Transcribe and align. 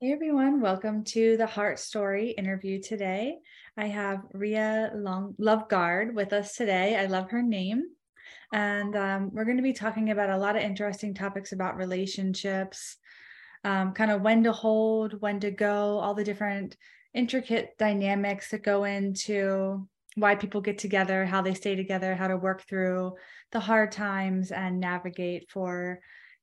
Hey 0.00 0.12
everyone, 0.12 0.60
welcome 0.60 1.02
to 1.06 1.36
the 1.36 1.46
Heart 1.48 1.80
Story 1.80 2.30
interview 2.30 2.80
today. 2.80 3.38
I 3.76 3.86
have 3.86 4.20
Riya 4.32 4.92
Long 4.94 5.34
Loveguard 5.40 6.14
with 6.14 6.32
us 6.32 6.54
today. 6.54 6.94
I 6.94 7.06
love 7.06 7.30
her 7.30 7.42
name. 7.42 7.82
And 8.52 8.94
um, 8.94 9.30
we're 9.32 9.44
going 9.44 9.56
to 9.56 9.62
be 9.64 9.72
talking 9.72 10.10
about 10.10 10.30
a 10.30 10.36
lot 10.36 10.54
of 10.54 10.62
interesting 10.62 11.14
topics 11.14 11.50
about 11.50 11.76
relationships, 11.76 12.96
um, 13.64 13.92
kind 13.92 14.12
of 14.12 14.22
when 14.22 14.44
to 14.44 14.52
hold, 14.52 15.20
when 15.20 15.40
to 15.40 15.50
go, 15.50 15.98
all 15.98 16.14
the 16.14 16.22
different 16.22 16.76
intricate 17.12 17.76
dynamics 17.76 18.52
that 18.52 18.62
go 18.62 18.84
into 18.84 19.88
why 20.14 20.36
people 20.36 20.60
get 20.60 20.78
together, 20.78 21.26
how 21.26 21.42
they 21.42 21.54
stay 21.54 21.74
together, 21.74 22.14
how 22.14 22.28
to 22.28 22.36
work 22.36 22.62
through 22.68 23.14
the 23.50 23.58
hard 23.58 23.90
times 23.90 24.52
and 24.52 24.78
navigate 24.78 25.50
for 25.50 25.98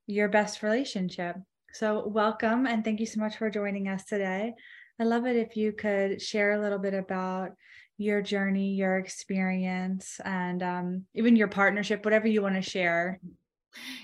your 0.08 0.28
best 0.28 0.62
relationship. 0.62 1.38
So, 1.78 2.08
welcome 2.08 2.68
and 2.68 2.86
thank 2.86 3.02
you 3.02 3.06
so 3.06 3.20
much 3.20 3.36
for 3.36 3.50
joining 3.50 3.90
us 3.90 4.06
today. 4.06 4.54
I 4.98 5.04
love 5.04 5.26
it 5.26 5.36
if 5.36 5.58
you 5.58 5.74
could 5.74 6.22
share 6.22 6.54
a 6.54 6.62
little 6.62 6.80
bit 6.80 6.94
about 6.94 7.50
your 7.98 8.22
journey, 8.22 8.76
your 8.76 8.98
experience, 8.98 10.22
and 10.24 10.64
um, 10.64 11.04
even 11.16 11.36
your 11.36 11.50
partnership, 11.50 12.06
whatever 12.06 12.30
you 12.30 12.42
want 12.42 12.56
to 12.56 12.62
share. 12.62 13.20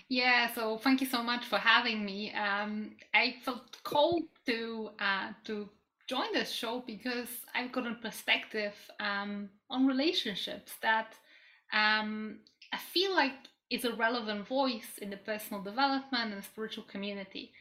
Yeah, 0.09 0.53
so 0.53 0.79
thank 0.79 0.99
you 0.99 1.07
so 1.07 1.23
much 1.23 1.45
for 1.45 1.59
having 1.59 2.03
me. 2.03 2.33
Um, 2.33 2.91
I 3.13 3.35
felt 3.45 3.81
called 3.83 4.23
to 4.47 4.89
uh, 4.99 5.29
to 5.45 5.69
join 6.07 6.33
this 6.33 6.51
show 6.51 6.83
because 6.85 7.29
I've 7.55 7.71
got 7.71 7.87
a 7.87 7.95
perspective 7.95 8.73
um, 8.99 9.47
on 9.69 9.87
relationships 9.87 10.73
that 10.81 11.13
um, 11.71 12.39
I 12.73 12.79
feel 12.91 13.15
like 13.15 13.31
is 13.71 13.85
a 13.85 13.93
relevant 13.93 14.45
voice 14.47 14.99
in 15.01 15.09
the 15.09 15.17
personal 15.17 15.63
development 15.63 16.33
and 16.33 16.43
spiritual 16.43 16.83
community. 16.83 17.53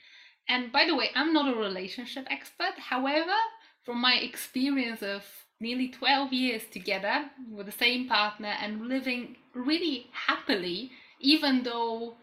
And 0.50 0.72
by 0.72 0.84
the 0.84 0.96
way, 0.96 1.10
I'm 1.14 1.32
not 1.32 1.48
a 1.48 1.56
relationship 1.56 2.26
expert. 2.28 2.74
However, 2.76 3.36
from 3.84 4.00
my 4.00 4.14
experience 4.14 5.00
of 5.00 5.24
nearly 5.60 5.88
12 5.88 6.32
years 6.32 6.62
together 6.72 7.30
with 7.48 7.66
the 7.66 7.72
same 7.72 8.08
partner 8.08 8.54
and 8.60 8.88
living 8.88 9.36
really 9.54 10.08
happily, 10.12 10.90
even 11.20 11.62
though 11.62 12.16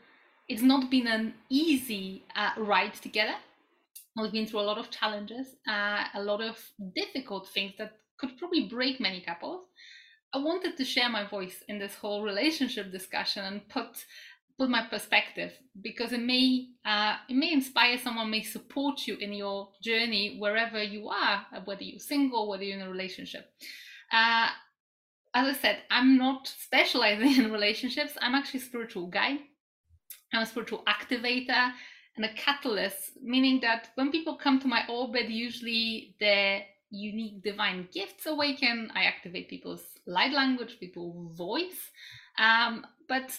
it's 0.50 0.62
not 0.62 0.92
been 0.92 1.08
an 1.08 1.36
easy 1.50 2.26
uh, 2.36 2.52
ride 2.58 2.96
together. 2.96 3.36
We've 4.20 4.32
been 4.32 4.46
through 4.46 4.60
a 4.60 4.70
lot 4.72 4.78
of 4.78 4.92
challenges, 4.92 5.48
uh, 5.66 6.04
a 6.14 6.22
lot 6.22 6.42
of 6.42 6.58
difficult 6.96 7.48
things 7.48 7.76
that 7.78 7.94
could 8.18 8.38
probably 8.38 8.68
break 8.68 9.00
many 9.00 9.22
couples. 9.22 9.62
I 10.34 10.40
wanted 10.40 10.76
to 10.76 10.84
share 10.84 11.08
my 11.08 11.26
voice 11.26 11.64
in 11.70 11.80
this 11.80 11.96
whole 11.96 12.24
relationship 12.24 12.92
discussion 12.92 13.46
and 13.46 13.70
put 13.70 14.04
put 14.58 14.70
my 14.70 14.86
perspective 14.90 15.54
because 15.82 16.12
it 16.12 16.22
may 16.22 16.68
uh, 16.86 17.16
it 17.30 17.36
may 17.36 17.54
inspire 17.54 17.98
someone 17.98 18.30
may 18.30 18.44
support 18.44 19.08
you 19.08 19.16
in 19.18 19.34
your 19.34 19.70
journey 19.82 20.38
wherever 20.40 20.82
you 20.82 21.10
are 21.10 21.46
whether 21.66 21.84
you're 21.84 22.00
single 22.00 22.50
whether 22.50 22.64
you're 22.64 22.80
in 22.80 22.86
a 22.86 22.90
relationship. 22.90 23.50
Uh, 24.12 24.50
as 25.36 25.48
i 25.48 25.60
said 25.60 25.80
i'm 25.92 26.18
not 26.18 26.48
specializing 26.48 27.36
in 27.44 27.52
relationships. 27.52 28.14
I'm 28.22 28.36
actually 28.36 28.62
spiritual 28.62 29.08
guide 29.08 29.40
i'm 30.34 30.44
a 30.44 30.46
spiritual 30.46 30.84
activator 30.88 31.72
and 32.16 32.26
a 32.26 32.34
catalyst 32.34 33.12
meaning 33.22 33.60
that 33.62 33.90
when 33.96 34.12
people 34.12 34.36
come 34.36 34.60
to 34.60 34.68
my 34.68 34.84
orbit 34.90 35.30
usually 35.30 36.16
their 36.20 36.64
unique 36.90 37.44
divine 37.44 37.88
gifts 37.92 38.26
awaken. 38.26 38.92
I 38.96 39.04
activate 39.04 39.50
people's 39.50 39.84
light 40.06 40.32
language 40.32 40.78
people's 40.80 41.36
voice. 41.36 41.92
Um, 42.40 42.86
but 43.08 43.38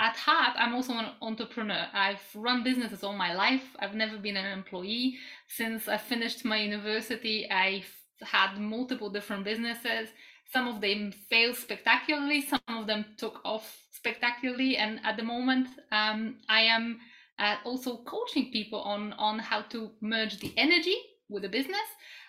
at 0.00 0.16
heart, 0.16 0.56
I'm 0.58 0.74
also 0.74 0.94
an 0.94 1.10
entrepreneur. 1.20 1.86
I've 1.92 2.24
run 2.34 2.64
businesses 2.64 3.04
all 3.04 3.12
my 3.12 3.34
life. 3.34 3.76
I've 3.78 3.94
never 3.94 4.16
been 4.16 4.38
an 4.38 4.46
employee. 4.46 5.18
Since 5.46 5.88
I 5.88 5.98
finished 5.98 6.42
my 6.44 6.56
university, 6.56 7.48
I've 7.50 7.92
had 8.22 8.58
multiple 8.58 9.10
different 9.10 9.44
businesses. 9.44 10.08
Some 10.50 10.66
of 10.68 10.80
them 10.80 11.12
failed 11.28 11.56
spectacularly, 11.56 12.40
some 12.40 12.60
of 12.68 12.86
them 12.86 13.04
took 13.18 13.40
off 13.44 13.78
spectacularly. 13.90 14.78
And 14.78 15.00
at 15.04 15.18
the 15.18 15.22
moment, 15.22 15.68
um, 15.92 16.36
I 16.48 16.62
am 16.62 16.98
uh, 17.38 17.56
also 17.64 17.98
coaching 17.98 18.50
people 18.50 18.80
on, 18.80 19.12
on 19.12 19.38
how 19.38 19.60
to 19.62 19.90
merge 20.00 20.40
the 20.40 20.54
energy 20.56 20.96
with 21.28 21.42
the 21.42 21.48
business. 21.48 21.76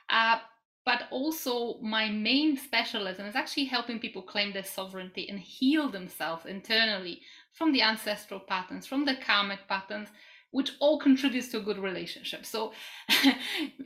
Uh, 0.09 0.39
but 0.83 1.03
also, 1.11 1.79
my 1.81 2.09
main 2.09 2.57
specialism 2.57 3.27
is 3.27 3.35
actually 3.35 3.65
helping 3.65 3.99
people 3.99 4.23
claim 4.23 4.51
their 4.51 4.63
sovereignty 4.63 5.29
and 5.29 5.39
heal 5.39 5.89
themselves 5.89 6.45
internally 6.45 7.21
from 7.53 7.71
the 7.71 7.81
ancestral 7.81 8.39
patterns, 8.39 8.87
from 8.87 9.05
the 9.05 9.15
karmic 9.15 9.67
patterns, 9.67 10.09
which 10.51 10.71
all 10.79 10.99
contributes 10.99 11.49
to 11.49 11.57
a 11.57 11.61
good 11.61 11.77
relationship. 11.77 12.45
So, 12.45 12.73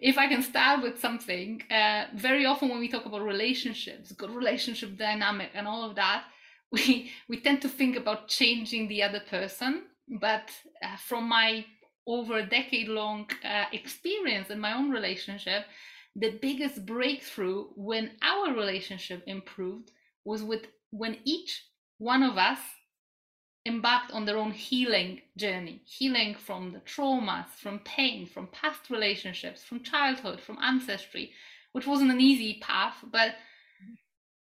if 0.02 0.18
I 0.18 0.28
can 0.28 0.42
start 0.42 0.81
with 0.81 1.00
something, 1.00 1.62
uh, 1.72 2.06
very 2.16 2.46
often 2.46 2.70
when 2.70 2.80
we 2.80 2.90
talk 2.90 3.06
about 3.06 3.22
relationships, 3.22 4.12
good 4.12 4.31
relationship 4.31 4.98
dynamic, 4.98 5.52
and 5.53 5.68
all 5.68 5.88
of 5.88 5.96
that, 5.96 6.24
we 6.72 7.12
we 7.30 7.40
tend 7.40 7.62
to 7.62 7.70
think 7.70 7.96
about 7.96 8.28
changing 8.28 8.88
the 8.88 9.03
other 9.03 9.22
person. 9.30 9.84
But 10.08 10.52
uh, 10.84 10.97
from 10.97 11.30
my 11.30 11.66
over 12.08 12.38
a 12.38 12.46
decade 12.46 12.88
long 12.88 13.28
uh, 13.44 13.66
experience 13.72 14.50
in 14.50 14.59
my 14.59 14.74
own 14.74 14.92
relationship, 14.92 15.66
the 16.16 16.38
biggest 16.42 16.86
breakthrough 16.86 17.66
when 17.76 18.12
our 18.22 18.53
relationship 18.53 19.24
improved 19.28 19.92
was 20.24 20.44
with 20.44 20.68
when 20.92 21.18
each 21.26 21.66
one 21.97 22.24
of 22.24 22.38
us 22.38 22.59
embarked 23.66 24.12
on 24.12 24.26
their 24.26 24.38
own 24.38 24.52
healing 24.52 25.22
journey, 25.38 25.81
healing 25.86 26.36
from 26.36 26.72
the 26.72 26.80
traumas, 26.80 27.48
from 27.58 27.80
pain, 27.80 28.26
from 28.26 28.48
past 28.48 28.90
relationships, 28.90 29.64
from 29.64 29.81
childhood, 29.81 30.40
from 30.40 30.58
ancestry, 30.62 31.31
which 31.72 31.88
wasn't 31.88 32.12
an 32.12 32.22
easy 32.22 32.59
path, 32.62 32.96
but 33.12 33.36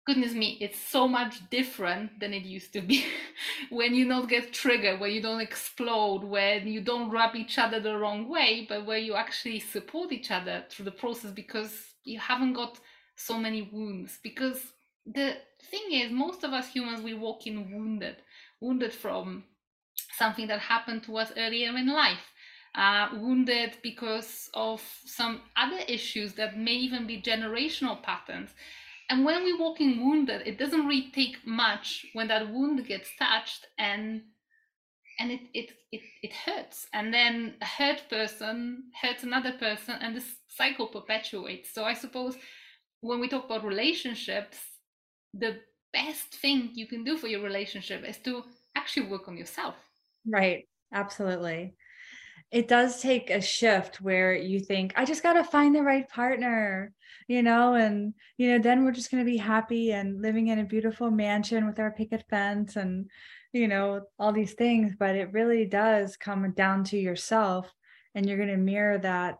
goodness 0.06 0.32
me, 0.32 0.56
it's 0.60 0.78
so 0.78 1.06
much 1.06 1.48
different 1.50 2.18
than 2.20 2.32
it 2.32 2.44
used 2.44 2.72
to 2.72 2.80
be. 2.80 3.04
when 3.70 3.94
you 3.94 4.08
don't 4.08 4.28
get 4.28 4.52
triggered, 4.52 5.00
when 5.00 5.12
you 5.12 5.20
don't 5.20 5.40
explode, 5.40 6.22
when 6.24 6.66
you 6.66 6.80
don't 6.80 7.10
rub 7.10 7.34
each 7.34 7.58
other 7.58 7.80
the 7.80 7.96
wrong 7.96 8.28
way, 8.28 8.66
but 8.68 8.86
where 8.86 8.98
you 8.98 9.14
actually 9.14 9.60
support 9.60 10.12
each 10.12 10.30
other 10.30 10.64
through 10.70 10.84
the 10.84 10.90
process 10.90 11.30
because 11.30 11.72
you 12.04 12.18
haven't 12.18 12.54
got 12.54 12.78
so 13.16 13.38
many 13.38 13.62
wounds. 13.72 14.18
Because 14.22 14.60
the 15.04 15.36
thing 15.70 15.92
is, 15.92 16.10
most 16.10 16.44
of 16.44 16.52
us 16.52 16.68
humans, 16.68 17.02
we 17.02 17.14
walk 17.14 17.46
in 17.46 17.70
wounded 17.70 18.16
wounded 18.60 18.92
from 18.92 19.44
something 20.12 20.46
that 20.48 20.60
happened 20.60 21.02
to 21.04 21.16
us 21.16 21.32
earlier 21.36 21.76
in 21.76 21.88
life, 21.88 22.32
uh, 22.74 23.08
wounded 23.14 23.76
because 23.82 24.48
of 24.54 24.82
some 25.04 25.40
other 25.56 25.80
issues 25.88 26.34
that 26.34 26.58
may 26.58 26.74
even 26.74 27.06
be 27.06 27.20
generational 27.20 28.02
patterns. 28.02 28.50
And 29.08 29.24
when 29.24 29.44
we 29.44 29.58
walk 29.58 29.80
in 29.80 30.00
wounded, 30.04 30.42
it 30.46 30.58
doesn't 30.58 30.86
really 30.86 31.10
take 31.12 31.44
much 31.44 32.06
when 32.12 32.28
that 32.28 32.52
wound 32.52 32.86
gets 32.86 33.10
touched 33.18 33.66
and 33.78 34.22
and 35.18 35.32
it 35.32 35.40
it 35.52 35.70
it, 35.92 36.00
it 36.22 36.32
hurts. 36.32 36.86
And 36.92 37.12
then 37.12 37.54
a 37.60 37.66
hurt 37.66 38.08
person 38.08 38.84
hurts 39.02 39.24
another 39.24 39.52
person 39.52 39.96
and 40.00 40.14
this 40.14 40.36
cycle 40.48 40.86
perpetuates. 40.86 41.74
So 41.74 41.84
I 41.84 41.94
suppose 41.94 42.36
when 43.00 43.20
we 43.20 43.28
talk 43.28 43.46
about 43.46 43.64
relationships, 43.64 44.58
the 45.34 45.60
best 45.92 46.34
thing 46.34 46.70
you 46.74 46.86
can 46.86 47.04
do 47.04 47.16
for 47.16 47.26
your 47.26 47.42
relationship 47.42 48.04
is 48.04 48.18
to 48.18 48.44
actually 48.76 49.06
work 49.06 49.28
on 49.28 49.36
yourself. 49.36 49.74
Right. 50.26 50.68
Absolutely. 50.92 51.74
It 52.50 52.66
does 52.66 53.00
take 53.00 53.30
a 53.30 53.40
shift 53.40 54.00
where 54.00 54.34
you 54.34 54.58
think, 54.58 54.92
I 54.96 55.04
just 55.04 55.22
got 55.22 55.34
to 55.34 55.44
find 55.44 55.72
the 55.72 55.82
right 55.82 56.08
partner, 56.08 56.92
you 57.28 57.42
know, 57.42 57.74
and, 57.74 58.12
you 58.38 58.50
know, 58.50 58.58
then 58.58 58.84
we're 58.84 58.90
just 58.90 59.10
going 59.10 59.24
to 59.24 59.30
be 59.30 59.36
happy 59.36 59.92
and 59.92 60.20
living 60.20 60.48
in 60.48 60.58
a 60.58 60.64
beautiful 60.64 61.12
mansion 61.12 61.64
with 61.66 61.78
our 61.78 61.92
picket 61.92 62.24
fence 62.28 62.74
and, 62.74 63.08
you 63.52 63.68
know, 63.68 64.02
all 64.18 64.32
these 64.32 64.54
things. 64.54 64.94
But 64.98 65.14
it 65.14 65.32
really 65.32 65.64
does 65.64 66.16
come 66.16 66.50
down 66.52 66.82
to 66.84 66.98
yourself 66.98 67.72
and 68.16 68.26
you're 68.26 68.36
going 68.36 68.48
to 68.48 68.56
mirror 68.56 68.98
that 68.98 69.38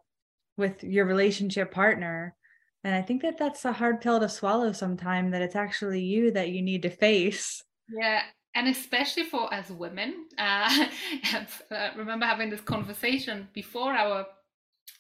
with 0.57 0.85
your 0.85 1.05
relationship 1.07 1.73
partner 1.73 2.37
and 2.85 2.95
I 2.95 3.03
think 3.03 3.23
that 3.23 3.39
that's 3.39 3.65
a 3.65 3.73
hard 3.73 4.01
pill 4.01 4.21
to 4.21 4.29
swallow 4.29 4.73
sometime 4.73 5.31
that 5.31 5.43
it's 5.43 5.57
actually 5.57 6.03
you 6.03 6.31
that 6.33 6.51
you 6.51 6.63
need 6.63 6.83
to 6.83 6.91
face. 6.91 7.63
Yeah. 7.89 8.23
And 8.55 8.67
especially 8.69 9.25
for 9.25 9.53
as 9.53 9.71
women, 9.71 10.27
uh, 10.39 10.87
I 11.73 11.91
remember 11.97 12.27
having 12.27 12.51
this 12.51 12.61
conversation 12.61 13.49
before 13.53 13.93
our 13.93 14.27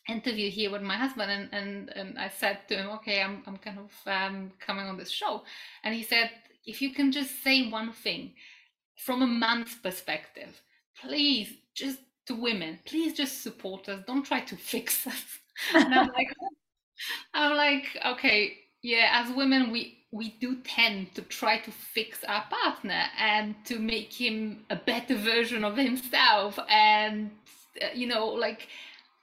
interview 0.09 0.50
here 0.50 0.71
with 0.71 0.82
my 0.82 0.97
husband 0.97 1.31
and, 1.31 1.49
and, 1.53 1.91
and 1.97 2.19
I 2.19 2.29
said 2.29 2.61
to 2.69 2.77
him, 2.77 2.91
okay, 2.91 3.23
I'm, 3.23 3.43
I'm 3.47 3.56
kind 3.56 3.79
of 3.79 3.91
um, 4.06 4.53
coming 4.65 4.87
on 4.87 4.97
this 4.97 5.11
show. 5.11 5.43
And 5.82 5.94
he 5.94 6.03
said, 6.03 6.31
if 6.65 6.81
you 6.81 6.93
can 6.93 7.11
just 7.11 7.43
say 7.43 7.69
one 7.69 7.93
thing 7.93 8.35
from 8.97 9.23
a 9.23 9.27
man's 9.27 9.75
perspective, 9.75 10.61
please 11.03 11.53
just 11.75 11.99
to 12.27 12.35
women, 12.35 12.79
please 12.85 13.15
just 13.15 13.43
support 13.43 13.88
us. 13.88 14.03
Don't 14.06 14.25
try 14.25 14.41
to 14.41 14.56
fix 14.73 15.06
us. 15.06 15.25
And 15.75 15.94
I'm 15.94 16.06
like, 16.15 16.29
I'm 17.35 17.56
like, 17.56 17.99
okay, 18.05 18.56
yeah, 18.82 19.23
as 19.25 19.35
women, 19.35 19.70
we 19.70 19.97
we 20.12 20.37
do 20.41 20.56
tend 20.64 21.14
to 21.14 21.23
try 21.23 21.58
to 21.58 21.70
fix 21.70 22.25
our 22.25 22.44
partner 22.50 23.05
and 23.17 23.55
to 23.64 23.79
make 23.79 24.12
him 24.12 24.64
a 24.69 24.76
better 24.76 25.17
version 25.17 25.64
of 25.64 25.76
himself, 25.76 26.58
and 26.69 27.31
uh, 27.81 27.87
you 27.94 28.06
know, 28.06 28.26
like 28.26 28.69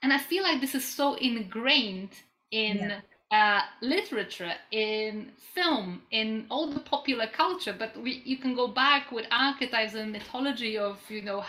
and 0.02 0.12
I 0.12 0.18
feel 0.18 0.42
like 0.42 0.60
this 0.60 0.74
is 0.74 0.84
so 0.84 1.14
ingrained 1.14 2.10
in 2.50 2.92
yeah. 3.32 3.60
uh, 3.60 3.60
literature, 3.84 4.52
in 4.70 5.32
film, 5.54 6.02
in 6.10 6.46
all 6.50 6.70
the 6.70 6.80
popular 6.80 7.26
culture. 7.26 7.74
But 7.76 8.00
we, 8.00 8.22
you 8.24 8.38
can 8.38 8.54
go 8.54 8.68
back 8.68 9.10
with 9.10 9.26
archetypes 9.30 9.94
and 9.94 10.12
mythology 10.12 10.78
of, 10.78 10.98
you 11.08 11.22
know, 11.22 11.44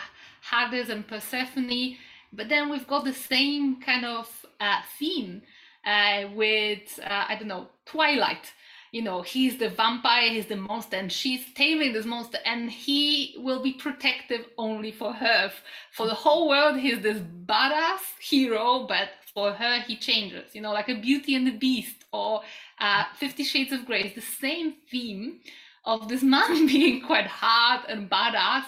Hades 0.50 0.88
and 0.88 1.06
Persephone. 1.06 1.96
But 2.32 2.48
then 2.48 2.70
we've 2.70 2.86
got 2.86 3.04
the 3.04 3.14
same 3.14 3.80
kind 3.80 4.04
of 4.04 4.28
uh, 4.60 4.80
theme 4.98 5.42
uh, 5.84 6.28
with, 6.34 6.98
uh, 7.02 7.24
I 7.28 7.36
don't 7.36 7.48
know, 7.48 7.68
Twilight. 7.86 8.52
You 8.92 9.02
know 9.02 9.22
he's 9.22 9.56
the 9.56 9.68
vampire 9.68 10.30
he's 10.30 10.46
the 10.46 10.56
monster 10.56 10.96
and 10.96 11.12
she's 11.12 11.44
taming 11.54 11.92
this 11.92 12.04
monster 12.04 12.38
and 12.44 12.68
he 12.68 13.36
will 13.38 13.62
be 13.62 13.72
protective 13.72 14.46
only 14.58 14.90
for 14.90 15.12
her. 15.12 15.52
For 15.92 16.08
the 16.08 16.14
whole 16.14 16.48
world 16.48 16.76
he's 16.76 17.00
this 17.00 17.18
badass 17.18 18.00
hero 18.20 18.86
but 18.88 19.10
for 19.32 19.52
her 19.52 19.80
he 19.82 19.96
changes. 19.96 20.56
You 20.56 20.62
know 20.62 20.72
like 20.72 20.88
a 20.88 21.00
beauty 21.00 21.36
and 21.36 21.46
the 21.46 21.56
beast 21.56 22.04
or 22.12 22.42
uh, 22.80 23.04
50 23.16 23.44
shades 23.44 23.72
of 23.72 23.86
gray 23.86 24.02
it's 24.02 24.16
the 24.16 24.20
same 24.20 24.74
theme 24.90 25.38
of 25.84 26.08
this 26.08 26.24
man 26.24 26.66
being 26.74 27.00
quite 27.00 27.28
hard 27.28 27.82
and 27.88 28.10
badass 28.10 28.64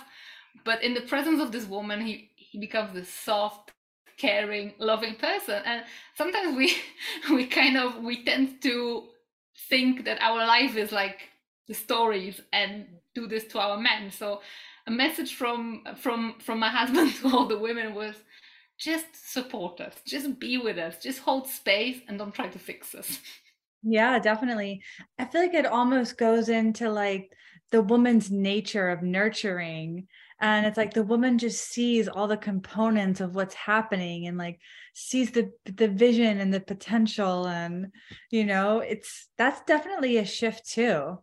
but 0.64 0.84
in 0.84 0.94
the 0.94 1.00
presence 1.00 1.40
of 1.40 1.50
this 1.50 1.66
woman 1.66 2.00
he 2.00 2.30
he 2.36 2.58
becomes 2.58 2.92
this 2.94 3.08
soft 3.08 3.71
caring 4.22 4.72
loving 4.78 5.16
person. 5.16 5.60
And 5.66 5.82
sometimes 6.16 6.56
we 6.56 6.72
we 7.36 7.46
kind 7.46 7.76
of 7.76 8.02
we 8.02 8.24
tend 8.24 8.62
to 8.62 9.08
think 9.68 10.04
that 10.04 10.22
our 10.22 10.46
life 10.46 10.76
is 10.76 10.92
like 10.92 11.18
the 11.66 11.74
stories 11.74 12.40
and 12.52 12.86
do 13.14 13.26
this 13.26 13.44
to 13.48 13.58
our 13.58 13.76
men. 13.76 14.10
So 14.10 14.40
a 14.86 14.90
message 14.90 15.34
from 15.34 15.82
from 15.96 16.36
from 16.38 16.60
my 16.60 16.70
husband 16.80 17.14
to 17.16 17.28
all 17.28 17.46
the 17.48 17.58
women 17.58 17.94
was 17.94 18.14
just 18.78 19.06
support 19.32 19.80
us. 19.80 19.94
Just 20.06 20.38
be 20.38 20.56
with 20.58 20.78
us. 20.78 21.02
Just 21.02 21.18
hold 21.20 21.46
space 21.48 21.98
and 22.06 22.18
don't 22.18 22.34
try 22.34 22.48
to 22.48 22.58
fix 22.58 22.94
us. 22.94 23.18
Yeah 23.82 24.20
definitely. 24.20 24.82
I 25.18 25.24
feel 25.24 25.42
like 25.42 25.54
it 25.54 25.66
almost 25.66 26.16
goes 26.16 26.48
into 26.48 26.88
like 26.88 27.32
the 27.72 27.82
woman's 27.82 28.30
nature 28.30 28.90
of 28.90 29.02
nurturing 29.02 30.06
and 30.42 30.66
it's 30.66 30.76
like 30.76 30.92
the 30.92 31.04
woman 31.04 31.38
just 31.38 31.68
sees 31.68 32.08
all 32.08 32.26
the 32.26 32.36
components 32.36 33.20
of 33.20 33.36
what's 33.36 33.54
happening 33.54 34.26
and 34.26 34.36
like 34.36 34.58
sees 34.92 35.30
the 35.30 35.52
the 35.64 35.86
vision 35.86 36.40
and 36.40 36.52
the 36.52 36.60
potential. 36.60 37.46
And 37.46 37.92
you 38.30 38.44
know 38.44 38.80
it's 38.80 39.28
that's 39.38 39.62
definitely 39.62 40.18
a 40.18 40.24
shift 40.26 40.68
too. 40.68 41.18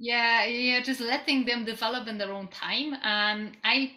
Yeah 0.00 0.44
yeah 0.44 0.80
just 0.82 1.00
letting 1.00 1.44
them 1.44 1.64
develop 1.64 2.08
in 2.08 2.18
their 2.18 2.32
own 2.32 2.48
time. 2.48 2.94
Um 2.94 3.52
i 3.62 3.92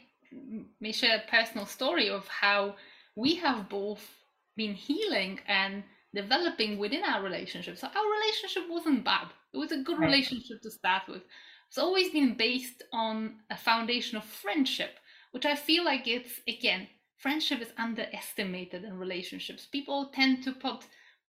may 0.80 0.92
share 0.92 1.18
a 1.18 1.30
personal 1.30 1.66
story 1.66 2.10
of 2.10 2.28
how 2.28 2.75
we 3.16 3.36
have 3.36 3.68
both 3.68 4.08
been 4.56 4.75
healing 4.75 5.40
and 5.48 5.84
developing 6.13 6.78
within 6.78 7.04
our 7.04 7.24
relationship. 7.24 7.78
So 7.78 7.88
our 7.88 8.12
relationship 8.19 8.63
wasn't 8.69 9.04
bad. 9.04 9.28
It 9.54 9.58
was 9.58 9.72
a 9.72 9.78
good 9.78 9.98
right. 9.98 10.06
relationship 10.06 10.62
to 10.62 10.72
start 10.72 11.04
with 11.08 11.24
it's 11.71 11.77
always 11.79 12.12
been 12.12 12.35
based 12.35 12.83
on 12.94 13.38
a 13.50 13.57
foundation 13.57 14.18
of 14.18 14.23
friendship 14.25 15.00
which 15.31 15.45
i 15.45 15.56
feel 15.56 15.83
like 15.83 16.07
it's 16.07 16.41
again 16.47 16.88
friendship 17.21 17.62
is 17.62 17.71
underestimated 17.77 18.83
in 18.83 18.97
relationships. 18.97 19.68
People 19.71 20.12
tend 20.13 20.44
to 20.44 20.51
put 20.51 20.83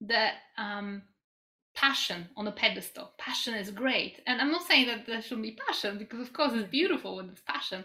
the 0.00 0.28
um, 0.58 1.02
passion 1.74 2.28
on 2.36 2.46
a 2.46 2.52
pedestal. 2.52 3.12
Passion 3.18 3.54
is 3.54 3.70
great. 3.70 4.20
And 4.26 4.40
I'm 4.40 4.52
not 4.52 4.66
saying 4.66 4.86
that 4.86 5.06
there 5.06 5.22
shouldn't 5.22 5.42
be 5.42 5.58
passion 5.66 5.98
because, 5.98 6.20
of 6.20 6.32
course, 6.34 6.52
it's 6.52 6.68
beautiful 6.68 7.16
when 7.16 7.28
there's 7.28 7.40
passion. 7.40 7.84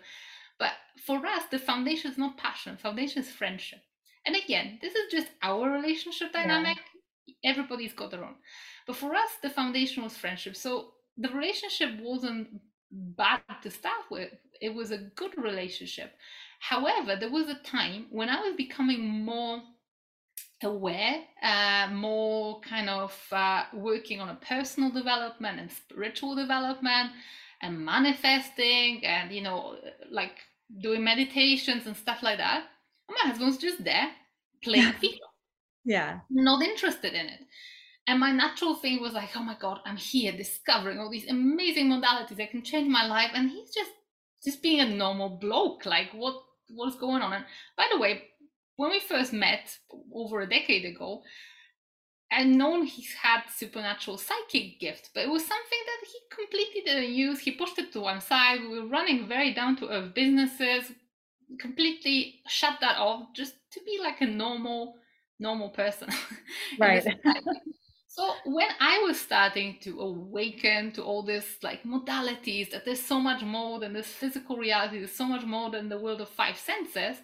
But 0.59 0.71
for 1.05 1.25
us, 1.25 1.43
the 1.49 1.59
foundation 1.59 2.11
is 2.11 2.17
not 2.17 2.37
passion, 2.37 2.77
foundation 2.77 3.23
is 3.23 3.31
friendship. 3.31 3.79
And 4.25 4.35
again, 4.35 4.79
this 4.81 4.95
is 4.95 5.11
just 5.11 5.27
our 5.41 5.69
relationship 5.69 6.33
dynamic. 6.33 6.77
Yeah. 7.25 7.51
Everybody's 7.51 7.93
got 7.93 8.11
their 8.11 8.23
own. 8.23 8.35
But 8.85 8.97
for 8.97 9.15
us, 9.15 9.29
the 9.41 9.49
foundation 9.49 10.03
was 10.03 10.17
friendship. 10.17 10.55
So 10.55 10.92
the 11.17 11.29
relationship 11.29 11.99
wasn't 12.01 12.61
bad 12.91 13.41
to 13.61 13.71
start 13.71 14.05
with, 14.09 14.31
it 14.61 14.73
was 14.73 14.91
a 14.91 14.97
good 14.97 15.37
relationship. 15.37 16.11
However, 16.59 17.15
there 17.15 17.31
was 17.31 17.49
a 17.49 17.55
time 17.63 18.07
when 18.09 18.29
I 18.29 18.39
was 18.39 18.55
becoming 18.55 19.25
more 19.25 19.61
aware, 20.63 21.23
uh, 21.41 21.89
more 21.91 22.61
kind 22.61 22.89
of 22.89 23.13
uh, 23.31 23.63
working 23.73 24.21
on 24.21 24.29
a 24.29 24.35
personal 24.35 24.91
development 24.91 25.59
and 25.59 25.71
spiritual 25.71 26.35
development 26.35 27.11
and 27.61 27.83
manifesting 27.83 29.05
and, 29.05 29.31
you 29.31 29.41
know, 29.41 29.75
like 30.09 30.39
doing 30.81 31.03
meditations 31.03 31.85
and 31.85 31.97
stuff 31.97 32.23
like 32.23 32.37
that. 32.37 32.65
And 33.09 33.17
my 33.21 33.29
husband's 33.29 33.57
just 33.57 33.83
there 33.83 34.09
playing 34.63 34.93
FIFA. 35.01 35.17
Yeah. 35.85 36.19
Not 36.29 36.63
interested 36.63 37.13
in 37.13 37.25
it. 37.25 37.41
And 38.07 38.19
my 38.19 38.31
natural 38.31 38.75
thing 38.75 39.01
was 39.01 39.13
like, 39.13 39.29
oh 39.35 39.43
my 39.43 39.55
God, 39.59 39.79
I'm 39.85 39.95
here 39.95 40.31
discovering 40.33 40.99
all 40.99 41.09
these 41.09 41.29
amazing 41.29 41.87
modalities. 41.87 42.37
that 42.37 42.51
can 42.51 42.61
change 42.63 42.89
my 42.89 43.05
life. 43.05 43.31
And 43.33 43.49
he's 43.49 43.71
just 43.73 43.91
just 44.43 44.61
being 44.61 44.81
a 44.81 44.95
normal 44.95 45.29
bloke. 45.29 45.85
Like, 45.85 46.11
what 46.13 46.35
what's 46.69 46.97
going 46.97 47.21
on. 47.21 47.33
And 47.33 47.45
by 47.77 47.87
the 47.91 47.99
way, 47.99 48.23
when 48.75 48.91
we 48.91 48.99
first 48.99 49.31
met 49.33 49.77
over 50.13 50.41
a 50.41 50.49
decade 50.49 50.85
ago, 50.85 51.23
I'd 52.31 52.47
known 52.47 52.85
he 52.85 53.05
had 53.21 53.43
supernatural 53.55 54.17
psychic 54.17 54.79
gift, 54.79 55.11
but 55.13 55.23
it 55.23 55.29
was 55.29 55.43
something 55.45 55.79
that 55.85 56.07
he 56.07 56.19
completely 56.35 56.81
didn't 56.81 57.13
use. 57.13 57.39
He 57.39 57.51
pushed 57.51 57.77
it 57.77 57.93
to 57.93 58.01
one 58.01 58.21
side. 58.21 58.61
We 58.61 58.79
were 58.79 58.87
running 58.87 59.27
very 59.27 59.53
down 59.53 59.75
to 59.77 59.89
earth 59.89 60.15
businesses, 60.15 60.91
completely 61.59 62.41
shut 62.47 62.79
that 62.81 62.97
off 62.97 63.27
just 63.35 63.53
to 63.73 63.79
be 63.85 63.99
like 64.01 64.21
a 64.21 64.25
normal, 64.25 64.95
normal 65.39 65.69
person. 65.69 66.09
Right. 66.79 67.05
So 68.15 68.33
when 68.45 68.67
I 68.79 68.99
was 68.99 69.19
starting 69.19 69.79
to 69.81 69.99
awaken 69.99 70.91
to 70.91 71.01
all 71.01 71.23
this 71.23 71.57
like 71.63 71.81
modalities, 71.81 72.69
that 72.69 72.85
there's 72.85 73.01
so 73.01 73.19
much 73.19 73.41
more 73.41 73.79
than 73.79 73.93
this 73.93 74.05
physical 74.05 74.55
reality, 74.55 74.99
there's 74.99 75.15
so 75.15 75.25
much 75.25 75.45
more 75.45 75.71
than 75.71 75.89
the 75.89 75.97
world 75.97 76.21
of 76.21 76.29
five 76.29 76.55
senses, 76.55 77.17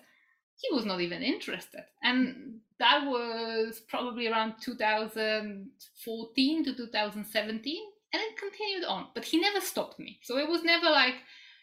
he 0.55 0.73
was 0.73 0.85
not 0.85 0.99
even 0.99 1.21
interested. 1.21 1.83
And 2.01 2.61
that 2.79 3.05
was 3.05 3.83
probably 3.87 4.29
around 4.29 4.55
2014 4.61 6.65
to 6.65 6.75
2017. 6.75 7.83
And 8.11 8.23
it 8.23 8.35
continued 8.35 8.85
on, 8.85 9.09
but 9.13 9.25
he 9.25 9.39
never 9.39 9.61
stopped 9.61 9.99
me. 9.99 10.17
So 10.23 10.39
it 10.39 10.49
was 10.49 10.63
never 10.63 10.89
like, 10.89 11.17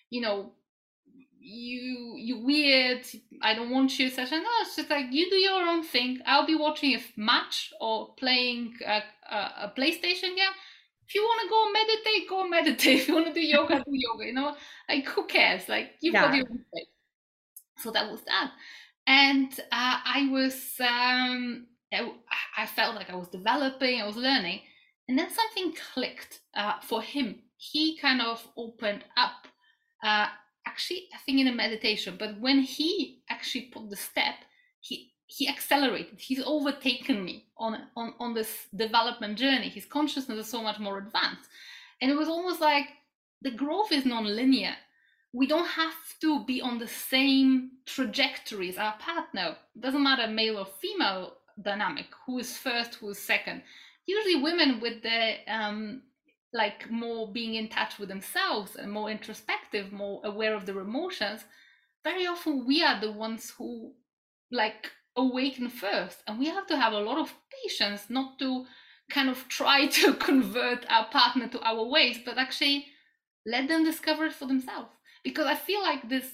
you 0.08 0.20
know, 0.20 0.52
you 1.38 2.14
you 2.16 2.40
weird 2.40 3.06
i 3.40 3.54
don't 3.54 3.70
want 3.70 4.00
you 4.00 4.10
session 4.10 4.42
no 4.42 4.48
it's 4.62 4.74
just 4.74 4.90
like 4.90 5.12
you 5.12 5.30
do 5.30 5.36
your 5.36 5.62
own 5.62 5.84
thing 5.84 6.18
i'll 6.26 6.44
be 6.44 6.56
watching 6.56 6.96
a 6.96 7.00
match 7.16 7.72
or 7.80 8.12
playing 8.16 8.74
a, 8.84 9.00
a, 9.30 9.64
a 9.64 9.72
playstation 9.76 10.34
game 10.36 10.56
if 11.06 11.14
you 11.14 11.22
want 11.22 11.40
to 11.42 11.48
go 11.48 11.72
meditate 11.72 12.28
go 12.28 12.48
meditate. 12.48 13.00
If 13.02 13.08
you 13.08 13.14
want 13.14 13.26
to 13.26 13.32
do 13.32 13.40
yoga 13.40 13.76
do 13.76 13.90
yoga 13.92 14.26
you 14.26 14.32
know? 14.32 14.56
Like 14.88 15.06
who 15.06 15.26
cares? 15.26 15.68
Like 15.68 15.92
you've 16.00 16.14
yeah. 16.14 16.26
got 16.26 16.34
your 16.34 16.46
own 16.50 16.64
thing 16.72 16.84
so 17.78 17.90
that 17.90 18.10
was 18.10 18.22
that. 18.22 18.52
And 19.06 19.52
uh, 19.72 19.98
i 20.04 20.28
was 20.30 20.74
um 20.80 21.66
I, 21.92 22.66
felt 22.66 22.96
like 22.96 23.10
i 23.10 23.14
was 23.14 23.28
developing 23.28 24.00
i 24.00 24.06
was 24.06 24.16
learning. 24.16 24.60
And 25.08 25.16
then 25.16 25.30
something 25.30 25.72
clicked 25.94 26.40
uh, 26.56 26.80
for 26.82 27.00
him. 27.00 27.42
He 27.58 27.96
kind 27.96 28.20
of 28.20 28.44
opened 28.56 29.04
up 29.16 29.46
uh, 30.02 30.26
actually 30.66 31.08
I 31.14 31.18
think 31.24 31.38
in 31.40 31.46
a 31.46 31.54
meditation, 31.54 32.16
but 32.18 32.40
when 32.40 32.58
he 32.60 33.22
actually 33.30 33.66
put 33.72 33.88
the 33.88 33.96
step, 33.96 34.34
he 34.80 35.12
he 35.26 35.48
accelerated. 35.48 36.18
He's 36.20 36.42
overtaken 36.42 37.24
me 37.24 37.46
on 37.58 37.78
on 37.96 38.14
on 38.18 38.34
this 38.34 38.66
development 38.74 39.38
journey. 39.38 39.68
His 39.68 39.84
consciousness 39.84 40.46
is 40.46 40.50
so 40.50 40.62
much 40.62 40.78
more 40.78 40.98
advanced, 40.98 41.48
and 42.00 42.10
it 42.10 42.16
was 42.16 42.28
almost 42.28 42.60
like 42.60 42.88
the 43.42 43.50
growth 43.50 43.92
is 43.92 44.06
non-linear. 44.06 44.74
We 45.32 45.46
don't 45.46 45.68
have 45.68 45.94
to 46.22 46.44
be 46.44 46.62
on 46.62 46.78
the 46.78 46.88
same 46.88 47.72
trajectory 47.84 48.70
as 48.70 48.78
our 48.78 48.96
partner. 48.98 49.56
It 49.74 49.82
doesn't 49.82 50.02
matter 50.02 50.26
male 50.32 50.58
or 50.58 50.66
female 50.66 51.34
dynamic. 51.60 52.06
Who 52.24 52.38
is 52.38 52.56
first? 52.56 52.94
Who 52.94 53.10
is 53.10 53.18
second? 53.18 53.62
Usually, 54.06 54.42
women 54.42 54.80
with 54.80 55.02
the 55.02 55.36
um, 55.48 56.02
like 56.52 56.90
more 56.90 57.30
being 57.30 57.56
in 57.56 57.68
touch 57.68 57.98
with 57.98 58.08
themselves 58.08 58.76
and 58.76 58.90
more 58.90 59.10
introspective, 59.10 59.92
more 59.92 60.20
aware 60.24 60.54
of 60.54 60.64
their 60.64 60.78
emotions, 60.78 61.44
very 62.04 62.26
often 62.26 62.64
we 62.64 62.82
are 62.84 63.00
the 63.00 63.12
ones 63.12 63.52
who 63.58 63.92
like 64.50 64.90
awaken 65.16 65.68
first. 65.68 66.22
And 66.26 66.38
we 66.38 66.46
have 66.46 66.66
to 66.68 66.76
have 66.76 66.92
a 66.92 67.00
lot 67.00 67.18
of 67.18 67.34
patience 67.64 68.06
not 68.08 68.38
to 68.38 68.66
kind 69.10 69.28
of 69.28 69.48
try 69.48 69.86
to 69.98 70.14
convert 70.14 70.84
our 70.90 71.06
partner 71.06 71.48
to 71.48 71.60
our 71.62 71.84
ways, 71.84 72.18
but 72.24 72.38
actually 72.38 72.86
let 73.44 73.68
them 73.68 73.84
discover 73.84 74.26
it 74.26 74.32
for 74.32 74.46
themselves. 74.46 74.90
Because 75.24 75.46
I 75.46 75.54
feel 75.54 75.82
like 75.82 76.08
this, 76.08 76.24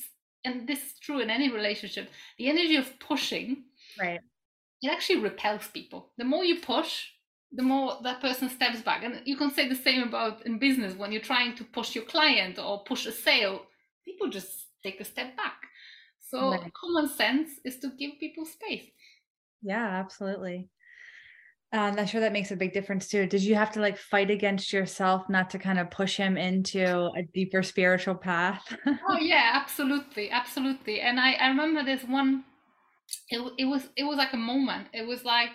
and 0.44 0.66
this 0.66 0.84
is 0.84 0.98
true 1.00 1.20
in 1.20 1.30
any 1.30 1.50
relationship, 1.50 2.10
the 2.38 2.48
energy 2.48 2.76
of 2.76 2.98
pushing, 2.98 3.64
right, 4.00 4.20
it 4.82 4.90
actually 4.90 5.20
repels 5.20 5.68
people. 5.68 6.10
The 6.18 6.24
more 6.24 6.44
you 6.44 6.60
push, 6.60 7.06
the 7.52 7.62
more 7.62 7.98
that 8.02 8.20
person 8.20 8.48
steps 8.48 8.80
back. 8.80 9.04
And 9.04 9.20
you 9.24 9.36
can 9.36 9.50
say 9.50 9.68
the 9.68 9.76
same 9.76 10.02
about 10.02 10.44
in 10.46 10.58
business 10.58 10.94
when 10.94 11.12
you're 11.12 11.20
trying 11.20 11.54
to 11.56 11.64
push 11.64 11.94
your 11.94 12.04
client 12.04 12.58
or 12.58 12.82
push 12.84 13.06
a 13.06 13.12
sale, 13.12 13.62
people 14.04 14.28
just 14.28 14.66
take 14.82 15.00
a 15.00 15.04
step 15.04 15.36
back. 15.36 15.60
So 16.32 16.50
right. 16.50 16.72
common 16.72 17.08
sense 17.10 17.50
is 17.62 17.78
to 17.80 17.90
give 17.98 18.12
people 18.18 18.46
space. 18.46 18.90
Yeah, 19.60 19.86
absolutely. 19.86 20.70
Um, 21.74 21.98
I'm 21.98 22.06
sure 22.06 22.22
that 22.22 22.32
makes 22.32 22.50
a 22.50 22.56
big 22.56 22.72
difference 22.72 23.08
too. 23.08 23.26
Did 23.26 23.42
you 23.42 23.54
have 23.54 23.70
to 23.72 23.80
like 23.80 23.98
fight 23.98 24.30
against 24.30 24.72
yourself 24.72 25.28
not 25.28 25.50
to 25.50 25.58
kind 25.58 25.78
of 25.78 25.90
push 25.90 26.16
him 26.16 26.38
into 26.38 27.10
a 27.16 27.22
deeper 27.34 27.62
spiritual 27.62 28.14
path? 28.14 28.62
oh 29.08 29.18
yeah, 29.18 29.50
absolutely, 29.54 30.30
absolutely. 30.30 31.00
And 31.00 31.20
I, 31.20 31.32
I 31.34 31.48
remember 31.48 31.82
this 31.82 32.02
one. 32.04 32.44
It, 33.28 33.52
it 33.58 33.64
was 33.66 33.88
it 33.96 34.04
was 34.04 34.16
like 34.16 34.32
a 34.32 34.38
moment. 34.38 34.88
It 34.94 35.06
was 35.06 35.24
like 35.24 35.50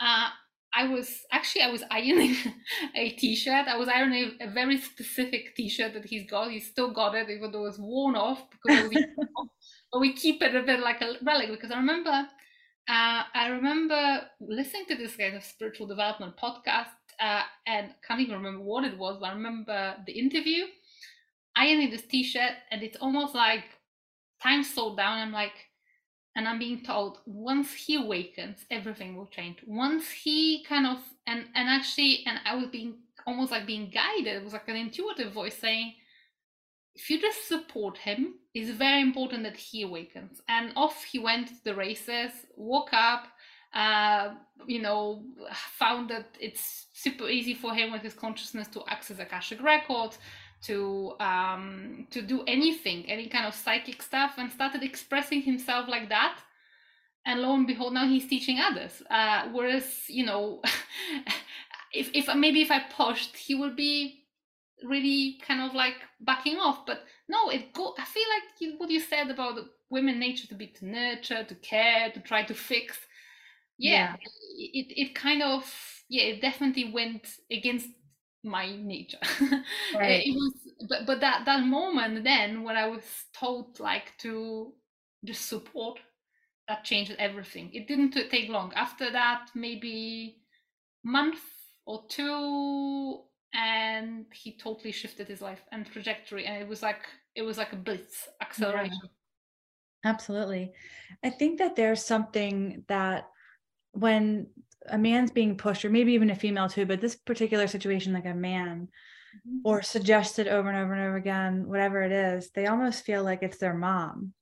uh, 0.00 0.28
I 0.74 0.88
was 0.88 1.22
actually 1.32 1.62
I 1.62 1.70
was 1.70 1.82
ironing 1.90 2.36
a 2.96 3.10
t-shirt. 3.10 3.68
I 3.68 3.76
was 3.76 3.88
ironing 3.88 4.32
a 4.40 4.48
very 4.48 4.78
specific 4.78 5.54
t-shirt 5.56 5.94
that 5.94 6.04
he's 6.04 6.28
got. 6.28 6.50
He's 6.50 6.68
still 6.68 6.92
got 6.92 7.14
it, 7.14 7.28
even 7.30 7.50
though 7.50 7.66
it's 7.66 7.78
worn 7.78 8.16
off 8.16 8.42
because 8.50 8.88
we, 8.88 9.04
but 9.16 9.28
we 9.98 10.12
keep 10.12 10.42
it 10.42 10.54
a 10.54 10.62
bit 10.62 10.80
like 10.80 11.00
a 11.02 11.14
relic. 11.22 11.50
Because 11.50 11.70
I 11.70 11.76
remember, 11.76 12.10
uh, 12.10 13.22
I 13.34 13.48
remember 13.48 14.22
listening 14.40 14.86
to 14.88 14.96
this 14.96 15.16
kind 15.16 15.36
of 15.36 15.44
spiritual 15.44 15.86
development 15.86 16.36
podcast, 16.36 16.94
uh, 17.18 17.42
and 17.66 17.94
can't 18.06 18.20
even 18.20 18.36
remember 18.36 18.62
what 18.62 18.84
it 18.84 18.96
was. 18.96 19.18
But 19.20 19.30
I 19.30 19.32
remember 19.32 19.96
the 20.06 20.12
interview, 20.12 20.64
ironing 21.56 21.90
this 21.90 22.06
t-shirt, 22.06 22.52
and 22.70 22.82
it's 22.82 22.96
almost 22.98 23.34
like 23.34 23.64
time 24.42 24.62
slowed 24.62 24.96
down. 24.96 25.18
I'm 25.18 25.32
like, 25.32 25.70
and 26.36 26.46
i'm 26.46 26.58
being 26.58 26.82
told 26.82 27.18
once 27.26 27.72
he 27.72 27.96
awakens 27.96 28.64
everything 28.70 29.16
will 29.16 29.26
change 29.26 29.58
once 29.66 30.08
he 30.10 30.64
kind 30.64 30.86
of 30.86 30.98
and 31.26 31.44
and 31.54 31.68
actually 31.68 32.22
and 32.26 32.38
i 32.44 32.54
was 32.54 32.66
being 32.68 32.94
almost 33.26 33.50
like 33.50 33.66
being 33.66 33.90
guided 33.90 34.36
it 34.36 34.44
was 34.44 34.52
like 34.52 34.68
an 34.68 34.76
intuitive 34.76 35.32
voice 35.32 35.56
saying 35.56 35.92
if 36.94 37.08
you 37.10 37.20
just 37.20 37.48
support 37.48 37.96
him 37.98 38.34
it's 38.54 38.70
very 38.70 39.00
important 39.00 39.42
that 39.42 39.56
he 39.56 39.82
awakens 39.82 40.40
and 40.48 40.72
off 40.76 41.04
he 41.04 41.18
went 41.18 41.48
to 41.48 41.64
the 41.64 41.74
races 41.74 42.32
woke 42.56 42.92
up 42.92 43.28
uh, 43.74 44.34
you 44.66 44.82
know 44.82 45.22
found 45.78 46.10
that 46.10 46.36
it's 46.40 46.86
super 46.92 47.28
easy 47.28 47.54
for 47.54 47.72
him 47.72 47.92
with 47.92 48.02
his 48.02 48.14
consciousness 48.14 48.66
to 48.68 48.82
access 48.88 49.18
akashic 49.20 49.62
records 49.62 50.18
to 50.62 51.14
um, 51.20 52.06
to 52.10 52.22
do 52.22 52.42
anything, 52.46 53.08
any 53.08 53.28
kind 53.28 53.46
of 53.46 53.54
psychic 53.54 54.02
stuff, 54.02 54.34
and 54.36 54.50
started 54.50 54.82
expressing 54.82 55.42
himself 55.42 55.88
like 55.88 56.08
that. 56.08 56.38
And 57.26 57.40
lo 57.40 57.54
and 57.54 57.66
behold, 57.66 57.94
now 57.94 58.08
he's 58.08 58.26
teaching 58.26 58.58
others. 58.60 59.02
Uh, 59.10 59.48
whereas, 59.52 60.04
you 60.08 60.24
know, 60.24 60.62
if 61.92 62.10
if 62.14 62.34
maybe 62.34 62.62
if 62.62 62.70
I 62.70 62.80
pushed, 62.80 63.36
he 63.36 63.54
would 63.54 63.76
be 63.76 64.19
really 64.84 65.40
kind 65.46 65.62
of 65.62 65.74
like 65.74 65.94
backing 66.20 66.56
off. 66.56 66.86
But 66.86 67.00
no, 67.28 67.50
it 67.50 67.72
go. 67.72 67.94
I 67.98 68.04
feel 68.04 68.24
like 68.28 68.60
you, 68.60 68.74
what 68.78 68.90
you 68.90 69.00
said 69.00 69.30
about 69.30 69.58
women 69.90 70.18
nature 70.18 70.46
to 70.48 70.54
be 70.54 70.68
to 70.68 70.86
nurture, 70.86 71.44
to 71.44 71.54
care, 71.56 72.10
to 72.12 72.20
try 72.20 72.42
to 72.44 72.54
fix. 72.54 72.98
Yeah, 73.78 74.16
yeah. 74.20 74.28
It, 74.58 74.86
it 74.96 75.14
kind 75.14 75.42
of 75.42 75.64
yeah, 76.08 76.24
it 76.24 76.42
definitely 76.42 76.92
went 76.92 77.26
against 77.50 77.88
my 78.42 78.74
nature 78.74 79.18
right. 79.94 80.22
it 80.24 80.32
was 80.34 80.52
but 80.88 81.04
but 81.06 81.20
that 81.20 81.44
that 81.44 81.62
moment 81.62 82.24
then 82.24 82.62
when 82.62 82.74
i 82.74 82.86
was 82.86 83.02
told 83.34 83.78
like 83.78 84.16
to 84.18 84.72
just 85.26 85.46
support 85.46 85.98
that 86.66 86.84
changed 86.84 87.14
everything 87.18 87.70
it 87.74 87.86
didn't 87.86 88.12
take 88.30 88.48
long 88.48 88.72
after 88.74 89.10
that 89.10 89.50
maybe 89.54 90.38
month 91.04 91.40
or 91.84 92.04
two 92.08 93.20
and 93.54 94.26
he 94.32 94.56
totally 94.56 94.92
shifted 94.92 95.26
his 95.26 95.40
life 95.40 95.60
and 95.72 95.86
trajectory 95.86 96.46
and 96.46 96.62
it 96.62 96.68
was 96.68 96.82
like 96.82 97.06
it 97.34 97.42
was 97.42 97.58
like 97.58 97.72
a 97.72 97.76
blitz 97.76 98.28
acceleration 98.40 98.98
yeah. 99.02 100.10
absolutely 100.10 100.72
i 101.24 101.30
think 101.30 101.58
that 101.58 101.74
there's 101.74 102.04
something 102.04 102.84
that 102.88 103.28
when 103.92 104.46
a 104.88 104.98
man's 104.98 105.30
being 105.30 105.56
pushed 105.56 105.84
or 105.84 105.90
maybe 105.90 106.12
even 106.12 106.30
a 106.30 106.34
female 106.34 106.68
too 106.68 106.86
but 106.86 107.00
this 107.00 107.16
particular 107.16 107.66
situation 107.66 108.12
like 108.12 108.26
a 108.26 108.34
man 108.34 108.88
mm-hmm. 109.36 109.58
or 109.64 109.82
suggested 109.82 110.46
over 110.46 110.68
and 110.68 110.78
over 110.78 110.92
and 110.92 111.02
over 111.02 111.16
again 111.16 111.66
whatever 111.66 112.02
it 112.02 112.12
is 112.12 112.50
they 112.50 112.66
almost 112.66 113.04
feel 113.04 113.24
like 113.24 113.42
it's 113.42 113.58
their 113.58 113.74
mom 113.74 114.32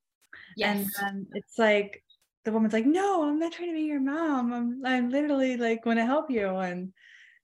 yes. 0.56 0.86
and 1.02 1.26
it's 1.32 1.58
like 1.58 2.02
the 2.44 2.52
woman's 2.52 2.74
like 2.74 2.86
no 2.86 3.26
i'm 3.26 3.38
not 3.38 3.52
trying 3.52 3.68
to 3.68 3.74
be 3.74 3.82
your 3.82 4.00
mom 4.00 4.52
i'm, 4.52 4.82
I'm 4.84 5.08
literally 5.08 5.56
like 5.56 5.86
want 5.86 5.98
to 5.98 6.06
help 6.06 6.30
you 6.30 6.46
and 6.56 6.92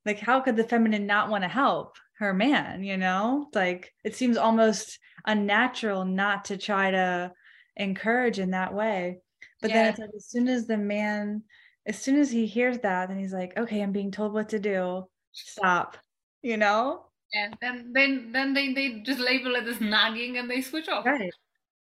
like 0.06 0.18
how 0.18 0.40
could 0.40 0.56
the 0.56 0.64
feminine 0.64 1.06
not 1.06 1.28
want 1.28 1.42
to 1.44 1.48
help 1.48 1.96
her 2.18 2.32
man 2.32 2.82
you 2.82 2.96
know 2.96 3.48
like 3.54 3.92
it 4.04 4.14
seems 4.14 4.36
almost 4.36 4.98
unnatural 5.26 6.04
not 6.04 6.44
to 6.44 6.56
try 6.56 6.90
to 6.90 7.32
encourage 7.76 8.38
in 8.38 8.50
that 8.50 8.72
way 8.72 9.18
but 9.60 9.70
yeah. 9.70 9.76
then 9.76 9.90
it's 9.90 9.98
like 9.98 10.10
as 10.16 10.26
soon 10.26 10.48
as 10.48 10.66
the 10.66 10.76
man 10.76 11.42
as 11.86 11.98
soon 11.98 12.18
as 12.18 12.30
he 12.30 12.46
hears 12.46 12.78
that, 12.78 13.08
then 13.08 13.18
he's 13.18 13.32
like, 13.32 13.56
okay, 13.56 13.82
I'm 13.82 13.92
being 13.92 14.10
told 14.10 14.32
what 14.32 14.48
to 14.50 14.58
do. 14.58 15.04
Stop. 15.32 15.96
You 16.42 16.56
know? 16.56 17.06
Yeah. 17.32 17.50
Then 17.60 17.90
then 17.92 18.30
then 18.32 18.54
they, 18.54 18.72
they 18.72 19.00
just 19.00 19.20
label 19.20 19.54
it 19.56 19.66
as 19.66 19.80
nagging 19.80 20.38
and 20.38 20.50
they 20.50 20.62
switch 20.62 20.88
off. 20.88 21.04
Right. 21.04 21.32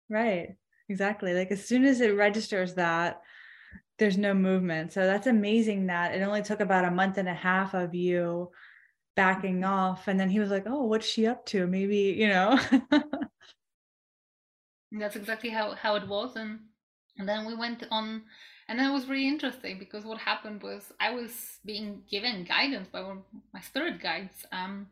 Right. 0.09 0.55
Exactly. 0.89 1.33
Like 1.33 1.51
as 1.51 1.65
soon 1.65 1.85
as 1.85 2.01
it 2.01 2.15
registers 2.15 2.73
that, 2.75 3.21
there's 3.99 4.17
no 4.17 4.33
movement. 4.33 4.93
So 4.93 5.05
that's 5.05 5.27
amazing 5.27 5.87
that 5.87 6.15
it 6.15 6.21
only 6.21 6.41
took 6.41 6.59
about 6.59 6.85
a 6.85 6.91
month 6.91 7.17
and 7.17 7.29
a 7.29 7.33
half 7.33 7.73
of 7.73 7.93
you 7.93 8.49
backing 9.15 9.63
off. 9.63 10.07
And 10.07 10.19
then 10.19 10.29
he 10.29 10.39
was 10.39 10.49
like, 10.49 10.63
Oh, 10.67 10.85
what's 10.85 11.07
she 11.07 11.27
up 11.27 11.45
to? 11.47 11.67
Maybe, 11.67 12.15
you 12.17 12.29
know. 12.29 12.59
that's 14.91 15.15
exactly 15.15 15.49
how, 15.49 15.73
how 15.73 15.95
it 15.95 16.07
was. 16.07 16.35
And 16.35 16.59
and 17.17 17.29
then 17.29 17.45
we 17.45 17.53
went 17.53 17.83
on 17.91 18.23
and 18.67 18.79
that 18.79 18.91
was 18.91 19.07
really 19.07 19.27
interesting 19.27 19.77
because 19.77 20.05
what 20.05 20.17
happened 20.17 20.63
was 20.63 20.91
I 20.99 21.11
was 21.11 21.59
being 21.65 22.01
given 22.09 22.43
guidance 22.43 22.87
by 22.91 23.01
one 23.01 23.23
my 23.53 23.61
spirit 23.61 24.01
guides 24.01 24.45
um, 24.51 24.87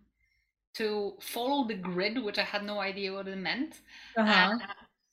to 0.75 1.13
follow 1.21 1.67
the 1.67 1.75
grid, 1.75 2.21
which 2.21 2.37
I 2.37 2.43
had 2.43 2.63
no 2.63 2.79
idea 2.79 3.13
what 3.13 3.27
it 3.27 3.37
meant. 3.37 3.79
Uh-huh. 4.17 4.55
Uh, 4.55 4.57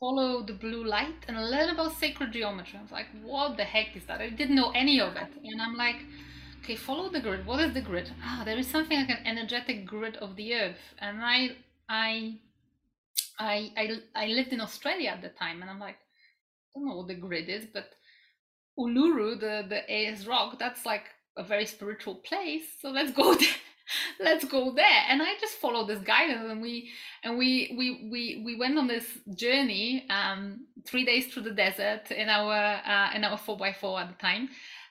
follow 0.00 0.42
the 0.42 0.52
blue 0.52 0.84
light 0.84 1.24
and 1.26 1.36
learn 1.50 1.70
about 1.70 1.92
sacred 1.92 2.32
geometry. 2.32 2.78
I 2.78 2.82
was 2.82 2.92
like, 2.92 3.06
what 3.22 3.56
the 3.56 3.64
heck 3.64 3.96
is 3.96 4.04
that? 4.06 4.20
I 4.20 4.30
didn't 4.30 4.56
know 4.56 4.70
any 4.70 5.00
of 5.00 5.16
it. 5.16 5.28
And 5.44 5.60
I'm 5.60 5.74
like, 5.76 5.96
okay, 6.62 6.76
follow 6.76 7.08
the 7.10 7.20
grid. 7.20 7.46
What 7.46 7.60
is 7.60 7.74
the 7.74 7.80
grid? 7.80 8.10
Ah, 8.22 8.42
there 8.44 8.58
is 8.58 8.68
something 8.68 8.98
like 8.98 9.10
an 9.10 9.26
energetic 9.26 9.86
grid 9.86 10.16
of 10.16 10.36
the 10.36 10.54
earth. 10.54 10.94
And 11.00 11.18
I, 11.22 11.56
I, 11.88 12.38
I, 13.38 13.72
I, 13.76 13.98
I 14.14 14.26
lived 14.26 14.52
in 14.52 14.60
Australia 14.60 15.10
at 15.10 15.22
the 15.22 15.28
time, 15.30 15.62
and 15.62 15.70
I'm 15.70 15.80
like, 15.80 15.96
I 15.96 16.78
don't 16.80 16.88
know 16.88 16.96
what 16.96 17.08
the 17.08 17.14
grid 17.14 17.48
is, 17.48 17.66
but 17.72 17.90
Uluru, 18.78 19.38
the 19.40 19.66
the 19.68 19.90
Ayers 19.92 20.26
Rock, 20.26 20.58
that's 20.58 20.86
like 20.86 21.04
a 21.36 21.42
very 21.42 21.66
spiritual 21.66 22.16
place. 22.16 22.64
So 22.80 22.90
let's 22.90 23.12
go 23.12 23.34
there. 23.42 23.48
let's 24.20 24.44
go 24.44 24.72
there. 24.74 25.02
And 25.08 25.22
I 25.22 25.34
just 25.40 25.54
followed 25.54 25.88
this 25.88 26.00
guidance, 26.00 26.50
and 26.50 26.60
we 26.60 26.90
and 27.24 27.38
we 27.38 27.74
we 27.76 28.08
we 28.10 28.42
we 28.44 28.56
went 28.56 28.78
on 28.78 28.86
this 28.86 29.06
journey, 29.34 30.06
um, 30.10 30.66
three 30.86 31.04
days 31.04 31.26
through 31.32 31.42
the 31.44 31.50
desert 31.52 32.10
in 32.10 32.28
our 32.28 32.52
uh, 32.84 33.14
in 33.14 33.24
our 33.24 33.38
four 33.38 33.58
x 33.64 33.78
four 33.80 34.00
at 34.00 34.08
the 34.08 34.14
time. 34.20 34.48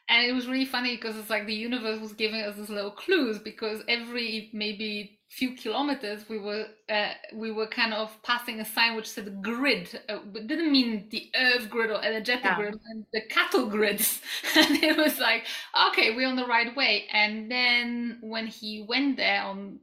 And 0.10 0.26
it 0.26 0.32
was 0.32 0.48
really 0.48 0.66
funny 0.66 0.96
because 0.96 1.18
it's 1.18 1.30
like 1.30 1.46
the 1.46 1.54
universe 1.54 2.00
was 2.00 2.14
giving 2.14 2.42
us 2.42 2.56
these 2.56 2.70
little 2.70 2.92
clues 2.92 3.40
because 3.40 3.84
every 3.90 4.50
maybe 4.54 5.17
few 5.30 5.56
kilometers 5.56 6.28
we 6.30 6.40
were 6.40 6.66
uh, 6.90 7.10
we 7.34 7.52
were 7.52 7.68
kind 7.68 7.94
of 7.94 8.10
passing 8.24 8.62
a 8.62 8.66
sign 8.66 8.96
which 8.96 9.10
said 9.10 9.42
grid 9.44 10.00
uh, 10.08 10.20
but 10.32 10.48
didn't 10.48 10.72
mean 10.72 11.06
the 11.10 11.30
earth 11.36 11.70
grid 11.70 11.92
or 11.92 12.02
energetic 12.04 12.46
yeah. 12.46 12.56
grid 12.56 12.80
and 12.90 13.06
the 13.12 13.22
cattle 13.30 13.68
grids. 13.68 14.22
And 14.56 14.82
it 14.82 14.96
was 14.96 15.20
like 15.20 15.44
okay 15.90 16.16
we're 16.16 16.30
on 16.30 16.38
the 16.38 16.46
right 16.46 16.74
way. 16.76 17.08
And 17.12 17.52
then 17.52 18.20
when 18.22 18.48
he 18.48 18.86
went 18.88 19.18
there 19.18 19.42
on 19.42 19.80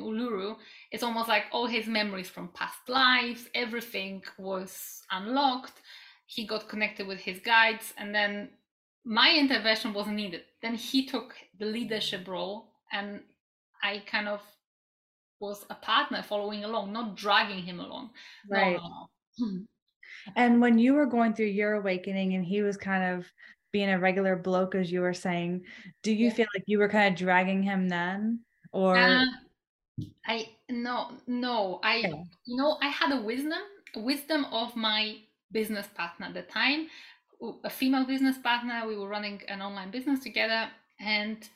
uluru 0.00 0.56
it's 0.92 1.02
almost 1.02 1.28
like 1.28 1.44
all 1.50 1.66
his 1.66 1.88
memories 1.88 2.30
from 2.30 2.48
past 2.54 2.88
lives 2.88 3.48
everything 3.54 4.22
was 4.38 5.02
unlocked. 5.10 5.80
He 6.26 6.46
got 6.46 6.68
connected 6.68 7.08
with 7.08 7.18
his 7.18 7.40
guides 7.40 7.92
and 7.98 8.14
then 8.14 8.50
my 9.04 9.34
intervention 9.36 9.92
wasn't 9.92 10.16
needed. 10.16 10.42
Then 10.62 10.76
he 10.76 11.06
took 11.06 11.34
the 11.58 11.66
leadership 11.66 12.28
role 12.28 12.70
and 12.92 13.20
i 13.82 14.02
kind 14.06 14.28
of 14.28 14.40
was 15.40 15.64
a 15.70 15.74
partner 15.74 16.22
following 16.22 16.64
along, 16.64 16.92
not 16.92 17.16
dragging 17.16 17.62
him 17.62 17.80
along. 17.80 18.10
Right. 18.48 18.76
No, 18.76 19.08
no. 19.38 19.60
and 20.36 20.60
when 20.60 20.78
you 20.78 20.94
were 20.94 21.06
going 21.06 21.34
through 21.34 21.46
your 21.46 21.74
awakening 21.74 22.34
and 22.34 22.44
he 22.44 22.62
was 22.62 22.76
kind 22.76 23.18
of 23.18 23.26
being 23.72 23.90
a 23.90 23.98
regular 23.98 24.36
bloke, 24.36 24.74
as 24.74 24.90
you 24.90 25.00
were 25.00 25.14
saying, 25.14 25.62
do 26.02 26.12
you 26.12 26.28
yeah. 26.28 26.32
feel 26.32 26.46
like 26.54 26.64
you 26.66 26.78
were 26.78 26.88
kind 26.88 27.12
of 27.12 27.18
dragging 27.18 27.62
him 27.62 27.88
then? 27.88 28.40
Or 28.72 28.96
uh, 28.96 29.24
I 30.26 30.50
no 30.68 31.12
no 31.26 31.80
I 31.82 31.98
okay. 31.98 32.24
you 32.44 32.56
know 32.56 32.78
I 32.82 32.88
had 32.88 33.12
a 33.12 33.20
wisdom 33.20 33.58
wisdom 33.94 34.44
of 34.46 34.76
my 34.76 35.16
business 35.52 35.86
partner 35.94 36.26
at 36.26 36.34
the 36.34 36.42
time 36.42 36.88
a 37.64 37.70
female 37.70 38.04
business 38.04 38.36
partner 38.38 38.86
we 38.86 38.96
were 38.96 39.08
running 39.08 39.40
an 39.48 39.62
online 39.62 39.90
business 39.90 40.20
together 40.20 40.68
and 41.00 41.48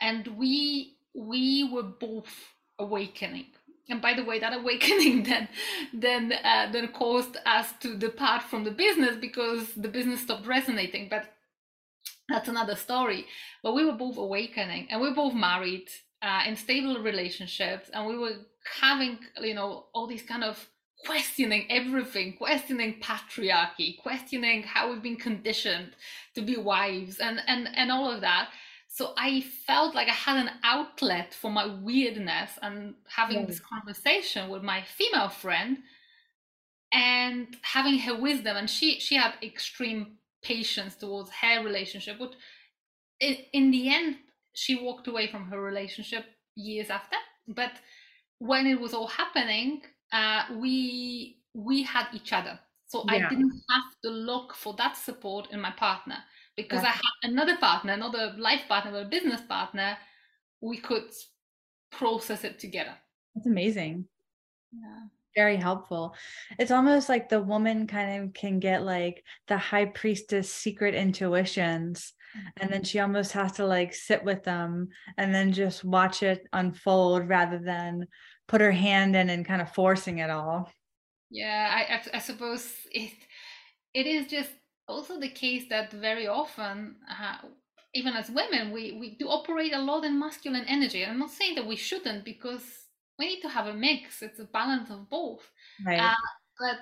and 0.00 0.26
we 0.28 0.96
we 1.14 1.70
were 1.72 1.82
both 1.82 2.55
awakening 2.78 3.46
and 3.88 4.02
by 4.02 4.14
the 4.14 4.24
way 4.24 4.38
that 4.38 4.52
awakening 4.52 5.22
then 5.30 5.48
then 5.92 6.32
uh, 6.44 6.68
then 6.72 6.88
caused 6.88 7.36
us 7.46 7.72
to 7.80 7.96
depart 7.96 8.42
from 8.42 8.64
the 8.64 8.70
business 8.70 9.16
because 9.16 9.72
the 9.74 9.88
business 9.88 10.20
stopped 10.20 10.46
resonating 10.46 11.08
but 11.08 11.32
that's 12.28 12.48
another 12.48 12.74
story. 12.74 13.26
But 13.62 13.74
we 13.74 13.84
were 13.84 13.92
both 13.92 14.16
awakening 14.16 14.88
and 14.90 15.00
we 15.00 15.12
both 15.12 15.34
married 15.34 15.88
uh, 16.22 16.42
in 16.46 16.56
stable 16.56 16.98
relationships 17.00 17.90
and 17.92 18.06
we 18.06 18.18
were 18.18 18.36
having, 18.80 19.18
you 19.40 19.54
know, 19.54 19.86
all 19.94 20.06
these 20.06 20.22
kind 20.22 20.42
of 20.42 20.68
questioning 21.04 21.66
everything, 21.70 22.36
questioning 22.36 23.00
patriarchy, 23.00 23.98
questioning 23.98 24.62
how 24.62 24.90
we've 24.90 25.02
been 25.02 25.16
conditioned 25.16 25.92
to 26.34 26.42
be 26.42 26.56
wives 26.56 27.18
and 27.18 27.40
and 27.46 27.68
and 27.76 27.92
all 27.92 28.10
of 28.10 28.22
that. 28.22 28.48
So 28.96 29.12
I 29.18 29.42
felt 29.42 29.94
like 29.94 30.08
I 30.08 30.12
had 30.12 30.38
an 30.38 30.52
outlet 30.64 31.34
for 31.34 31.50
my 31.50 31.66
weirdness 31.66 32.52
and 32.62 32.94
having 33.06 33.44
this 33.44 33.60
conversation 33.60 34.48
with 34.48 34.62
my 34.62 34.84
female 34.84 35.28
friend 35.28 35.76
and 36.90 37.46
having 37.60 37.98
her 37.98 38.18
wisdom. 38.18 38.56
And 38.56 38.70
she 38.70 38.98
she 38.98 39.16
had 39.16 39.34
extreme 39.42 40.16
patience 40.42 40.96
towards 40.96 41.30
her 41.42 41.62
relationship 41.62 42.16
but 42.18 42.36
in, 43.20 43.36
in 43.52 43.70
the 43.70 43.94
end 43.94 44.16
she 44.54 44.76
walked 44.76 45.08
away 45.08 45.26
from 45.26 45.44
her 45.50 45.60
relationship 45.60 46.24
years 46.54 46.88
after. 46.88 47.18
But 47.46 47.72
when 48.38 48.66
it 48.66 48.80
was 48.80 48.94
all 48.94 49.08
happening 49.08 49.82
uh, 50.10 50.44
we 50.54 51.36
we 51.52 51.82
had 51.82 52.06
each 52.14 52.32
other. 52.32 52.58
So 52.86 53.04
yeah. 53.04 53.26
i 53.26 53.28
didn't 53.28 53.60
have 53.68 54.00
to 54.04 54.08
look 54.08 54.54
for 54.54 54.72
that 54.78 54.96
support 54.96 55.50
in 55.52 55.60
my 55.60 55.72
partner 55.72 56.16
because 56.56 56.82
i 56.82 56.88
had 56.88 57.02
another 57.30 57.56
partner 57.58 57.96
not 57.96 58.14
a 58.14 58.34
life 58.38 58.62
partner 58.68 58.90
but 58.90 59.06
a 59.06 59.08
business 59.08 59.40
partner 59.42 59.96
we 60.60 60.78
could 60.78 61.04
process 61.90 62.44
it 62.44 62.58
together 62.58 62.94
that's 63.34 63.46
amazing 63.46 64.04
yeah 64.72 65.04
very 65.36 65.56
helpful. 65.56 66.14
It's 66.58 66.70
almost 66.70 67.10
like 67.10 67.28
the 67.28 67.42
woman 67.42 67.86
kind 67.86 68.24
of 68.24 68.32
can 68.32 68.58
get 68.58 68.84
like 68.84 69.22
the 69.48 69.58
high 69.58 69.84
priestess 69.84 70.50
secret 70.50 70.94
intuitions 70.94 72.14
and 72.58 72.70
then 72.70 72.80
mm-hmm. 72.80 72.84
she 72.84 73.00
almost 73.00 73.32
has 73.32 73.52
to 73.52 73.66
like 73.66 73.94
sit 73.94 74.24
with 74.24 74.42
them 74.44 74.88
and 75.18 75.34
then 75.34 75.52
just 75.52 75.84
watch 75.84 76.22
it 76.22 76.46
unfold 76.52 77.28
rather 77.28 77.58
than 77.58 78.06
put 78.48 78.60
her 78.60 78.72
hand 78.72 79.14
in 79.14 79.30
and 79.30 79.46
kind 79.46 79.62
of 79.62 79.72
forcing 79.72 80.18
it 80.18 80.30
all. 80.30 80.70
Yeah, 81.30 81.70
I, 81.70 82.16
I, 82.16 82.20
suppose 82.20 82.72
it 82.92 83.12
it 83.94 84.06
is 84.06 84.28
just 84.28 84.50
also 84.88 85.18
the 85.18 85.28
case 85.28 85.64
that 85.68 85.92
very 85.92 86.26
often, 86.26 86.96
uh, 87.10 87.46
even 87.94 88.14
as 88.14 88.30
women, 88.30 88.72
we 88.72 88.92
we 88.92 89.16
do 89.16 89.28
operate 89.28 89.72
a 89.72 89.80
lot 89.80 90.04
in 90.04 90.18
masculine 90.18 90.64
energy. 90.66 91.04
I'm 91.04 91.18
not 91.18 91.30
saying 91.30 91.56
that 91.56 91.66
we 91.66 91.76
shouldn't 91.76 92.24
because 92.24 92.62
we 93.18 93.26
need 93.26 93.40
to 93.42 93.48
have 93.48 93.66
a 93.66 93.74
mix. 93.74 94.22
It's 94.22 94.38
a 94.38 94.44
balance 94.44 94.90
of 94.90 95.08
both. 95.08 95.50
Right. 95.84 96.00
Uh, 96.00 96.14
but 96.58 96.78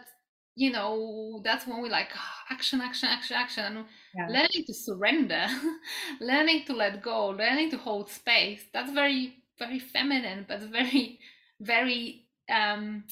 you 0.57 0.71
know, 0.71 1.41
that's 1.45 1.67
when 1.67 1.83
we 1.83 1.89
like 1.89 2.11
oh, 2.15 2.55
action, 2.55 2.81
action, 2.81 3.09
action, 3.11 3.37
action, 3.37 3.65
and 3.65 3.87
yeah. 4.17 4.27
learning 4.29 4.65
to 4.67 4.75
surrender, 4.75 5.47
learning 6.21 6.65
to 6.67 6.75
let 6.75 7.03
go, 7.03 7.29
learning 7.29 7.71
to 7.71 7.77
hold 7.77 8.09
space. 8.09 8.63
That's 8.73 8.93
very, 8.93 9.43
very 9.59 9.81
feminine, 9.81 10.45
but 10.49 10.61
very, 10.61 11.19
very 11.61 12.27
um, 12.49 13.05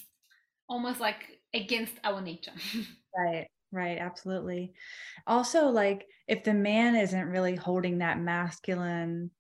almost 0.69 1.01
like 1.01 1.41
against 1.53 1.95
our 2.05 2.21
nature. 2.21 2.53
right. 3.17 3.49
Right, 3.73 3.99
absolutely. 3.99 4.75
Also, 5.27 5.69
like 5.69 6.07
if 6.29 6.45
the 6.45 6.53
man 6.53 6.95
isn't 6.95 7.27
really 7.27 7.57
holding 7.57 7.99
that 7.99 8.21
masculine 8.21 9.31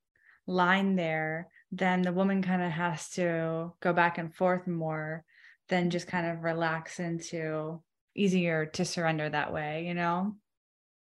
line 0.47 0.97
there, 0.97 1.49
then 1.71 2.03
the 2.03 2.13
woman 2.13 2.43
kind 2.43 2.63
of 2.63 2.71
has 2.71 3.11
to 3.11 3.73
go 3.81 3.93
back 3.93 4.17
and 4.19 4.35
forth 4.35 4.67
more 4.67 5.25
than 5.69 5.91
just 5.91 6.07
kind 6.07 6.27
of 6.27 6.45
relax 6.45 6.99
into 6.99 7.83
easier 8.15 8.67
to 8.67 8.85
surrender 8.85 9.29
that 9.29 9.53
way, 9.53 9.87
you 9.87 9.95
know? 9.95 10.35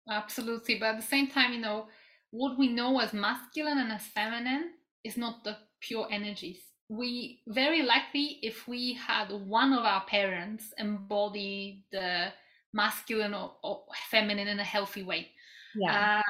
Absolutely. 0.08 0.78
But 0.78 0.90
at 0.90 0.96
the 0.96 1.06
same 1.06 1.28
time, 1.28 1.52
you 1.52 1.60
know, 1.60 1.88
what 2.30 2.58
we 2.58 2.68
know 2.68 3.00
as 3.00 3.12
masculine 3.12 3.78
and 3.78 3.92
as 3.92 4.02
feminine 4.02 4.72
is 5.04 5.16
not 5.16 5.44
the 5.44 5.56
pure 5.80 6.06
energies. 6.10 6.60
We 6.88 7.40
very 7.46 7.82
likely, 7.82 8.38
if 8.42 8.68
we 8.68 8.94
had 8.94 9.30
one 9.30 9.72
of 9.72 9.84
our 9.84 10.04
parents 10.04 10.72
embody 10.78 11.84
the 11.92 12.32
masculine 12.72 13.34
or, 13.34 13.52
or 13.62 13.82
feminine 14.10 14.48
in 14.48 14.58
a 14.58 14.64
healthy 14.64 15.02
way. 15.02 15.28
Yeah. 15.74 16.18
Uh, 16.18 16.22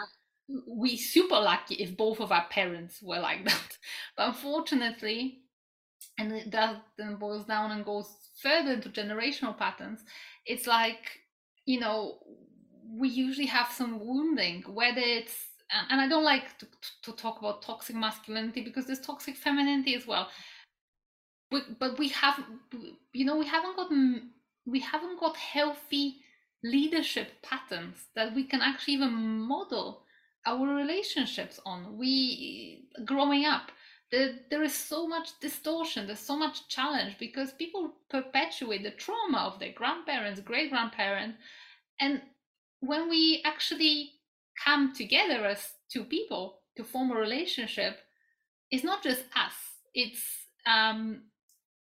we 0.67 0.97
super 0.97 1.37
lucky 1.37 1.77
if 1.77 1.97
both 1.97 2.21
of 2.21 2.33
our 2.33 2.47
parents 2.51 3.01
were 3.03 3.19
like 3.19 3.45
that 3.49 3.79
but 4.17 4.29
unfortunately 4.29 5.39
and 6.19 6.53
that 6.53 6.83
then 6.99 7.17
boils 7.17 7.47
down 7.47 7.71
and 7.71 7.85
goes 7.85 8.09
further 8.41 8.73
into 8.73 8.89
generational 8.89 9.57
patterns 9.57 10.01
it's 10.45 10.67
like 10.67 11.21
you 11.65 11.81
know 11.81 12.19
we 12.91 13.09
usually 13.09 13.47
have 13.47 13.69
some 13.69 14.05
wounding 14.05 14.63
whether 14.67 15.01
it's 15.01 15.37
and 15.91 16.01
i 16.01 16.09
don't 16.09 16.25
like 16.25 16.59
to, 16.59 16.67
to 17.03 17.13
talk 17.13 17.39
about 17.39 17.63
toxic 17.63 17.97
masculinity 17.97 18.63
because 18.63 18.87
there's 18.87 19.01
toxic 19.01 19.37
femininity 19.37 19.95
as 19.95 20.07
well 20.07 20.29
but, 21.51 21.79
but 21.79 21.99
we 21.99 22.09
have 22.09 22.43
you 23.13 23.25
know 23.25 23.37
we 23.37 23.47
haven't 23.47 23.77
got 23.77 23.91
we 24.67 24.81
haven't 24.81 25.21
got 25.21 25.37
healthy 25.37 26.22
leadership 26.63 27.29
patterns 27.43 27.97
that 28.15 28.35
we 28.35 28.45
can 28.45 28.61
actually 28.61 28.95
even 28.95 29.13
model 29.13 30.05
our 30.47 30.75
relationships 30.75 31.61
on 31.65 31.97
we 31.99 32.85
growing 33.05 33.45
up 33.45 33.71
the, 34.11 34.39
there 34.51 34.63
is 34.63 34.75
so 34.75 35.07
much 35.07 35.31
distortion 35.41 36.07
there's 36.07 36.19
so 36.19 36.37
much 36.37 36.69
challenge 36.69 37.17
because 37.19 37.53
people 37.53 37.95
perpetuate 38.11 38.83
the 38.83 38.91
trauma 38.91 39.39
of 39.39 39.59
their 39.59 39.73
grandparents 39.73 40.41
great 40.41 40.71
grandparents 40.71 41.39
and 42.01 42.21
when 42.81 43.09
we 43.09 43.43
actually 43.45 44.11
come 44.63 44.93
together 44.93 45.47
as 45.47 45.73
two 45.91 46.05
people 46.05 46.59
to 46.77 46.85
form 46.85 47.11
a 47.11 47.15
relationship 47.15 47.99
it's 48.71 48.85
not 48.85 49.03
just 49.03 49.25
us 49.37 49.55
it's 49.95 50.23
um 50.67 51.23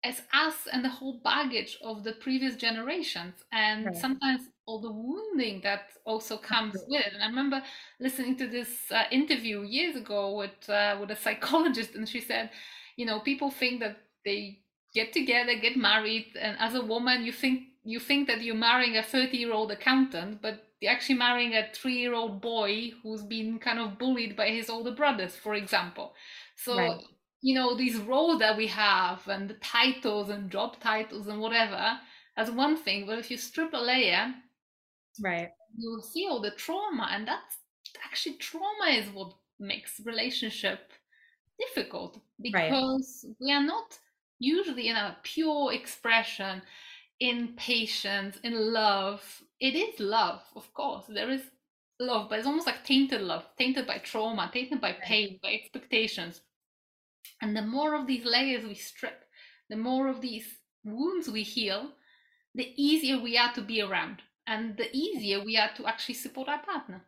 as 0.05 0.23
us 0.33 0.69
and 0.73 0.85
the 0.85 0.89
whole 0.89 1.21
baggage 1.25 1.79
of 1.83 2.05
the 2.05 2.13
previous 2.13 2.55
generations 2.55 3.35
and 3.53 3.87
right. 3.87 3.97
sometimes 3.97 4.43
all 4.69 4.81
the 4.81 4.93
wounding 4.93 5.63
that 5.63 5.85
also 6.05 6.37
comes 6.37 6.75
with. 6.89 7.01
It 7.01 7.15
and 7.15 7.23
i 7.23 7.27
remember 7.27 7.63
listening 7.99 8.37
to 8.37 8.47
this 8.47 8.71
uh, 8.91 9.05
interview 9.11 9.63
years 9.63 9.97
ago 9.97 10.37
with 10.37 10.69
uh, 10.69 10.97
with 11.01 11.11
a 11.11 11.17
psychologist 11.25 11.95
and 11.95 12.09
she 12.09 12.21
said 12.21 12.51
you 12.97 13.07
know 13.07 13.19
people 13.21 13.51
think 13.51 13.81
that 13.81 13.97
they 14.27 14.59
get 14.93 15.13
together 15.13 15.55
get 15.55 15.77
married 15.77 16.27
and 16.39 16.57
as 16.61 16.75
a 16.75 16.85
woman 16.95 17.25
you 17.25 17.33
think 17.33 17.63
you 17.85 17.99
think 17.99 18.29
that 18.29 18.43
you're 18.43 18.67
marrying 18.71 18.97
a 18.99 19.03
30 19.03 19.37
year 19.39 19.53
old 19.53 19.71
accountant 19.71 20.43
but 20.43 20.65
you're 20.81 20.93
actually 20.93 21.17
marrying 21.17 21.55
a 21.55 21.69
three 21.73 21.99
year 21.99 22.15
old 22.15 22.41
boy 22.41 22.93
who's 23.03 23.23
been 23.23 23.59
kind 23.59 23.79
of 23.79 23.99
bullied 23.99 24.37
by 24.37 24.49
his 24.49 24.69
older 24.71 24.93
brothers 24.93 25.35
for 25.35 25.55
example. 25.55 26.15
So 26.57 26.77
right. 26.77 27.01
you 27.41 27.55
know 27.55 27.77
these 27.77 27.97
roles 27.97 28.39
that 28.41 28.57
we 28.57 28.67
have 28.69 29.27
and 29.27 29.49
the 29.49 29.55
titles 29.55 30.29
and 30.29 30.51
job 30.51 30.79
titles 30.81 31.29
and 31.29 31.41
whatever 31.41 31.99
as 32.37 32.51
one 32.51 32.77
thing 32.77 33.07
but 33.07 33.19
if 33.19 33.31
you 33.31 33.37
strip 33.37 33.73
a 33.73 33.79
layer 33.79 34.35
right. 35.23 35.49
you'll 35.77 36.03
see 36.03 36.27
all 36.29 36.41
the 36.41 36.51
trauma 36.53 37.09
and 37.13 37.27
that's 37.27 37.57
actually 38.05 38.37
trauma 38.37 38.91
is 38.91 39.09
what 39.13 39.35
makes 39.59 40.01
relationship 40.05 40.93
difficult 41.59 42.21
because 42.41 43.25
right. 43.27 43.37
we 43.41 43.53
are 43.53 43.63
not 43.63 43.99
usually 44.39 44.89
in 44.89 44.97
a 44.97 45.17
pure 45.23 45.73
expression 45.73 46.63
in 47.21 47.49
patience 47.57 48.39
in 48.45 48.73
love. 48.73 49.43
It 49.61 49.75
is 49.75 49.99
love 49.99 50.43
of 50.55 50.73
course. 50.75 51.07
There 51.09 51.31
is 51.31 51.43
love 51.99 52.29
but 52.29 52.39
it's 52.39 52.47
almost 52.47 52.67
like 52.67 52.85
tainted 52.85 53.21
love 53.21 53.45
tainted 53.59 53.85
by 53.85 53.99
trauma 53.99 54.49
tainted 54.55 54.81
by 54.81 54.93
pain 55.03 55.41
by 55.43 55.53
expectations. 55.53 56.43
And 57.43 57.57
the 57.57 57.63
more 57.63 57.95
of 57.95 58.07
these 58.07 58.25
layers 58.25 58.65
we 58.65 58.75
strip, 58.75 59.25
the 59.69 59.77
more 59.77 60.09
of 60.09 60.21
these 60.21 60.47
wounds 60.85 61.29
we 61.29 61.43
heal, 61.43 61.91
the 62.55 62.73
easier 62.77 63.21
we 63.21 63.37
are 63.37 63.53
to 63.55 63.61
be 63.61 63.83
around 63.83 64.23
and 64.49 64.77
the 64.77 64.89
easier 64.97 65.45
we 65.45 65.57
are 65.57 65.71
to 65.77 65.87
actually 65.87 66.15
support 66.15 66.49
our 66.49 66.63
partner. 66.63 67.05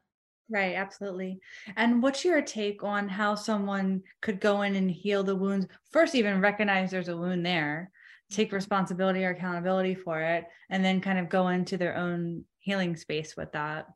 Right, 0.50 0.74
absolutely. 0.74 1.40
And 1.76 2.02
what's 2.02 2.24
your 2.24 2.42
take 2.42 2.82
on 2.82 3.08
how 3.08 3.36
someone 3.36 4.02
could 4.20 4.40
go 4.40 4.62
in 4.62 4.74
and 4.74 4.90
heal 4.90 5.22
the 5.22 5.36
wounds? 5.36 5.66
First, 5.90 6.14
even 6.14 6.40
recognize 6.40 6.90
there's 6.90 7.08
a 7.08 7.16
wound 7.16 7.46
there, 7.46 7.90
take 8.30 8.48
mm-hmm. 8.48 8.56
responsibility 8.56 9.24
or 9.24 9.30
accountability 9.30 9.94
for 9.94 10.20
it, 10.20 10.44
and 10.68 10.84
then 10.84 11.00
kind 11.00 11.18
of 11.18 11.28
go 11.28 11.48
into 11.48 11.76
their 11.76 11.96
own 11.96 12.44
healing 12.58 12.96
space 12.96 13.36
with 13.36 13.52
that. 13.52 13.86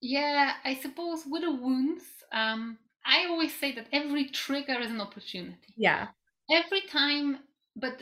Yeah, 0.00 0.52
I 0.64 0.74
suppose 0.74 1.24
with 1.26 1.42
the 1.42 1.50
wounds, 1.50 2.04
um, 2.32 2.78
I 3.04 3.26
always 3.26 3.54
say 3.54 3.74
that 3.74 3.88
every 3.92 4.28
trigger 4.28 4.78
is 4.80 4.90
an 4.90 5.00
opportunity. 5.00 5.74
Yeah. 5.76 6.08
Every 6.50 6.82
time, 6.82 7.38
but 7.74 8.00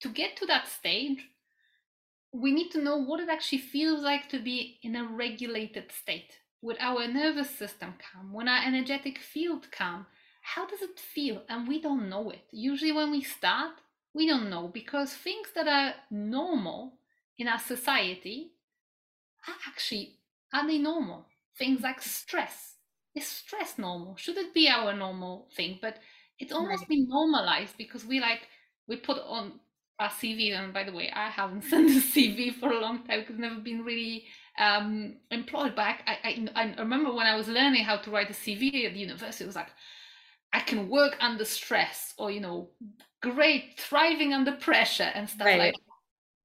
to 0.00 0.08
get 0.08 0.36
to 0.36 0.46
that 0.46 0.68
stage, 0.68 1.18
we 2.32 2.52
need 2.52 2.70
to 2.70 2.82
know 2.82 2.96
what 2.96 3.20
it 3.20 3.28
actually 3.28 3.58
feels 3.58 4.02
like 4.02 4.28
to 4.28 4.38
be 4.38 4.78
in 4.82 4.96
a 4.96 5.04
regulated 5.04 5.90
state 5.92 6.38
Would 6.62 6.76
our 6.80 7.06
nervous 7.08 7.50
system 7.50 7.94
calm, 7.98 8.32
when 8.32 8.48
our 8.48 8.62
energetic 8.64 9.18
field 9.18 9.70
calm. 9.72 10.06
How 10.42 10.66
does 10.66 10.82
it 10.82 10.98
feel? 10.98 11.42
And 11.48 11.68
we 11.68 11.80
don't 11.80 12.08
know 12.08 12.30
it. 12.30 12.44
Usually, 12.50 12.92
when 12.92 13.10
we 13.10 13.22
start, 13.22 13.74
we 14.14 14.26
don't 14.26 14.50
know 14.50 14.68
because 14.68 15.12
things 15.14 15.48
that 15.54 15.68
are 15.68 15.94
normal 16.10 16.98
in 17.38 17.46
our 17.48 17.58
society 17.58 18.52
are 19.46 19.54
actually 19.66 20.16
are 20.52 20.66
they 20.66 20.78
normal? 20.78 21.26
Things 21.56 21.82
like 21.82 22.00
stress, 22.02 22.76
is 23.14 23.26
stress 23.26 23.78
normal? 23.78 24.16
Should 24.16 24.36
it 24.38 24.52
be 24.54 24.68
our 24.68 24.92
normal 24.94 25.48
thing? 25.54 25.78
But 25.80 25.98
it's 26.38 26.52
almost 26.52 26.82
right. 26.82 26.88
been 26.88 27.08
normalized 27.08 27.76
because 27.76 28.04
we 28.04 28.20
like 28.20 28.48
we 28.88 28.96
put 28.96 29.18
on 29.18 29.60
our 30.00 30.08
CV. 30.08 30.52
And 30.58 30.72
by 30.72 30.82
the 30.82 30.92
way, 30.92 31.12
I 31.14 31.28
haven't 31.28 31.62
sent 31.70 31.90
a 31.90 32.00
CV 32.00 32.52
for 32.54 32.72
a 32.72 32.80
long 32.80 33.04
time 33.04 33.20
because 33.20 33.34
I've 33.34 33.40
never 33.40 33.60
been 33.60 33.84
really 33.84 34.24
um, 34.58 35.16
employed. 35.30 35.74
But 35.76 35.82
I, 35.82 36.18
I, 36.24 36.48
I 36.56 36.74
remember 36.80 37.12
when 37.12 37.26
I 37.26 37.36
was 37.36 37.46
learning 37.46 37.84
how 37.84 37.98
to 37.98 38.10
write 38.10 38.30
a 38.30 38.32
CV 38.32 38.86
at 38.86 38.94
the 38.94 39.00
university, 39.00 39.44
it 39.44 39.46
was 39.46 39.56
like 39.56 39.70
I 40.52 40.60
can 40.60 40.88
work 40.88 41.16
under 41.20 41.44
stress, 41.44 42.14
or 42.18 42.30
you 42.30 42.40
know, 42.40 42.70
great 43.22 43.78
thriving 43.78 44.32
under 44.32 44.52
pressure 44.52 45.10
and 45.14 45.28
stuff 45.28 45.46
right. 45.46 45.58
like. 45.58 45.74
That. 45.74 45.80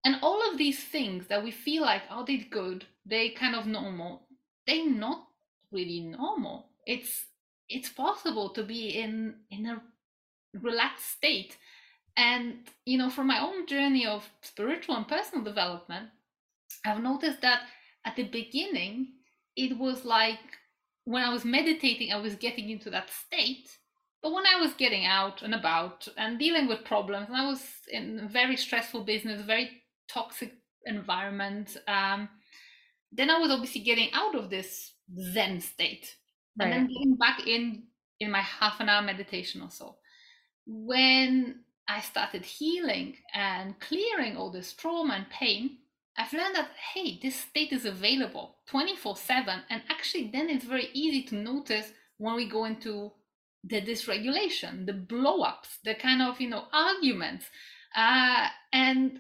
And 0.05 0.17
all 0.21 0.51
of 0.51 0.59
these 0.59 0.83
things 0.83 1.25
that 1.27 1.43
we 1.43 1.49
feel 1.49 1.81
like, 1.81 2.03
oh, 2.11 2.23
they 2.23 2.37
good, 2.37 2.85
they 3.07 3.29
kind 3.29 3.55
of 3.55 3.65
normal. 3.65 4.27
They're 4.67 4.87
not 4.87 5.25
really 5.71 6.01
normal. 6.01 6.69
It's 6.85 7.25
it's 7.67 7.89
possible 7.89 8.49
to 8.49 8.63
be 8.63 8.89
in 8.89 9.35
in 9.49 9.65
a 9.65 9.81
relaxed 10.61 11.09
state 11.11 11.57
and 12.17 12.56
you 12.86 12.97
know 12.97 13.10
from 13.10 13.28
my 13.28 13.39
own 13.39 13.65
journey 13.67 14.06
of 14.06 14.28
spiritual 14.41 14.95
and 14.95 15.08
personal 15.08 15.43
development 15.43 16.08
i've 16.86 17.01
noticed 17.01 17.41
that 17.41 17.62
at 18.06 18.15
the 18.15 18.23
beginning 18.23 19.08
it 19.56 19.78
was 19.78 20.06
like 20.06 20.39
when 21.06 21.23
i 21.23 21.32
was 21.32 21.45
meditating 21.45 22.12
i 22.12 22.17
was 22.17 22.36
getting 22.36 22.69
into 22.69 22.89
that 22.89 23.10
state 23.10 23.78
but 24.21 24.32
when 24.32 24.45
i 24.45 24.60
was 24.60 24.73
getting 24.73 25.06
out 25.06 25.41
and 25.41 25.54
about 25.54 26.08
and 26.17 26.39
dealing 26.39 26.67
with 26.67 26.86
problems 26.86 27.28
and 27.28 27.38
i 27.38 27.45
was 27.45 27.62
in 27.91 28.19
a 28.19 28.28
very 28.28 28.56
stressful 28.56 29.04
business 29.04 29.41
very 29.41 29.82
toxic 30.08 30.54
environment 30.86 31.78
um, 31.88 32.30
then 33.12 33.30
i 33.30 33.38
was 33.39 33.51
obviously 33.51 33.82
getting 33.82 34.10
out 34.13 34.36
of 34.36 34.49
this 34.49 34.93
zen 35.34 35.60
state 35.60 36.15
right. 36.60 36.65
and 36.65 36.73
then 36.73 36.88
getting 36.88 37.15
back 37.15 37.47
in 37.47 37.84
in 38.19 38.32
my 38.32 38.41
half 38.41 38.80
an 38.80 38.88
hour 38.88 39.01
meditation 39.01 39.62
or 39.62 39.69
so 39.69 39.95
when 40.65 41.60
I 41.88 42.02
started 42.02 42.45
healing 42.45 43.17
and 43.34 43.80
clearing 43.80 44.38
all 44.38 44.52
this 44.52 44.74
trauma 44.74 45.13
and 45.13 45.30
pain, 45.30 45.78
I've 46.17 46.34
learned 46.34 46.56
that, 46.56 46.69
hey, 46.93 47.19
this 47.21 47.36
state 47.36 47.74
is 47.74 47.86
available 47.86 48.56
24 48.67 49.17
7. 49.17 49.62
And 49.69 49.82
actually, 49.89 50.30
then 50.32 50.50
it's 50.50 50.65
very 50.65 50.89
easy 50.93 51.24
to 51.24 51.36
notice 51.36 51.91
when 52.17 52.36
we 52.36 52.50
go 52.50 52.65
into 52.65 53.12
the 53.63 53.82
dysregulation, 53.82 54.86
the 54.86 54.93
blow 54.93 55.41
ups, 55.41 55.80
the 55.84 55.95
kind 55.95 56.21
of, 56.21 56.39
you 56.39 56.50
know, 56.50 56.65
arguments. 56.71 57.45
Uh, 57.95 58.48
and 58.71 59.19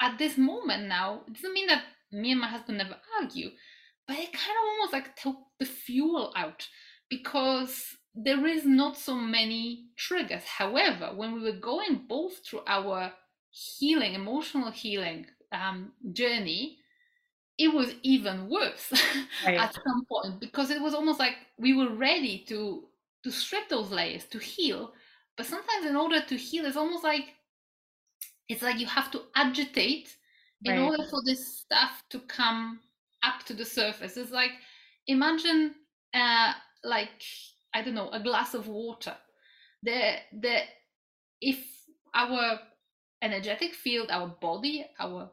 at 0.00 0.18
this 0.18 0.36
moment 0.36 0.88
now, 0.88 1.22
it 1.26 1.34
doesn't 1.34 1.52
mean 1.52 1.68
that 1.68 1.84
me 2.10 2.32
and 2.32 2.40
my 2.40 2.48
husband 2.48 2.78
never 2.78 2.96
argue, 3.20 3.50
but 4.06 4.16
it 4.16 4.32
kind 4.32 4.56
of 4.56 4.68
almost 4.70 4.92
like 4.92 5.16
took 5.16 5.36
the 5.58 5.66
fuel 5.66 6.32
out 6.36 6.66
because 7.08 7.97
there 8.24 8.46
is 8.46 8.64
not 8.64 8.96
so 8.96 9.14
many 9.14 9.84
triggers. 9.96 10.44
However, 10.44 11.12
when 11.14 11.34
we 11.34 11.40
were 11.40 11.58
going 11.58 12.02
both 12.08 12.44
through 12.44 12.62
our 12.66 13.12
healing, 13.50 14.14
emotional 14.14 14.72
healing 14.72 15.26
um, 15.52 15.92
journey, 16.12 16.78
it 17.58 17.72
was 17.72 17.94
even 18.02 18.48
worse 18.48 18.92
right. 19.46 19.58
at 19.58 19.74
some 19.74 20.04
point 20.10 20.40
because 20.40 20.70
it 20.70 20.80
was 20.80 20.94
almost 20.94 21.18
like 21.18 21.34
we 21.58 21.74
were 21.74 21.94
ready 21.94 22.44
to 22.48 22.84
to 23.24 23.30
strip 23.32 23.68
those 23.68 23.90
layers 23.90 24.24
to 24.26 24.38
heal 24.38 24.92
but 25.36 25.44
sometimes 25.44 25.84
in 25.84 25.96
order 25.96 26.20
to 26.20 26.36
heal 26.36 26.64
it's 26.64 26.76
almost 26.76 27.02
like 27.02 27.34
it's 28.48 28.62
like 28.62 28.78
you 28.78 28.86
have 28.86 29.10
to 29.10 29.22
agitate 29.34 30.16
in 30.64 30.72
right. 30.72 30.88
order 30.88 31.02
for 31.10 31.20
this 31.26 31.58
stuff 31.58 32.04
to 32.10 32.20
come 32.20 32.78
up 33.24 33.44
to 33.44 33.54
the 33.54 33.64
surface 33.64 34.16
it's 34.16 34.30
like 34.30 34.52
imagine 35.08 35.74
uh 36.14 36.52
like 36.84 37.24
I 37.74 37.82
don't 37.82 37.94
know, 37.94 38.10
a 38.10 38.20
glass 38.20 38.54
of 38.54 38.68
water. 38.68 39.16
The 39.82 40.16
the 40.32 40.60
if 41.40 41.64
our 42.14 42.58
energetic 43.22 43.74
field, 43.74 44.10
our 44.10 44.28
body, 44.40 44.86
our 44.98 45.30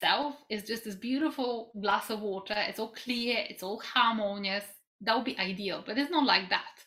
self 0.00 0.36
is 0.50 0.64
just 0.64 0.84
this 0.84 0.94
beautiful 0.94 1.72
glass 1.80 2.10
of 2.10 2.20
water, 2.20 2.54
it's 2.56 2.78
all 2.78 2.92
clear, 2.92 3.44
it's 3.48 3.62
all 3.62 3.80
harmonious, 3.80 4.64
that 5.00 5.14
would 5.16 5.24
be 5.24 5.38
ideal. 5.38 5.82
But 5.86 5.98
it's 5.98 6.10
not 6.10 6.24
like 6.24 6.50
that. 6.50 6.84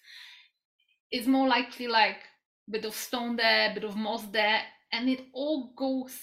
It's 1.11 1.27
more 1.27 1.47
likely 1.47 1.88
like 1.88 2.17
a 2.67 2.71
bit 2.71 2.85
of 2.85 2.93
stone 2.93 3.35
there, 3.35 3.71
a 3.71 3.73
bit 3.73 3.83
of 3.83 3.95
moss 3.95 4.25
there, 4.27 4.61
and 4.91 5.09
it 5.09 5.25
all 5.33 5.73
goes 5.75 6.17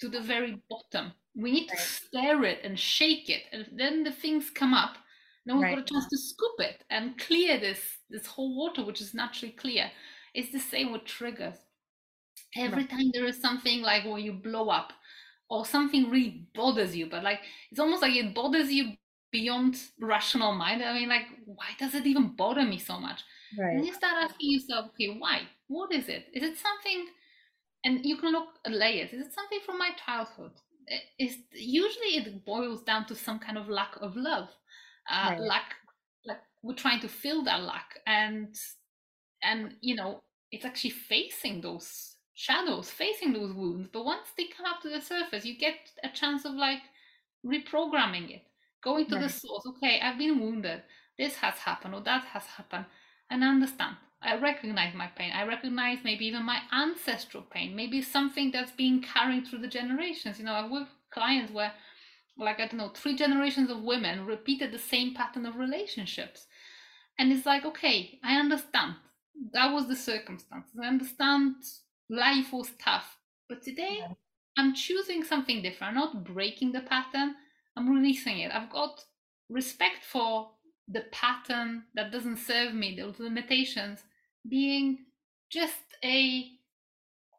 to 0.00 0.08
the 0.08 0.20
very 0.20 0.62
bottom. 0.68 1.12
We 1.34 1.52
need 1.52 1.68
to 1.68 1.76
stir 1.76 2.44
it 2.44 2.60
and 2.64 2.78
shake 2.78 3.28
it, 3.28 3.42
and 3.52 3.66
then 3.76 4.04
the 4.04 4.12
things 4.12 4.50
come 4.50 4.74
up 4.74 4.96
no 5.46 5.54
one's 5.54 5.64
right. 5.64 5.76
got 5.76 5.90
a 5.90 5.94
chance 5.94 6.08
to 6.08 6.18
scoop 6.18 6.56
it 6.58 6.84
and 6.90 7.18
clear 7.18 7.58
this 7.58 7.78
this 8.10 8.26
whole 8.26 8.56
water 8.56 8.84
which 8.84 9.00
is 9.00 9.14
naturally 9.14 9.52
clear. 9.52 9.90
It's 10.34 10.52
the 10.52 10.58
same 10.58 10.92
with 10.92 11.04
triggers. 11.04 11.56
Every 12.56 12.82
right. 12.82 12.90
time 12.90 13.10
there 13.12 13.26
is 13.26 13.40
something 13.40 13.82
like 13.82 14.04
where 14.04 14.18
you 14.18 14.32
blow 14.32 14.68
up 14.68 14.92
or 15.48 15.64
something 15.64 16.10
really 16.10 16.48
bothers 16.54 16.96
you 16.96 17.06
but 17.06 17.22
like 17.22 17.40
it's 17.70 17.80
almost 17.80 18.02
like 18.02 18.14
it 18.14 18.34
bothers 18.34 18.72
you 18.72 18.94
beyond 19.30 19.76
rational 20.00 20.52
mind. 20.52 20.82
I 20.82 20.92
mean 20.94 21.08
like 21.08 21.26
why 21.44 21.68
does 21.78 21.94
it 21.94 22.06
even 22.06 22.34
bother 22.36 22.64
me 22.64 22.78
so 22.78 22.98
much? 22.98 23.22
Right. 23.58 23.76
and 23.76 23.86
you 23.86 23.94
start 23.94 24.14
asking 24.22 24.50
yourself 24.50 24.90
okay 24.90 25.16
why? 25.18 25.42
What 25.68 25.92
is 25.92 26.08
it? 26.08 26.26
Is 26.34 26.42
it 26.42 26.58
something 26.58 27.06
and 27.84 28.04
you 28.04 28.16
can 28.16 28.32
look 28.32 28.48
at 28.64 28.72
layers. 28.72 29.12
Is 29.12 29.26
it 29.26 29.32
something 29.32 29.60
from 29.64 29.78
my 29.78 29.90
childhood? 30.04 30.50
Is 31.18 31.38
usually 31.52 32.16
it 32.16 32.44
boils 32.44 32.82
down 32.82 33.06
to 33.06 33.14
some 33.14 33.38
kind 33.38 33.56
of 33.56 33.68
lack 33.68 33.96
of 34.00 34.16
love 34.16 34.48
uh, 35.10 35.30
right. 35.30 35.40
lack 35.40 35.74
like 36.24 36.40
we're 36.62 36.74
trying 36.74 37.00
to 37.00 37.08
fill 37.08 37.44
that 37.44 37.62
lack 37.62 37.98
and 38.06 38.54
and 39.42 39.74
you 39.80 39.94
know 39.94 40.22
it's 40.50 40.64
actually 40.64 40.90
facing 40.90 41.60
those 41.60 42.16
shadows 42.34 42.90
facing 42.90 43.32
those 43.32 43.52
wounds 43.52 43.88
but 43.92 44.04
once 44.04 44.28
they 44.36 44.44
come 44.44 44.66
up 44.66 44.80
to 44.82 44.88
the 44.88 45.00
surface 45.00 45.44
you 45.44 45.56
get 45.56 45.76
a 46.04 46.08
chance 46.08 46.44
of 46.44 46.52
like 46.52 46.80
reprogramming 47.44 48.30
it 48.30 48.42
going 48.82 49.06
to 49.06 49.16
right. 49.16 49.22
the 49.22 49.28
source 49.28 49.64
okay 49.66 50.00
i've 50.02 50.18
been 50.18 50.40
wounded. 50.40 50.82
This 51.18 51.36
has 51.36 51.54
happened 51.54 51.94
or 51.94 52.00
that 52.02 52.24
has 52.24 52.44
happened. 52.44 52.86
And 53.30 53.44
I 53.44 53.48
understand. 53.48 53.96
I 54.22 54.36
recognize 54.36 54.94
my 54.94 55.08
pain. 55.08 55.32
I 55.32 55.44
recognize 55.46 55.98
maybe 56.04 56.26
even 56.26 56.44
my 56.44 56.60
ancestral 56.72 57.42
pain. 57.42 57.76
Maybe 57.76 58.02
something 58.02 58.50
that's 58.50 58.72
being 58.72 59.02
carried 59.02 59.46
through 59.46 59.60
the 59.60 59.68
generations. 59.68 60.38
You 60.38 60.44
know 60.44 60.54
i've 60.54 60.70
worked 60.70 60.90
with 60.90 61.10
clients 61.10 61.52
where 61.52 61.72
like 62.38 62.60
I 62.60 62.66
don't 62.66 62.78
know, 62.78 62.90
three 62.94 63.16
generations 63.16 63.70
of 63.70 63.82
women 63.82 64.26
repeated 64.26 64.72
the 64.72 64.78
same 64.78 65.14
pattern 65.14 65.46
of 65.46 65.56
relationships. 65.56 66.46
And 67.18 67.32
it's 67.32 67.46
like, 67.46 67.64
okay, 67.64 68.18
I 68.22 68.36
understand. 68.36 68.94
That 69.52 69.72
was 69.72 69.88
the 69.88 69.96
circumstances. 69.96 70.72
I 70.82 70.86
understand 70.86 71.54
life 72.10 72.52
was 72.52 72.70
tough. 72.78 73.16
But 73.48 73.62
today 73.62 73.98
yeah. 74.00 74.12
I'm 74.58 74.74
choosing 74.74 75.22
something 75.22 75.62
different. 75.62 75.96
I'm 75.96 76.02
not 76.02 76.24
breaking 76.24 76.72
the 76.72 76.80
pattern, 76.80 77.34
I'm 77.76 77.88
releasing 77.88 78.40
it. 78.40 78.52
I've 78.52 78.70
got 78.70 79.04
respect 79.48 80.04
for 80.10 80.50
the 80.88 81.04
pattern 81.12 81.84
that 81.94 82.12
doesn't 82.12 82.38
serve 82.38 82.74
me, 82.74 82.96
those 82.96 83.18
limitations, 83.18 84.00
being 84.48 84.98
just 85.50 85.74
a 86.04 86.46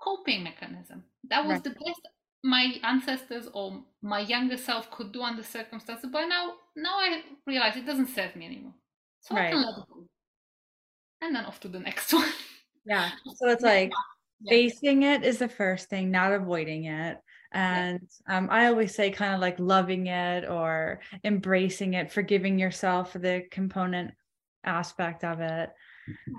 coping 0.02 0.44
mechanism. 0.44 1.04
That 1.30 1.46
was 1.46 1.56
right. 1.56 1.64
the 1.64 1.70
best 1.72 2.02
my 2.43 2.76
ancestors 2.84 3.47
or 3.54 3.84
my 4.02 4.19
younger 4.19 4.58
self 4.58 4.89
could 4.91 5.12
do 5.12 5.21
under 5.21 5.43
circumstances 5.43 6.10
but 6.12 6.26
now 6.28 6.54
now 6.76 6.95
i 6.97 7.21
realize 7.45 7.76
it 7.76 7.86
doesn't 7.86 8.08
serve 8.08 8.36
me 8.36 8.45
anymore 8.45 8.73
so 9.21 9.36
right. 9.36 9.47
i 9.47 9.52
can 9.52 9.62
let 9.62 9.78
it 9.78 9.84
go 9.89 10.06
and 11.21 11.36
then 11.36 11.45
off 11.45 11.60
to 11.60 11.67
the 11.67 11.80
next 11.80 12.13
one 12.13 12.30
yeah 12.86 13.10
so 13.36 13.50
it's 13.50 13.63
like 13.63 13.91
yeah. 14.41 14.50
facing 14.50 15.04
it 15.04 15.23
is 15.23 15.39
the 15.39 15.47
first 15.47 15.89
thing 15.89 16.12
not 16.12 16.32
avoiding 16.32 16.86
it 16.86 17.17
and 17.54 18.00
yeah. 18.28 18.38
um, 18.38 18.47
i 18.52 18.67
always 18.67 18.93
say 18.93 19.10
kind 19.10 19.34
of 19.34 19.39
like 19.39 19.60
loving 19.60 20.08
it 20.08 20.47
or 20.47 21.00
embracing 21.23 21.95
it 21.95 22.12
forgiving 22.12 22.60
yourself 22.60 23.12
for 23.12 23.19
the 23.19 23.43
component 23.52 24.12
aspect 24.63 25.23
of 25.23 25.39
it 25.39 25.71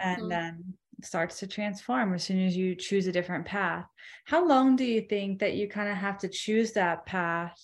and 0.03 0.19
mm-hmm. 0.19 0.29
then 0.29 0.65
starts 1.03 1.39
to 1.39 1.47
transform 1.47 2.15
as 2.15 2.25
soon 2.25 2.45
as 2.45 2.57
you 2.57 2.75
choose 2.75 3.07
a 3.07 3.13
different 3.13 3.45
path. 3.45 3.87
How 4.25 4.47
long 4.47 4.77
do 4.77 4.85
you 4.85 5.03
think 5.03 5.39
that 5.41 5.55
you 5.55 5.69
kind 5.69 5.89
of 5.89 5.97
have 5.97 6.19
to 6.19 6.29
choose 6.29 6.73
that 6.73 7.07
path 7.07 7.59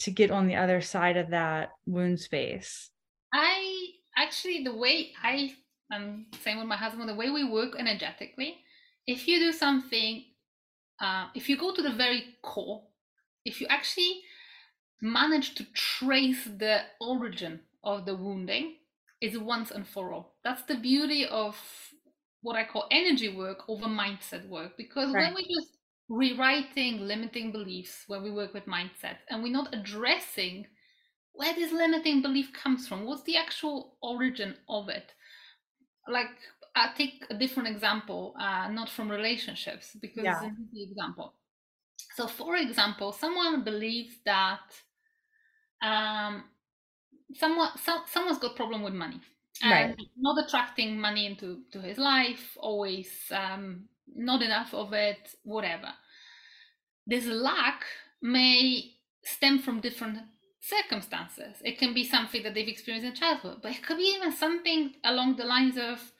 to 0.00 0.10
get 0.10 0.30
on 0.30 0.46
the 0.46 0.56
other 0.56 0.80
side 0.80 1.16
of 1.16 1.30
that 1.30 1.70
wound 1.86 2.20
space? 2.20 2.90
I 3.32 3.88
actually, 4.16 4.64
the 4.64 4.74
way 4.74 5.12
I, 5.22 5.54
I'm 5.92 6.26
same 6.42 6.58
with 6.58 6.66
my 6.66 6.76
husband, 6.76 7.08
the 7.08 7.14
way 7.14 7.30
we 7.30 7.44
work 7.44 7.74
energetically, 7.78 8.56
if 9.06 9.28
you 9.28 9.38
do 9.38 9.52
something, 9.52 10.24
uh, 11.00 11.26
if 11.34 11.48
you 11.48 11.56
go 11.56 11.74
to 11.74 11.82
the 11.82 11.92
very 11.92 12.36
core, 12.42 12.82
if 13.44 13.60
you 13.60 13.66
actually 13.68 14.20
manage 15.02 15.54
to 15.54 15.64
trace 15.72 16.44
the 16.44 16.80
origin 17.00 17.60
of 17.84 18.04
the 18.04 18.14
wounding, 18.14 18.76
is 19.20 19.38
once 19.38 19.70
and 19.70 19.86
for 19.86 20.12
all. 20.12 20.34
That's 20.44 20.62
the 20.62 20.76
beauty 20.76 21.26
of 21.26 21.56
what 22.42 22.56
I 22.56 22.64
call 22.64 22.86
energy 22.90 23.34
work 23.34 23.68
over 23.68 23.86
mindset 23.86 24.48
work. 24.48 24.76
Because 24.76 25.12
right. 25.12 25.24
when 25.24 25.34
we're 25.34 25.60
just 25.60 25.76
rewriting 26.08 27.06
limiting 27.06 27.52
beliefs 27.52 28.02
when 28.08 28.22
we 28.22 28.32
work 28.32 28.52
with 28.52 28.66
mindset 28.66 29.18
and 29.28 29.44
we're 29.44 29.52
not 29.52 29.72
addressing 29.72 30.66
where 31.32 31.54
this 31.54 31.72
limiting 31.72 32.20
belief 32.20 32.52
comes 32.52 32.88
from. 32.88 33.04
What's 33.04 33.22
the 33.22 33.36
actual 33.36 33.96
origin 34.02 34.56
of 34.68 34.88
it? 34.88 35.12
Like, 36.08 36.26
I 36.74 36.90
take 36.96 37.24
a 37.30 37.34
different 37.34 37.68
example, 37.68 38.34
uh, 38.38 38.68
not 38.68 38.88
from 38.88 39.10
relationships, 39.10 39.96
because 40.00 40.24
Yeah. 40.24 40.40
this 40.40 40.52
is 40.52 40.70
the 40.72 40.82
example. 40.82 41.34
So, 42.16 42.26
for 42.26 42.56
example, 42.56 43.12
someone 43.12 43.62
believes 43.62 44.16
that 44.24 44.60
um, 45.82 46.44
someone 47.34 47.70
some, 47.78 48.02
someone's 48.06 48.38
got 48.38 48.56
problem 48.56 48.82
with 48.82 48.94
money 48.94 49.20
Right. 49.62 49.96
not 50.16 50.44
attracting 50.44 50.98
money 51.00 51.26
into 51.26 51.60
to 51.72 51.80
his 51.80 51.98
life, 51.98 52.56
always 52.58 53.10
um, 53.30 53.88
not 54.14 54.42
enough 54.42 54.72
of 54.72 54.92
it, 54.92 55.34
whatever. 55.42 55.92
This 57.06 57.26
lack 57.26 57.84
may 58.22 58.94
stem 59.24 59.58
from 59.58 59.80
different 59.80 60.18
circumstances. 60.60 61.56
It 61.64 61.78
can 61.78 61.94
be 61.94 62.04
something 62.04 62.42
that 62.42 62.54
they've 62.54 62.68
experienced 62.68 63.06
in 63.06 63.14
childhood, 63.14 63.58
but 63.62 63.72
it 63.72 63.82
could 63.82 63.98
be 63.98 64.14
even 64.16 64.32
something 64.32 64.94
along 65.04 65.36
the 65.36 65.44
lines 65.44 65.76
of 65.76 66.12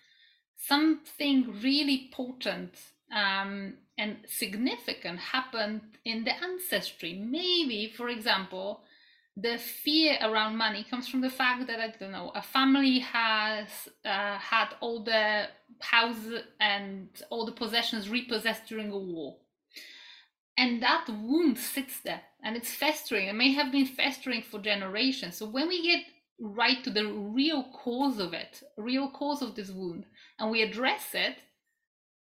something 0.56 1.60
really 1.62 2.10
potent 2.12 2.74
um, 3.14 3.74
and 3.96 4.18
significant 4.26 5.18
happened 5.18 5.82
in 6.04 6.24
the 6.24 6.32
ancestry. 6.42 7.14
Maybe, 7.14 7.92
for 7.96 8.08
example, 8.08 8.82
the 9.42 9.58
fear 9.58 10.18
around 10.22 10.56
money 10.56 10.84
comes 10.84 11.08
from 11.08 11.20
the 11.20 11.30
fact 11.30 11.66
that 11.68 11.80
I 11.80 11.88
don't 11.98 12.12
know 12.12 12.30
a 12.34 12.42
family 12.42 12.98
has 13.00 13.68
uh, 14.04 14.38
had 14.38 14.68
all 14.80 15.04
the 15.04 15.48
house 15.80 16.26
and 16.60 17.08
all 17.30 17.46
the 17.46 17.52
possessions 17.52 18.08
repossessed 18.08 18.66
during 18.66 18.90
a 18.90 18.98
war, 18.98 19.38
and 20.56 20.82
that 20.82 21.06
wound 21.08 21.58
sits 21.58 22.00
there 22.00 22.22
and 22.42 22.56
it's 22.56 22.72
festering. 22.72 23.28
It 23.28 23.34
may 23.34 23.52
have 23.52 23.72
been 23.72 23.86
festering 23.86 24.42
for 24.42 24.60
generations. 24.60 25.36
So 25.36 25.46
when 25.46 25.68
we 25.68 25.82
get 25.82 26.04
right 26.38 26.82
to 26.84 26.90
the 26.90 27.06
real 27.06 27.64
cause 27.72 28.18
of 28.18 28.32
it, 28.34 28.62
real 28.76 29.10
cause 29.10 29.42
of 29.42 29.54
this 29.54 29.70
wound, 29.70 30.06
and 30.38 30.50
we 30.50 30.62
address 30.62 31.14
it, 31.14 31.36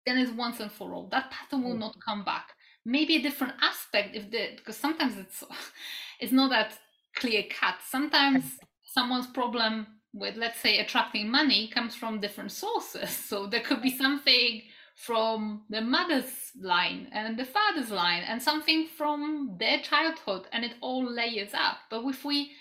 then 0.06 0.18
it's 0.18 0.32
once 0.32 0.60
and 0.60 0.72
for 0.72 0.94
all. 0.94 1.08
That 1.10 1.32
pattern 1.32 1.64
will 1.64 1.76
Right. 1.76 1.80
not 1.80 1.96
come 2.06 2.24
back. 2.24 2.50
Maybe 2.86 3.16
a 3.16 3.22
different 3.22 3.54
aspect 3.62 4.16
if 4.16 4.30
the 4.32 4.54
because 4.58 4.76
sometimes 4.78 5.18
it's 5.18 5.44
it's 6.20 6.32
not 6.34 6.50
that 6.50 6.78
clear 7.16 7.44
cut. 7.50 7.76
Sometimes 7.88 8.58
someone's 8.84 9.28
problem 9.28 9.88
with 10.14 10.36
let's 10.36 10.60
say 10.60 10.78
attracting 10.80 11.30
money 11.30 11.68
comes 11.68 11.96
from 11.96 12.20
different 12.20 12.52
sources. 12.52 13.10
So 13.30 13.48
there 13.48 13.62
could 13.62 13.82
be 13.82 13.96
something 13.98 14.62
from 14.96 15.64
the 15.70 15.82
mother's 15.82 16.52
line 16.62 17.08
and 17.12 17.38
the 17.38 17.46
father's 17.46 17.90
line 17.90 18.24
and 18.24 18.42
something 18.42 18.88
from 18.96 19.56
their 19.60 19.80
childhood 19.80 20.44
and 20.52 20.64
it 20.64 20.74
all 20.82 21.04
layers 21.04 21.54
up. 21.54 21.78
But 21.90 22.06
if 22.06 22.24
we 22.24 22.52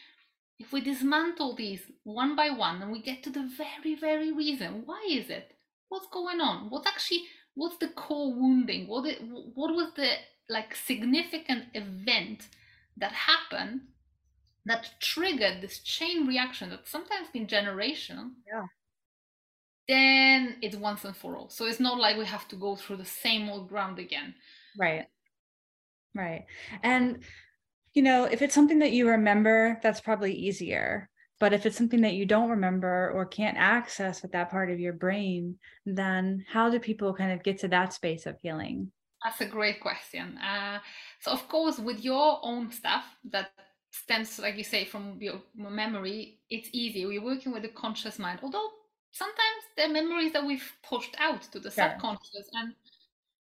if 0.58 0.72
we 0.72 0.80
dismantle 0.80 1.56
these 1.56 1.82
one 2.04 2.36
by 2.36 2.50
one 2.50 2.80
and 2.82 2.92
we 2.92 3.02
get 3.02 3.22
to 3.24 3.30
the 3.30 3.50
very 3.56 3.94
very 3.96 4.32
reason 4.32 4.82
why 4.86 5.04
is 5.10 5.28
it 5.28 5.56
what's 5.88 6.06
going 6.06 6.40
on 6.40 6.70
what's 6.70 6.86
actually 6.86 7.22
what's 7.54 7.76
the 7.78 7.88
core 7.88 8.32
wounding 8.32 8.86
what 8.86 9.04
it, 9.04 9.20
what 9.54 9.74
was 9.74 9.90
the 9.96 10.10
like 10.48 10.74
significant 10.74 11.64
event 11.74 12.48
that 12.96 13.12
happened 13.12 13.80
that 14.64 14.90
triggered 15.00 15.60
this 15.60 15.80
chain 15.80 16.26
reaction 16.26 16.70
that 16.70 16.86
sometimes 16.86 17.28
been 17.32 17.46
generational 17.46 18.30
Yeah. 18.46 18.66
then 19.88 20.56
it's 20.62 20.76
once 20.76 21.04
and 21.04 21.16
for 21.16 21.36
all 21.36 21.48
so 21.48 21.66
it's 21.66 21.80
not 21.80 21.98
like 21.98 22.16
we 22.16 22.24
have 22.24 22.46
to 22.48 22.56
go 22.56 22.76
through 22.76 22.96
the 22.96 23.04
same 23.04 23.48
old 23.48 23.68
ground 23.68 23.98
again 23.98 24.34
Right. 24.78 25.06
Right. 26.14 26.46
And, 26.82 27.22
you 27.94 28.02
know, 28.02 28.24
if 28.24 28.42
it's 28.42 28.54
something 28.54 28.78
that 28.80 28.92
you 28.92 29.08
remember, 29.08 29.78
that's 29.82 30.00
probably 30.00 30.34
easier. 30.34 31.08
But 31.40 31.52
if 31.52 31.66
it's 31.66 31.76
something 31.76 32.02
that 32.02 32.14
you 32.14 32.24
don't 32.24 32.50
remember 32.50 33.10
or 33.14 33.26
can't 33.26 33.56
access 33.56 34.22
with 34.22 34.32
that 34.32 34.50
part 34.50 34.70
of 34.70 34.78
your 34.78 34.92
brain, 34.92 35.58
then 35.84 36.44
how 36.48 36.70
do 36.70 36.78
people 36.78 37.14
kind 37.14 37.32
of 37.32 37.42
get 37.42 37.58
to 37.60 37.68
that 37.68 37.92
space 37.92 38.26
of 38.26 38.38
healing? 38.40 38.92
That's 39.24 39.40
a 39.40 39.46
great 39.46 39.80
question. 39.80 40.38
Uh, 40.38 40.80
so, 41.20 41.32
of 41.32 41.48
course, 41.48 41.78
with 41.78 42.04
your 42.04 42.40
own 42.42 42.70
stuff 42.70 43.04
that 43.30 43.50
stems, 43.92 44.38
like 44.40 44.56
you 44.56 44.64
say, 44.64 44.84
from 44.84 45.18
your 45.20 45.42
memory, 45.54 46.40
it's 46.50 46.70
easy. 46.72 47.06
We're 47.06 47.24
working 47.24 47.52
with 47.52 47.62
the 47.62 47.68
conscious 47.68 48.18
mind, 48.18 48.40
although 48.42 48.70
sometimes 49.12 49.64
the 49.76 49.88
memories 49.88 50.32
that 50.32 50.44
we've 50.46 50.72
pushed 50.82 51.14
out 51.18 51.42
to 51.52 51.60
the 51.60 51.70
Sure. 51.70 51.84
subconscious. 51.90 52.48
And 52.54 52.74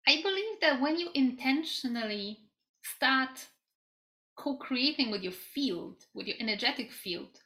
I 0.09 0.23
believe 0.23 0.61
that 0.61 0.81
when 0.81 0.99
you 0.99 1.11
intentionally 1.15 2.39
start 2.83 3.49
co 4.37 4.57
creating 4.57 5.11
with 5.11 5.23
your 5.23 5.33
field, 5.33 6.05
with 6.15 6.27
your 6.27 6.37
energetic 6.41 6.93
field, 6.93 7.41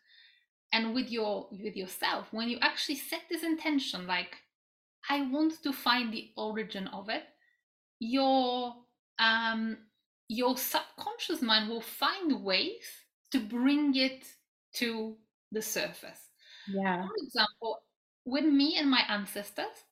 and 0.72 0.94
with 0.94 1.11
your 1.11 1.48
with 1.52 1.76
yourself 1.76 2.26
when 2.32 2.48
you 2.48 2.59
actually 2.61 2.96
set 2.96 3.22
this 3.30 3.44
intention 3.44 4.06
like 4.06 4.37
i 5.09 5.22
want 5.30 5.62
to 5.62 5.72
find 5.72 6.12
the 6.12 6.30
origin 6.37 6.88
of 6.88 7.09
it 7.09 7.24
your 8.00 8.74
um 9.18 9.78
your 10.29 10.57
subconscious 10.57 11.43
mind 11.43 11.69
will 11.69 11.81
find 11.81 12.43
ways 12.43 13.05
to 13.31 13.41
bring 13.41 13.95
it 13.95 14.27
to 14.75 15.17
the 15.53 15.62
surface. 15.62 16.21
Yeah. 16.69 17.07
for 17.07 17.15
example 17.23 17.79
with 18.25 18.45
me 18.45 18.77
and 18.77 18.91
my 18.91 19.03
ancestors 19.09 19.85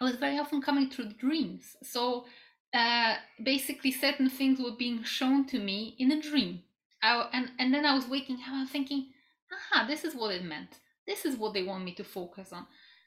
i 0.00 0.04
was 0.04 0.16
very 0.16 0.38
often 0.38 0.60
coming 0.60 0.90
through 0.90 1.12
dreams. 1.14 1.76
So 1.82 2.26
uh, 2.74 3.14
basically 3.42 3.90
certain 3.90 4.28
things 4.28 4.60
were 4.60 4.76
being 4.78 5.02
shown 5.02 5.46
to 5.46 5.58
me 5.58 5.96
in 5.98 6.12
a 6.12 6.20
dream. 6.20 6.62
I, 7.02 7.28
and, 7.32 7.50
and 7.58 7.72
then 7.72 7.86
i 7.86 7.94
was 7.94 8.06
waking 8.06 8.36
up 8.36 8.52
and 8.52 8.68
thinking 8.68 9.06
aha 9.52 9.86
this 9.86 10.04
is 10.04 10.14
what 10.14 10.34
it 10.34 10.44
meant. 10.44 10.78
This 11.06 11.24
is 11.24 11.36
what 11.36 11.54
they 11.54 11.62
want 11.62 11.84
me 11.84 11.94
to 11.94 12.04
focus 12.04 12.52
on. 12.52 12.66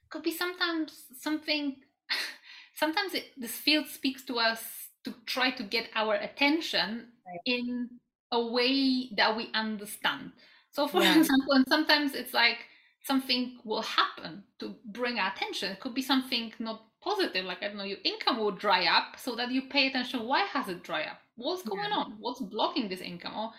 Could 0.10 0.24
be 0.24 0.32
sometimes 0.32 1.06
something 1.20 1.78
sometimes 2.76 3.14
it, 3.14 3.26
this 3.38 3.52
field 3.52 3.88
speaks 3.88 4.24
to 4.26 4.40
us 4.40 4.81
to 5.04 5.14
try 5.26 5.52
to 5.52 5.64
get 5.64 5.90
our 5.96 6.16
attention 6.16 7.08
in 7.46 7.90
a 8.32 8.42
way 8.46 9.10
that 9.18 9.36
we 9.36 9.50
understand 9.54 10.32
so 10.72 10.88
for 10.88 11.02
Yeah. 11.04 11.18
example 11.18 11.54
and 11.54 11.66
sometimes 11.68 12.14
it's 12.16 12.34
like 12.34 12.60
something 13.04 13.58
will 13.64 13.82
happen 13.82 14.44
to 14.60 14.76
bring 14.86 15.20
our 15.20 15.32
attention 15.32 15.72
it 15.72 15.80
could 15.80 15.94
be 15.94 16.02
something 16.02 16.54
not 16.60 16.86
positive 17.04 17.46
like 17.46 17.62
i 17.64 17.68
don't 17.68 17.78
know 17.78 17.84
your 17.84 17.98
income 18.04 18.38
will 18.38 18.52
dry 18.52 18.86
up 18.86 19.18
so 19.18 19.36
that 19.36 19.52
you 19.52 19.64
pay 19.64 19.88
attention 19.88 20.24
why 20.28 20.42
has 20.42 20.68
it 20.70 20.84
dry 20.84 21.04
up 21.04 21.20
what's 21.36 21.64
going 21.64 21.92
Yeah. 21.92 21.98
on 21.98 22.16
what's 22.20 22.42
blocking 22.42 22.88
this 22.90 23.02
income 23.02 23.36
or 23.36 23.52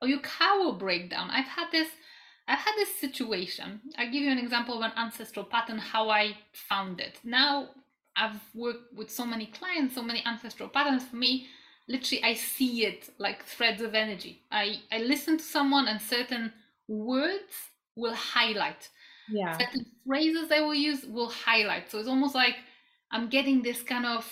or 0.00 0.08
your 0.08 0.20
car 0.20 0.58
will 0.58 0.72
break 0.72 1.10
down 1.10 1.30
i've 1.30 1.46
had 1.46 1.70
this 1.70 1.88
I've 2.48 2.60
had 2.60 2.74
this 2.76 2.94
situation. 3.00 3.80
I'll 3.98 4.06
give 4.10 4.22
you 4.22 4.30
an 4.30 4.38
example 4.38 4.76
of 4.76 4.82
an 4.82 4.92
ancestral 4.96 5.44
pattern, 5.44 5.78
how 5.78 6.10
I 6.10 6.36
found 6.52 7.00
it. 7.00 7.18
Now, 7.24 7.70
I've 8.16 8.40
worked 8.54 8.94
with 8.94 9.10
so 9.10 9.26
many 9.26 9.46
clients, 9.46 9.94
so 9.94 10.02
many 10.02 10.22
ancestral 10.26 10.68
patterns. 10.68 11.04
For 11.04 11.16
me, 11.16 11.48
literally, 11.88 12.24
I 12.24 12.34
see 12.34 12.84
it 12.86 13.10
like 13.18 13.44
threads 13.44 13.82
of 13.82 13.94
energy. 13.94 14.42
I, 14.50 14.80
I 14.92 14.98
listen 14.98 15.38
to 15.38 15.44
someone, 15.44 15.88
and 15.88 16.00
certain 16.00 16.52
words 16.88 17.52
will 17.96 18.14
highlight, 18.14 18.88
Yeah. 19.28 19.60
certain 19.60 19.86
phrases 20.06 20.48
they 20.48 20.60
will 20.60 20.74
use 20.74 21.04
will 21.04 21.30
highlight. 21.30 21.90
So 21.90 21.98
it's 21.98 22.08
almost 22.08 22.34
like 22.34 22.56
I'm 23.10 23.28
getting 23.28 23.62
this 23.62 23.82
kind 23.82 24.06
of 24.06 24.26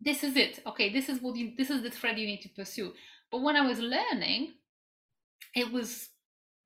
this 0.00 0.24
is 0.24 0.36
it. 0.36 0.60
Okay, 0.66 0.92
this 0.92 1.08
is 1.08 1.20
what 1.22 1.36
you 1.36 1.52
this 1.56 1.70
is 1.70 1.82
the 1.82 1.90
thread 1.90 2.18
you 2.18 2.26
need 2.26 2.42
to 2.42 2.48
pursue. 2.50 2.92
But 3.30 3.42
when 3.42 3.56
I 3.56 3.66
was 3.66 3.78
learning, 3.80 4.54
it 5.54 5.70
was 5.72 6.08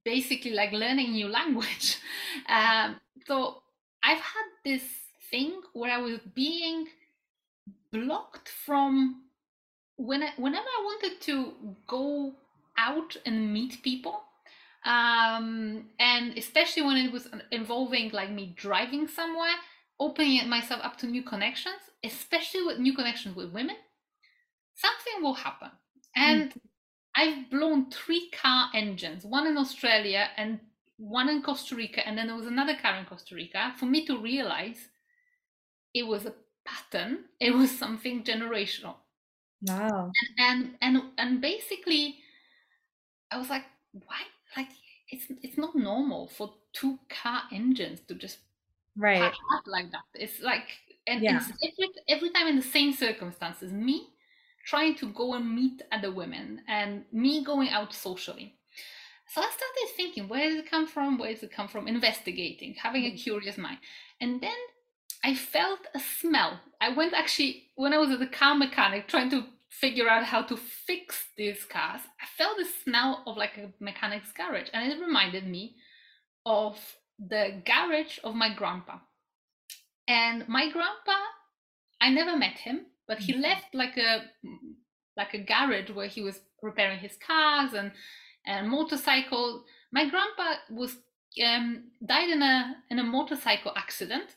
basically 0.05 0.53
like 0.53 0.73
learning 0.73 1.09
a 1.09 1.13
new 1.13 1.29
language. 1.41 1.99
Um, 2.49 3.01
so 3.27 3.63
I've 4.03 4.21
had 4.21 4.47
this 4.65 4.83
thing 5.31 5.61
where 5.73 5.91
I 5.91 5.99
was 5.99 6.19
being 6.35 6.87
blocked 7.93 8.49
from 8.49 9.23
when 9.97 10.23
I, 10.23 10.31
whenever 10.37 10.67
I 10.67 10.83
wanted 10.85 11.21
to 11.23 11.53
go 11.87 12.35
out 12.77 13.17
and 13.27 13.53
meet 13.53 13.83
people. 13.83 14.23
Um, 14.85 15.87
and 15.99 16.39
especially 16.39 16.83
when 16.83 16.97
it 16.97 17.13
was 17.13 17.29
involving 17.51 18.11
like 18.11 18.31
me 18.31 18.55
driving 18.57 19.09
somewhere, 19.09 19.57
opening 19.99 20.49
myself 20.49 20.81
up 20.83 20.97
to 20.99 21.07
new 21.07 21.23
connections, 21.23 21.81
especially 22.05 22.63
with 22.65 22.79
new 22.79 22.95
connections 22.95 23.35
with 23.35 23.53
women, 23.53 23.77
something 24.77 25.23
will 25.23 25.35
happen. 25.35 25.71
And 26.15 26.55
I've 27.15 27.51
blown 27.51 27.91
three 27.91 28.31
car 28.31 28.71
engines, 28.75 29.25
one 29.25 29.47
in 29.47 29.59
Australia 29.59 30.29
and 30.37 30.61
one 30.97 31.29
in 31.29 31.43
Costa 31.43 31.75
Rica, 31.75 32.07
and 32.07 32.17
then 32.17 32.29
there 32.29 32.37
was 32.37 32.47
another 32.47 32.77
car 32.81 32.97
in 32.97 33.05
Costa 33.05 33.35
Rica 33.35 33.75
for 33.79 33.87
me 33.87 34.05
to 34.07 34.19
realize 34.19 34.89
it 35.99 36.07
was 36.07 36.27
a 36.27 36.35
pattern, 36.65 37.25
it 37.41 37.53
was 37.55 37.71
something 37.77 38.23
generational. 38.25 38.97
Wow. 39.63 40.13
And 40.39 40.77
and 40.81 41.03
and 41.19 41.41
basically 41.41 42.19
I 43.31 43.39
was 43.39 43.51
like, 43.51 43.65
why 43.93 44.23
like 44.57 44.69
it's 45.11 45.27
it's 45.43 45.59
not 45.59 45.75
normal 45.75 46.29
for 46.29 46.55
two 46.73 46.99
car 47.09 47.43
engines 47.53 48.01
to 48.09 48.15
just 48.15 48.39
Right. 48.97 49.33
like 49.67 49.91
that. 49.93 50.05
It's 50.15 50.41
like 50.41 50.69
and 51.07 51.23
Yeah. 51.23 51.37
it's 51.39 51.51
every 51.69 51.89
every 52.09 52.31
time 52.31 52.49
in 52.49 52.57
the 52.57 52.63
same 52.77 52.93
circumstances, 52.93 53.73
me 53.73 54.09
trying 54.65 54.95
to 54.97 55.07
go 55.13 55.35
and 55.35 55.55
meet 55.55 55.83
other 55.91 56.13
women 56.13 56.63
and 56.69 57.05
me 57.13 57.43
going 57.45 57.71
out 57.71 57.93
socially. 57.95 58.55
so 59.33 59.41
I 59.43 59.51
started 59.59 59.89
thinking, 59.97 60.29
where 60.29 60.49
does 60.49 60.59
it 60.59 60.71
come 60.71 60.87
from? 60.87 61.19
Where 61.19 61.33
does 61.33 61.43
it 61.43 61.53
come 61.53 61.69
from? 61.69 61.87
Investigating, 61.89 62.75
having 62.75 63.05
a 63.05 63.11
mm. 63.13 63.19
curious 63.25 63.59
mind. 63.59 63.79
And 64.21 64.41
then 64.41 64.57
I 65.25 65.35
felt 65.35 65.81
a 65.95 66.01
smell. 66.01 66.61
I 66.81 66.95
went 66.95 67.15
actually, 67.15 67.65
when 67.75 67.93
I 67.93 67.99
was 67.99 68.11
at 68.11 68.21
the 68.21 68.27
car 68.27 68.55
mechanic 68.55 69.09
trying 69.09 69.31
to 69.31 69.45
figure 69.69 70.09
out 70.09 70.25
how 70.25 70.43
to 70.43 70.57
fix 70.57 71.27
these 71.37 71.65
cars, 71.65 72.01
I 72.21 72.27
felt 72.37 72.57
the 72.57 72.65
smell 72.85 73.23
of 73.27 73.37
like 73.37 73.57
a 73.57 73.73
mechanic's 73.81 74.33
garage. 74.33 74.69
And 74.73 74.91
it 74.91 75.01
reminded 75.01 75.47
me 75.47 75.77
of 76.47 76.79
the 77.19 77.63
garage 77.65 78.19
of 78.25 78.35
my 78.35 78.55
grandpa. 78.55 78.99
And 80.07 80.49
my 80.49 80.71
grandpa, 80.71 81.19
I 82.01 82.11
never 82.11 82.37
met 82.37 82.59
him, 82.59 82.87
but 83.07 83.19
he 83.19 83.35
mm. 83.35 83.43
left 83.43 83.75
like 83.75 83.97
a 83.97 84.23
like 85.17 85.35
a 85.35 85.39
garage 85.39 85.91
where 85.91 86.07
he 86.07 86.23
was 86.23 86.41
repairing 86.63 87.01
his 87.01 87.17
cars 87.17 87.75
and 87.75 87.93
and 88.47 88.69
motorcycle. 88.71 89.65
My 89.93 90.09
grandpa 90.09 90.55
was 90.71 90.97
um, 91.45 91.85
died 92.05 92.31
in 92.31 92.43
a 92.43 92.77
in 92.91 92.99
a 92.99 93.05
motorcycle 93.05 93.73
accident. 93.77 94.37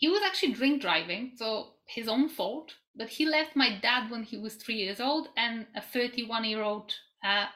He 0.00 0.08
was 0.08 0.22
actually 0.22 0.54
drink 0.54 0.80
driving, 0.80 1.32
so 1.36 1.74
his 1.86 2.08
own 2.08 2.30
fault. 2.30 2.72
But 2.96 3.08
he 3.10 3.26
left 3.26 3.54
my 3.54 3.78
dad 3.78 4.10
when 4.10 4.22
he 4.24 4.38
was 4.38 4.54
three 4.54 4.76
years 4.76 4.98
old 4.98 5.28
and 5.36 5.66
a 5.76 5.82
31 5.82 6.44
year 6.44 6.62
old 6.62 6.92
uh, 7.22 7.46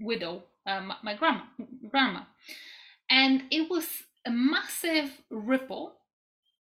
widow, 0.00 0.44
uh, 0.66 0.80
my 1.02 1.14
grandma, 1.14 1.42
grandma, 1.90 2.22
and 3.10 3.44
it 3.50 3.70
was 3.70 3.86
a 4.26 4.30
massive 4.30 5.10
ripple 5.30 5.92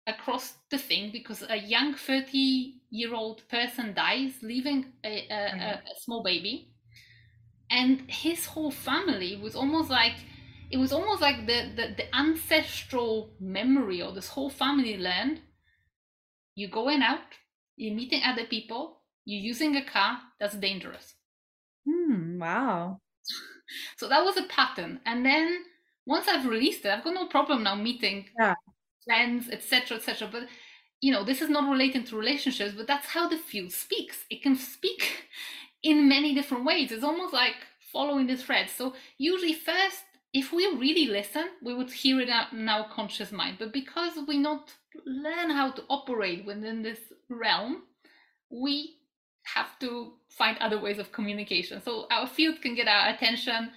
across 0.07 0.55
the 0.71 0.79
thing 0.79 1.11
because 1.13 1.45
a 1.49 1.57
young 1.57 1.95
30 1.95 2.83
year 2.91 3.15
old 3.15 3.49
person 3.49 3.95
dies, 3.95 4.33
leaving 4.43 4.93
a, 5.05 5.27
a, 5.31 5.35
a, 5.35 5.83
a 5.93 6.01
small 6.01 6.25
baby 6.25 6.75
and 7.71 8.03
his 8.09 8.47
whole 8.47 8.71
family 8.71 9.37
was 9.37 9.57
almost 9.57 9.91
like 9.91 10.15
it 10.75 10.79
was 10.79 10.93
almost 10.93 11.23
like 11.23 11.47
the, 11.47 11.71
the, 11.77 11.95
the 11.97 12.17
ancestral 12.17 13.31
memory 13.39 14.03
of 14.03 14.17
this 14.17 14.27
whole 14.29 14.51
family 14.51 14.97
land 14.97 15.41
you're 16.57 16.71
going 16.71 17.01
out 17.01 17.21
you're 17.77 17.95
meeting 17.95 18.23
other 18.25 18.45
people 18.45 19.01
you're 19.25 19.41
using 19.41 19.77
a 19.77 19.85
car 19.85 20.19
that's 20.41 20.57
dangerous 20.57 21.15
hmm, 21.89 22.41
wow 22.41 22.99
so 23.97 24.09
that 24.09 24.25
was 24.25 24.37
a 24.37 24.49
pattern 24.49 25.01
and 25.07 25.25
then 25.25 25.59
once 26.07 26.27
i've 26.29 26.47
released 26.47 26.85
it 26.85 26.91
i've 26.91 27.05
got 27.05 27.15
no 27.15 27.27
problem 27.27 27.63
now 27.63 27.77
meeting 27.77 28.25
yeah. 28.39 28.55
friends 29.05 29.49
etc 29.51 29.97
etc 29.97 30.29
but 30.31 30.43
you 31.01 31.13
know 31.13 31.25
this 31.25 31.41
is 31.41 31.49
not 31.49 31.71
relating 31.71 32.03
to 32.03 32.17
relationships 32.17 32.75
but 32.77 32.89
that's 32.89 33.07
how 33.07 33.29
the 33.29 33.39
field 33.39 33.71
speaks 33.71 34.25
it 34.29 34.43
can 34.43 34.57
speak 34.57 35.29
in 35.85 36.09
many 36.09 36.35
different 36.35 36.65
ways. 36.65 36.91
It's 36.91 37.05
almost 37.05 37.33
like 37.33 37.55
following 37.93 38.27
the 38.27 38.37
thread. 38.37 38.69
So 38.71 38.95
usually 39.19 39.53
first, 39.53 40.03
if 40.35 40.53
we 40.53 40.67
really 40.67 41.07
listen, 41.07 41.47
we 41.63 41.73
would 41.75 41.91
hear 41.91 42.21
it 42.21 42.29
in 42.53 42.69
our 42.69 42.89
conscious 42.89 43.31
mind. 43.31 43.57
But 43.61 43.73
because 43.73 44.15
we 44.27 44.37
not 44.37 44.75
learn 45.07 45.49
how 45.49 45.71
to 45.71 45.83
operate 45.89 46.45
within 46.45 46.83
this 46.83 46.99
realm, 47.31 47.85
we 48.51 48.97
have 49.45 49.79
to 49.79 50.15
find 50.29 50.59
other 50.59 50.81
ways 50.81 50.99
of 50.99 51.13
communication. 51.13 51.81
So 51.81 52.07
our 52.11 52.27
field 52.27 52.61
can 52.61 52.75
get 52.75 52.89
our 52.89 53.15
attention 53.15 53.71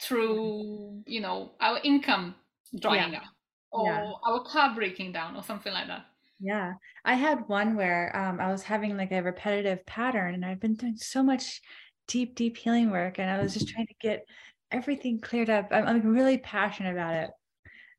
through, 0.00 1.02
you 1.06 1.20
know, 1.20 1.52
our 1.60 1.80
income 1.82 2.36
drying 2.78 3.12
yeah. 3.12 3.18
up 3.18 3.24
or 3.72 3.86
yeah. 3.86 4.12
our 4.24 4.44
car 4.44 4.74
breaking 4.76 5.10
down 5.12 5.34
or 5.34 5.42
something 5.42 5.72
like 5.72 5.88
that. 5.88 6.06
Yeah. 6.38 6.74
I 7.04 7.14
had 7.14 7.48
one 7.48 7.74
where 7.74 8.14
um, 8.16 8.38
I 8.38 8.52
was 8.52 8.62
having 8.62 8.96
like 8.96 9.10
a 9.10 9.22
repetitive 9.22 9.84
pattern 9.86 10.34
and 10.34 10.44
I've 10.44 10.60
been 10.60 10.74
doing 10.74 10.96
so 10.98 11.22
much 11.22 11.62
deep, 12.06 12.36
deep 12.36 12.56
healing 12.56 12.90
work 12.90 13.18
and 13.18 13.28
I 13.28 13.42
was 13.42 13.54
just 13.54 13.68
trying 13.68 13.88
to 13.88 13.94
get 14.00 14.26
everything 14.70 15.20
cleared 15.20 15.50
up. 15.50 15.68
I'm, 15.70 15.86
I'm 15.86 16.12
really 16.12 16.38
passionate 16.38 16.92
about 16.92 17.14
it. 17.14 17.30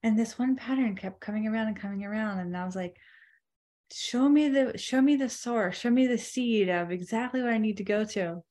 And 0.04 0.18
this 0.18 0.38
one 0.38 0.56
pattern 0.56 0.96
kept 0.96 1.22
coming 1.22 1.48
around 1.48 1.68
and 1.68 1.80
coming 1.80 2.06
around. 2.06 2.40
And 2.40 2.56
I 2.56 2.66
was 2.66 2.76
like, 2.76 2.96
show 3.92 4.28
me 4.28 4.50
the 4.50 4.78
show 4.78 5.02
me 5.02 5.16
the 5.16 5.30
source, 5.30 5.78
show 5.80 5.90
me 5.90 6.08
the 6.08 6.18
seed 6.18 6.70
of 6.70 6.92
exactly 6.92 7.42
what 7.42 7.54
I 7.54 7.58
need 7.58 7.78
to 7.78 7.84
go 7.84 8.04
to. 8.04 8.44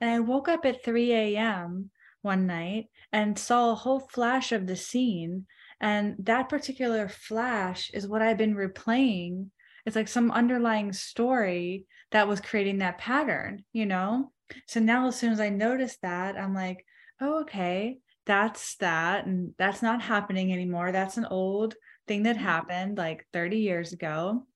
And 0.00 0.10
I 0.10 0.20
woke 0.20 0.48
up 0.48 0.64
at 0.64 0.84
3 0.84 1.12
a.m. 1.12 1.90
one 2.22 2.46
night 2.46 2.86
and 3.12 3.38
saw 3.38 3.70
a 3.70 3.76
whole 3.76 4.00
flash 4.00 4.52
of 4.52 4.66
the 4.66 4.76
scene 4.76 5.46
and 5.80 6.16
that 6.20 6.48
particular 6.48 7.08
flash 7.08 7.90
is 7.92 8.08
what 8.08 8.22
I've 8.22 8.38
been 8.38 8.54
replaying. 8.54 9.50
It's 9.84 9.96
like 9.96 10.08
some 10.08 10.30
underlying 10.30 10.92
story 10.92 11.84
that 12.10 12.26
was 12.26 12.40
creating 12.40 12.78
that 12.78 12.96
pattern, 12.96 13.64
you 13.72 13.86
know? 13.86 14.32
So 14.66 14.80
now, 14.80 15.08
as 15.08 15.16
soon 15.16 15.32
as 15.32 15.40
I 15.40 15.50
notice 15.50 15.98
that, 16.02 16.36
I'm 16.36 16.54
like, 16.54 16.86
oh, 17.20 17.42
okay, 17.42 17.98
that's 18.26 18.76
that. 18.76 19.26
And 19.26 19.54
that's 19.58 19.82
not 19.82 20.02
happening 20.02 20.52
anymore. 20.52 20.92
That's 20.92 21.16
an 21.16 21.26
old 21.26 21.74
thing 22.06 22.24
that 22.24 22.36
mm-hmm. 22.36 22.44
happened 22.44 22.98
like 22.98 23.26
30 23.32 23.58
years 23.58 23.92
ago. 23.92 24.46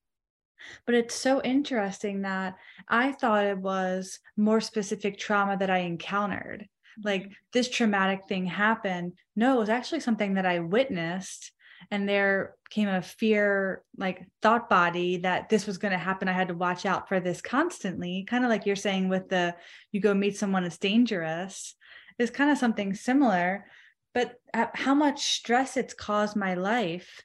But 0.86 0.96
it's 0.96 1.14
so 1.14 1.40
interesting 1.42 2.22
that 2.22 2.56
I 2.88 3.12
thought 3.12 3.44
it 3.44 3.58
was 3.58 4.18
more 4.36 4.60
specific 4.60 5.16
trauma 5.16 5.56
that 5.56 5.70
I 5.70 5.78
encountered 5.78 6.66
like 7.02 7.22
mm-hmm. 7.22 7.32
this 7.52 7.68
traumatic 7.68 8.26
thing 8.28 8.46
happened. 8.46 9.14
No, 9.36 9.56
it 9.56 9.60
was 9.60 9.68
actually 9.68 10.00
something 10.00 10.34
that 10.34 10.46
I 10.46 10.60
witnessed. 10.60 11.52
And 11.90 12.08
there 12.08 12.56
came 12.70 12.88
a 12.88 13.00
fear, 13.00 13.82
like 13.96 14.26
thought 14.42 14.68
body 14.68 15.18
that 15.18 15.48
this 15.48 15.66
was 15.66 15.78
going 15.78 15.92
to 15.92 15.98
happen. 15.98 16.28
I 16.28 16.32
had 16.32 16.48
to 16.48 16.54
watch 16.54 16.84
out 16.84 17.08
for 17.08 17.20
this 17.20 17.40
constantly. 17.40 18.26
Kind 18.28 18.44
of 18.44 18.50
like 18.50 18.66
you're 18.66 18.76
saying 18.76 19.08
with 19.08 19.28
the 19.28 19.54
you 19.92 20.00
go 20.00 20.12
meet 20.12 20.36
someone 20.36 20.64
that's 20.64 20.78
dangerous, 20.78 21.76
is 22.18 22.30
kind 22.30 22.50
of 22.50 22.58
something 22.58 22.94
similar. 22.94 23.66
But 24.14 24.34
uh, 24.54 24.66
how 24.74 24.94
much 24.94 25.24
stress 25.24 25.76
it's 25.76 25.94
caused 25.94 26.36
my 26.36 26.54
life 26.54 27.22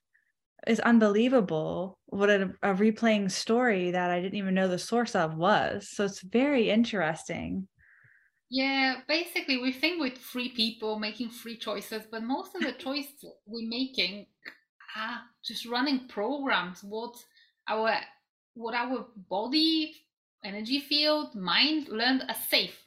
is 0.68 0.80
unbelievable 0.80 2.00
what 2.08 2.30
a, 2.30 2.54
a, 2.62 2.74
replaying 2.74 3.30
story 3.32 3.92
that 3.92 4.12
I 4.12 4.22
didn't 4.22 4.38
even 4.38 4.54
know 4.54 4.68
the 4.68 4.78
source 4.78 5.16
of 5.16 5.36
was. 5.36 5.90
So 5.90 6.06
it's 6.06 6.22
very 6.22 6.70
interesting. 6.70 7.68
Yeah, 8.50 8.98
basically, 9.08 9.58
we 9.58 9.72
think 9.72 10.00
with 10.00 10.18
free 10.18 10.50
people 10.50 11.00
making 11.00 11.30
free 11.30 11.58
choices, 11.58 12.04
but 12.10 12.24
most 12.24 12.56
of 12.56 12.62
the 12.62 12.74
choices 12.74 13.26
we're 13.48 13.68
making 13.68 14.28
are 14.96 15.22
just 15.44 15.66
running 15.66 16.08
programs. 16.08 16.84
What 16.84 17.16
our 17.68 17.96
what 18.54 18.76
our 18.76 19.08
body, 19.30 19.96
energy 20.44 20.80
field, 20.80 21.34
mind 21.34 21.90
learned 21.90 22.26
as 22.30 22.38
safe. 22.48 22.83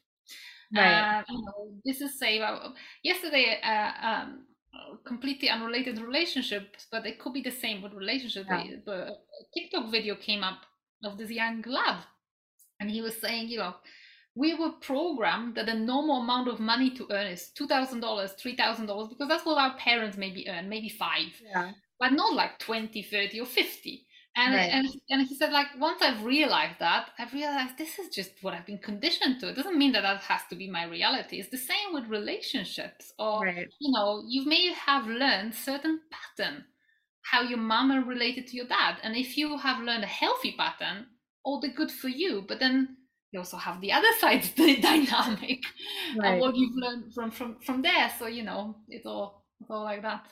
Right. 0.75 1.19
Uh, 1.19 1.23
you 1.29 1.43
know, 1.45 1.69
this 1.85 2.01
is 2.01 2.19
safe. 2.19 2.43
Yesterday, 3.03 3.59
uh, 3.63 3.93
um, 4.07 4.47
completely 5.05 5.49
unrelated 5.49 6.01
relationships, 6.01 6.87
but 6.91 7.07
it 7.07 7.19
could 7.19 7.33
be 7.33 7.43
the 7.43 7.51
same 7.51 7.83
with 7.83 7.93
relationship. 7.93 8.47
Yeah. 8.49 8.65
The 8.85 9.17
TikTok 9.55 9.91
video 9.91 10.17
came 10.17 10.43
up 10.43 10.61
of 11.05 11.19
this 11.19 11.31
young 11.31 11.63
lad, 11.67 11.99
and 12.81 12.91
he 12.91 13.03
was 13.03 13.17
saying, 13.17 13.49
you 13.49 13.59
know 13.59 13.75
we 14.37 14.55
were 14.55 14.71
programmed 14.71 15.55
that 15.55 15.67
the 15.67 15.75
normal 15.75 16.21
amount 16.21 16.47
of 16.47 16.61
money 16.61 16.91
to 16.91 17.07
earn 17.11 17.27
is 17.27 17.51
$2,000, 17.59 18.01
$3,000, 18.01 19.09
because 19.09 19.29
that's 19.29 19.47
what 19.47 19.59
our 19.59 19.75
parents 19.79 20.19
maybe 20.19 20.47
earn, 20.49 20.69
maybe 20.69 20.91
five, 20.91 21.33
yeah. 21.43 21.73
but 21.99 22.13
not 22.13 22.35
like 22.35 22.59
20, 22.59 23.03
30, 23.03 23.41
or 23.41 23.47
50. 23.47 24.07
And, 24.39 24.55
right. 24.55 24.71
and, 24.71 24.87
and 25.09 25.27
he 25.27 25.35
said, 25.35 25.51
like, 25.51 25.69
once 25.79 26.03
I've 26.03 26.23
realized 26.23 26.79
that, 26.81 27.09
I've 27.19 27.33
realized 27.33 27.79
this 27.79 27.99
is 27.99 28.15
just 28.15 28.33
what 28.43 28.53
I've 28.53 28.67
been 28.67 28.79
conditioned 28.79 29.41
to. 29.41 29.49
It 29.49 29.57
doesn't 29.57 29.79
mean 29.79 29.93
that 29.93 30.03
that 30.03 30.21
has 30.21 30.43
to 30.51 30.57
be 30.57 30.69
my 30.69 30.85
reality. 30.85 31.41
It's 31.41 31.49
the 31.49 31.57
same 31.57 31.95
with 31.95 32.07
relationships. 32.09 33.15
Or, 33.19 33.45
right. 33.45 33.67
you 33.81 33.93
know, 33.93 34.23
you 34.29 34.45
may 34.45 34.73
have 34.75 35.07
learned 35.07 35.55
certain 35.55 36.01
pattern, 36.11 36.65
how 37.23 37.43
your 37.43 37.59
mama 37.59 38.05
related 38.07 38.47
to 38.49 38.57
your 38.57 38.67
dad. 38.67 38.97
And 39.03 39.17
if 39.17 39.39
you 39.39 39.57
have 39.57 39.83
learned 39.83 40.05
a 40.05 40.09
healthy 40.09 40.55
pattern, 40.57 41.07
all 41.43 41.59
the 41.59 41.73
good 41.73 41.91
for 41.91 42.09
you. 42.09 42.45
But 42.47 42.61
then 42.61 42.97
you 43.33 43.41
also 43.41 43.57
have 43.57 43.81
the 43.81 43.93
other 43.93 44.13
side 44.21 44.43
the 44.57 44.77
dynamic 44.81 45.61
right. 46.17 46.33
and 46.33 46.41
what 46.41 46.57
you've 46.57 46.77
learned 46.77 47.13
from 47.13 47.31
from 47.31 47.57
from 47.61 47.83
there 47.83 48.11
so 48.19 48.27
you 48.27 48.43
know 48.43 48.77
it's 48.89 49.07
all 49.07 49.45
it's 49.61 49.71
all 49.71 49.85
like 49.85 50.03
that 50.03 50.27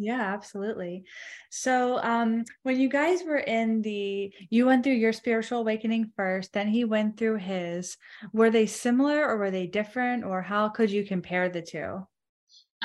yeah 0.00 0.32
absolutely 0.34 1.04
so 1.50 1.98
um 2.02 2.44
when 2.62 2.80
you 2.80 2.88
guys 2.88 3.22
were 3.24 3.38
in 3.38 3.82
the 3.82 4.32
you 4.48 4.66
went 4.66 4.82
through 4.82 4.94
your 4.94 5.12
spiritual 5.12 5.60
awakening 5.60 6.10
first 6.16 6.52
then 6.52 6.66
he 6.66 6.84
went 6.84 7.16
through 7.16 7.36
his 7.36 7.96
were 8.32 8.50
they 8.50 8.66
similar 8.66 9.26
or 9.26 9.36
were 9.36 9.50
they 9.50 9.66
different 9.66 10.24
or 10.24 10.40
how 10.40 10.68
could 10.68 10.90
you 10.90 11.04
compare 11.04 11.48
the 11.48 11.62
two 11.62 12.06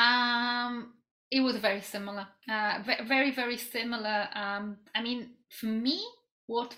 um 0.02 0.94
it 1.32 1.40
was 1.40 1.56
very 1.58 1.82
similar 1.82 2.28
uh 2.50 2.80
very 3.08 3.32
very 3.32 3.58
similar 3.58 4.28
um 4.34 4.78
i 4.94 5.02
mean 5.02 5.30
for 5.50 5.68
me 5.68 6.06
what 6.48 6.76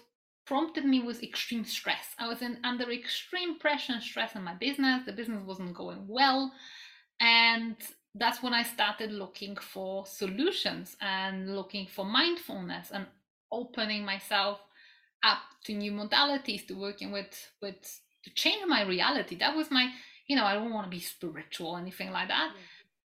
prompted 0.48 0.86
me 0.86 1.02
was 1.02 1.22
extreme 1.22 1.66
stress. 1.66 2.16
I 2.18 2.28
was 2.28 2.42
in 2.42 2.58
under 2.64 2.90
extreme 2.90 3.60
pressure 3.60 3.94
and 3.94 4.02
stress 4.02 4.34
in 4.34 4.44
my 4.44 4.56
business. 4.56 5.06
The 5.06 5.12
business 5.12 5.44
wasn't 5.46 5.76
going 5.76 6.08
well. 6.08 6.54
And 7.20 7.76
that's 8.20 8.42
when 8.42 8.54
I 8.54 8.64
started 8.64 9.12
looking 9.12 9.56
for 9.56 10.06
solutions 10.06 10.96
and 11.02 11.56
looking 11.56 11.88
for 11.88 12.06
mindfulness 12.06 12.92
and 12.92 13.06
opening 13.52 14.06
myself 14.06 14.60
up 15.24 15.40
to 15.66 15.74
new 15.74 15.92
modalities 15.92 16.68
to 16.68 16.74
working 16.74 17.12
with 17.12 17.52
with 17.62 18.00
to 18.24 18.34
change 18.34 18.64
my 18.68 18.84
reality. 18.84 19.38
That 19.38 19.56
was 19.56 19.72
my, 19.72 19.92
you 20.28 20.36
know, 20.36 20.46
I 20.46 20.54
don't 20.54 20.74
want 20.74 20.86
to 20.86 20.92
be 20.92 21.00
spiritual 21.00 21.72
or 21.72 21.80
anything 21.80 22.12
like 22.12 22.28
that. 22.28 22.52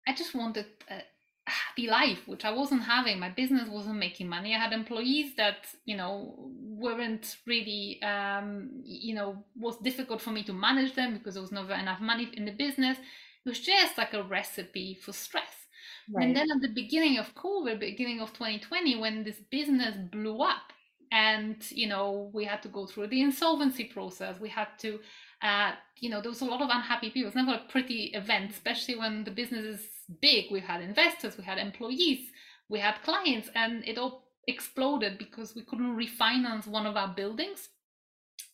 I 0.06 0.14
just 0.14 0.34
wanted 0.34 0.66
a 0.88 1.02
happy 1.50 1.86
life, 1.86 2.26
which 2.26 2.44
I 2.44 2.52
wasn't 2.52 2.82
having. 2.82 3.18
My 3.18 3.30
business 3.30 3.68
wasn't 3.68 3.98
making 3.98 4.28
money. 4.28 4.54
I 4.54 4.58
had 4.58 4.72
employees 4.72 5.34
that, 5.36 5.66
you 5.84 5.96
know, 5.96 6.34
weren't 6.38 7.36
really, 7.46 8.00
um, 8.02 8.70
you 8.84 9.14
know, 9.14 9.44
was 9.56 9.76
difficult 9.78 10.20
for 10.20 10.30
me 10.30 10.44
to 10.44 10.52
manage 10.52 10.94
them 10.94 11.14
because 11.14 11.34
there 11.34 11.42
was 11.42 11.52
never 11.52 11.74
enough 11.74 12.00
money 12.00 12.30
in 12.34 12.44
the 12.44 12.52
business. 12.52 12.98
It 13.44 13.48
was 13.48 13.60
just 13.60 13.96
like 13.96 14.14
a 14.14 14.22
recipe 14.22 14.94
for 14.94 15.12
stress. 15.12 15.66
Right. 16.12 16.26
And 16.26 16.36
then 16.36 16.50
at 16.50 16.62
the 16.62 16.72
beginning 16.74 17.18
of 17.18 17.34
COVID, 17.34 17.80
beginning 17.80 18.20
of 18.20 18.32
2020, 18.32 18.96
when 18.96 19.24
this 19.24 19.40
business 19.50 19.94
blew 20.10 20.40
up, 20.42 20.72
and 21.10 21.56
you 21.70 21.88
know 21.88 22.30
we 22.34 22.44
had 22.44 22.62
to 22.62 22.68
go 22.68 22.84
through 22.86 23.06
the 23.06 23.22
insolvency 23.22 23.84
process, 23.84 24.38
we 24.38 24.48
had 24.50 24.68
to 24.78 25.00
uh, 25.42 25.72
you 25.96 26.10
know, 26.10 26.20
there 26.20 26.30
was 26.30 26.40
a 26.40 26.46
lot 26.46 26.62
of 26.62 26.68
unhappy 26.70 27.10
people. 27.10 27.28
It's 27.28 27.36
never 27.36 27.54
a 27.54 27.70
pretty 27.70 28.10
event, 28.14 28.50
especially 28.50 28.96
when 28.96 29.24
the 29.24 29.30
business 29.30 29.64
is 29.64 29.88
big. 30.20 30.50
We 30.50 30.60
had 30.60 30.80
investors, 30.80 31.36
we 31.36 31.44
had 31.44 31.58
employees, 31.58 32.30
we 32.68 32.80
had 32.80 33.02
clients, 33.02 33.48
and 33.54 33.86
it 33.86 33.98
all 33.98 34.24
exploded 34.46 35.18
because 35.18 35.54
we 35.54 35.62
couldn't 35.62 35.96
refinance 35.96 36.66
one 36.66 36.86
of 36.86 36.96
our 36.96 37.14
buildings. 37.14 37.68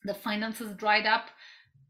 The 0.04 0.14
finances 0.14 0.76
dried 0.76 1.06
up. 1.06 1.30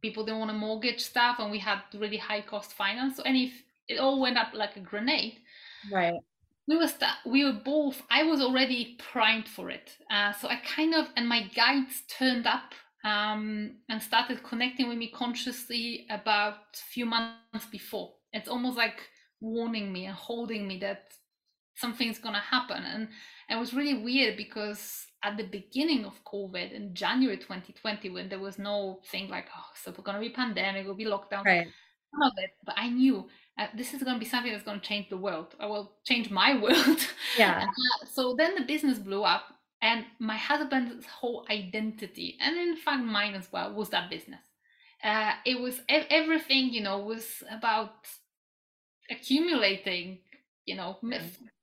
People 0.05 0.22
didn't 0.22 0.40
want 0.40 0.50
to 0.50 0.57
mortgage 0.66 1.00
stuff, 1.00 1.36
and 1.38 1.50
we 1.50 1.59
had 1.59 1.78
really 1.94 2.18
high 2.18 2.42
cost 2.42 2.74
finance. 2.74 3.16
So, 3.16 3.22
any 3.22 3.55
it 3.88 3.98
all 3.98 4.20
went 4.20 4.36
up 4.36 4.48
like 4.52 4.76
a 4.76 4.80
grenade. 4.80 5.38
Right. 5.90 6.20
We 6.68 6.76
were 6.76 6.88
st- 6.88 7.24
we 7.24 7.42
were 7.42 7.59
both. 7.64 8.02
I 8.11 8.22
was 8.24 8.42
already 8.42 8.98
primed 8.98 9.48
for 9.48 9.70
it. 9.70 9.96
Uh, 10.11 10.32
so 10.32 10.48
I 10.48 10.57
kind 10.76 10.94
of 10.94 11.07
and 11.16 11.26
my 11.26 11.42
guides 11.55 12.02
turned 12.18 12.46
up 12.46 12.74
um, 13.02 13.76
and 13.88 14.02
started 14.02 14.42
connecting 14.42 14.88
with 14.90 14.98
me 14.98 15.09
consciously 15.09 16.07
about 16.11 16.57
a 16.74 16.86
few 16.92 17.07
months 17.07 17.66
before. 17.70 18.12
It's 18.34 18.48
almost 18.48 18.76
like 18.76 19.00
warning 19.40 19.90
me 19.90 20.05
and 20.05 20.14
holding 20.14 20.68
me 20.68 20.78
that 20.80 21.14
something's 21.76 22.18
gonna 22.18 22.40
happen. 22.40 22.82
And 22.82 23.09
it 23.48 23.59
was 23.59 23.72
really 23.72 24.02
weird 24.02 24.36
because 24.36 25.07
at 25.24 25.36
the 25.36 25.44
beginning 25.44 26.04
of 26.04 26.22
COVID 26.24 26.72
in 26.72 26.94
January 26.94 27.38
2020, 27.38 28.10
when 28.10 28.28
there 28.28 28.38
was 28.38 28.58
no 28.58 29.00
thing 29.10 29.28
like, 29.28 29.46
oh, 29.56 29.70
so 29.74 29.92
we're 29.96 30.04
gonna 30.04 30.20
be 30.20 30.30
pandemic, 30.30 30.84
we'll 30.84 30.94
be 30.94 31.06
lockdown, 31.06 31.44
right. 31.44 31.66
none 32.12 32.30
of 32.30 32.32
it. 32.36 32.50
But 32.64 32.74
I 32.78 32.90
knew 32.90 33.26
uh, 33.58 33.68
this 33.76 33.94
is 33.94 34.02
going 34.02 34.14
to 34.14 34.20
be 34.20 34.26
something 34.26 34.52
that's 34.52 34.64
going 34.64 34.80
to 34.80 34.86
change 34.86 35.08
the 35.08 35.16
world. 35.16 35.54
I 35.60 35.66
will 35.66 35.92
change 36.04 36.30
my 36.30 36.60
world. 36.62 37.06
Yeah. 37.38 37.66
Uh, 37.68 38.06
so 38.06 38.34
then 38.36 38.54
the 38.56 38.64
business 38.64 38.98
blew 38.98 39.22
up, 39.22 39.44
and 39.80 40.04
my 40.18 40.36
husband's 40.36 41.06
whole 41.06 41.46
identity, 41.50 42.36
and 42.40 42.56
in 42.56 42.76
fact 42.76 43.04
mine 43.04 43.34
as 43.34 43.50
well, 43.52 43.72
was 43.72 43.90
that 43.90 44.10
business. 44.10 44.40
Uh, 45.02 45.32
it 45.44 45.60
was 45.60 45.80
everything, 45.88 46.72
you 46.72 46.80
know, 46.80 46.98
was 46.98 47.42
about 47.50 47.92
accumulating, 49.10 50.18
you 50.66 50.76
know, 50.76 50.98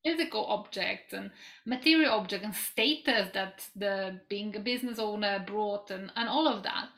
physical 0.05 0.45
objects 0.45 1.13
and 1.13 1.31
material 1.65 2.11
objects 2.11 2.45
and 2.45 2.55
status 2.55 3.29
that 3.33 3.67
the 3.75 4.19
being 4.29 4.55
a 4.55 4.59
business 4.59 4.99
owner 4.99 5.43
brought, 5.45 5.91
and 5.91 6.11
and 6.15 6.29
all 6.29 6.47
of 6.47 6.63
that 6.63 6.89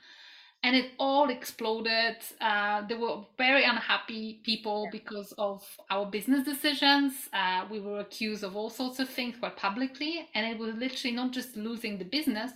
and 0.63 0.77
it 0.77 0.91
all 0.97 1.29
exploded. 1.29 2.15
Uh, 2.39 2.87
there 2.87 2.97
were 2.97 3.23
very 3.37 3.65
unhappy 3.65 4.39
people 4.43 4.87
because 4.91 5.33
of 5.37 5.61
our 5.89 6.05
business 6.05 6.45
decisions. 6.45 7.13
Uh, 7.33 7.65
we 7.69 7.81
were 7.81 7.99
accused 7.99 8.43
of 8.43 8.55
all 8.55 8.69
sorts 8.69 8.99
of 8.99 9.09
things 9.09 9.35
quite 9.37 9.57
publicly, 9.57 10.27
and 10.33 10.47
it 10.47 10.57
was 10.57 10.73
literally 10.75 11.15
not 11.15 11.31
just 11.31 11.57
losing 11.57 11.97
the 11.97 12.05
business 12.05 12.51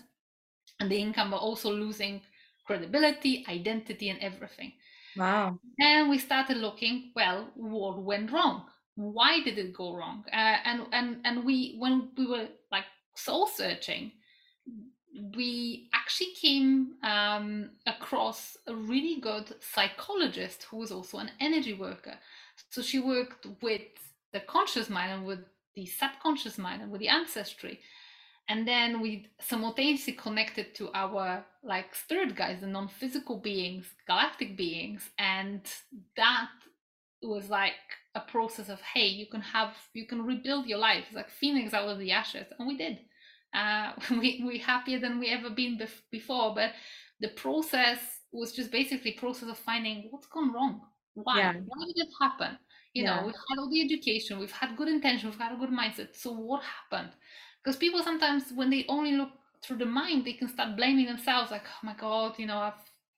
and 0.79 0.89
the 0.89 0.97
income, 0.97 1.31
but 1.31 1.37
also 1.37 1.69
losing 1.69 2.21
credibility, 2.65 3.45
identity, 3.49 4.09
and 4.09 4.19
everything. 4.21 4.71
Wow. 5.17 5.59
And 5.79 6.09
we 6.09 6.17
started 6.17 6.57
looking, 6.57 7.11
well, 7.15 7.49
what 7.55 8.01
went 8.01 8.31
wrong? 8.31 8.65
Why 8.97 9.41
did 9.41 9.59
it 9.59 9.73
go 9.73 9.95
wrong? 9.95 10.25
Uh, 10.33 10.57
and 10.65 10.87
and 10.91 11.17
and 11.23 11.45
we 11.45 11.75
when 11.77 12.09
we 12.17 12.25
were 12.25 12.47
like 12.71 12.85
soul 13.15 13.45
searching, 13.45 14.11
we 15.35 15.87
actually 15.93 16.33
came 16.41 16.95
um, 17.03 17.69
across 17.85 18.57
a 18.65 18.73
really 18.73 19.19
good 19.21 19.53
psychologist 19.61 20.63
who 20.63 20.77
was 20.77 20.91
also 20.91 21.19
an 21.19 21.29
energy 21.39 21.75
worker. 21.75 22.15
So 22.71 22.81
she 22.81 22.99
worked 22.99 23.45
with 23.61 23.81
the 24.33 24.39
conscious 24.41 24.89
mind 24.89 25.11
and 25.11 25.25
with 25.25 25.39
the 25.75 25.85
subconscious 25.85 26.57
mind 26.57 26.81
and 26.81 26.91
with 26.91 27.01
the 27.01 27.07
ancestry. 27.09 27.79
And 28.49 28.67
then 28.67 29.01
we 29.01 29.27
simultaneously 29.39 30.13
connected 30.13 30.73
to 30.75 30.89
our 30.93 31.45
like 31.63 31.93
spirit 31.93 32.35
guides, 32.35 32.61
the 32.61 32.67
non-physical 32.67 33.37
beings, 33.37 33.85
galactic 34.07 34.57
beings, 34.57 35.09
and 35.19 35.61
that 36.15 36.49
was 37.21 37.49
like 37.49 37.73
a 38.17 38.31
process 38.31 38.69
of 38.69 38.81
hey, 38.81 39.07
you 39.07 39.27
can 39.27 39.41
have 39.41 39.73
you 39.93 40.07
can 40.07 40.21
rebuild 40.21 40.65
your 40.67 40.79
life, 40.79 41.05
it's 41.07 41.15
like 41.15 41.29
phoenix 41.29 41.73
out 41.73 41.87
of 41.87 41.99
the 41.99 42.11
ashes, 42.11 42.47
and 42.57 42.67
we 42.67 42.77
did. 42.77 42.99
Uh, 43.53 43.93
we, 44.11 44.41
we're 44.43 44.63
happier 44.63 44.99
than 44.99 45.19
we 45.19 45.29
ever 45.29 45.49
been 45.49 45.77
bef- 45.77 46.01
before 46.11 46.53
but 46.53 46.71
the 47.21 47.29
process 47.29 47.99
was 48.33 48.51
just 48.51 48.71
basically 48.71 49.13
process 49.13 49.49
of 49.49 49.57
finding 49.57 50.07
what's 50.09 50.27
gone 50.27 50.51
wrong. 50.53 50.81
Why? 51.13 51.39
Yeah. 51.39 51.53
why 51.53 51.85
did 51.85 51.95
it 51.95 52.09
happen? 52.21 52.57
You 52.93 53.03
yeah. 53.03 53.15
know 53.15 53.25
we've 53.25 53.35
had 53.49 53.59
all 53.59 53.69
the 53.69 53.81
education 53.81 54.39
we've 54.39 54.51
had 54.51 54.75
good 54.75 54.87
intention 54.87 55.29
we've 55.29 55.39
had 55.39 55.53
a 55.53 55.57
good 55.57 55.71
mindset. 55.71 56.15
So 56.15 56.31
what 56.33 56.63
happened? 56.63 57.13
Because 57.63 57.77
people 57.77 58.03
sometimes 58.03 58.51
when 58.53 58.69
they 58.69 58.85
only 58.89 59.13
look 59.13 59.29
through 59.61 59.77
the 59.77 59.85
mind 59.85 60.25
they 60.25 60.33
can 60.33 60.47
start 60.47 60.75
blaming 60.75 61.05
themselves 61.05 61.51
like 61.51 61.63
oh 61.65 61.85
my 61.85 61.95
god 61.99 62.33
you 62.37 62.45
know 62.45 62.57
i've, 62.57 62.73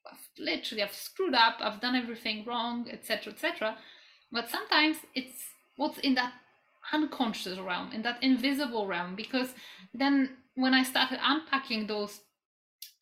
I've 0.09 0.27
literally 0.37 0.83
i've 0.83 0.93
screwed 0.93 1.33
up 1.33 1.57
i've 1.59 1.81
done 1.81 1.95
everything 1.95 2.45
wrong 2.45 2.87
etc 2.89 3.33
etc 3.33 3.77
but 4.31 4.49
sometimes 4.49 4.97
it's 5.15 5.43
what's 5.75 5.97
in 5.99 6.15
that 6.15 6.33
unconscious 6.93 7.57
realm, 7.59 7.91
in 7.91 8.01
that 8.03 8.21
invisible 8.23 8.87
realm. 8.87 9.15
Because 9.15 9.53
then 9.93 10.37
when 10.55 10.73
I 10.73 10.83
started 10.83 11.19
unpacking 11.21 11.87
those 11.87 12.21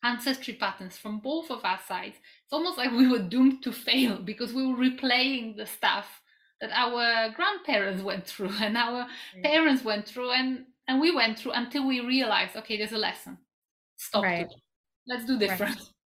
ancestry 0.04 0.54
patterns 0.54 0.96
from 0.96 1.18
both 1.18 1.50
of 1.50 1.64
our 1.64 1.80
sides, 1.86 2.16
it's 2.44 2.52
almost 2.52 2.78
like 2.78 2.92
we 2.92 3.08
were 3.08 3.18
doomed 3.18 3.62
to 3.64 3.72
fail 3.72 4.18
because 4.24 4.52
we 4.52 4.66
were 4.66 4.76
replaying 4.76 5.56
the 5.56 5.66
stuff 5.66 6.06
that 6.60 6.70
our 6.72 7.30
grandparents 7.34 8.02
went 8.02 8.26
through 8.26 8.52
and 8.60 8.76
our 8.76 9.06
right. 9.34 9.44
parents 9.44 9.84
went 9.84 10.06
through 10.06 10.30
and 10.30 10.64
and 10.88 11.00
we 11.00 11.14
went 11.14 11.38
through 11.38 11.52
until 11.52 11.86
we 11.86 12.00
realized 12.00 12.56
okay 12.56 12.76
there's 12.76 12.92
a 12.92 12.98
lesson 12.98 13.38
stop 13.96 14.24
right. 14.24 14.46
it 14.46 14.54
let's 15.06 15.24
do 15.24 15.38
different 15.38 15.76
right. 15.76 15.88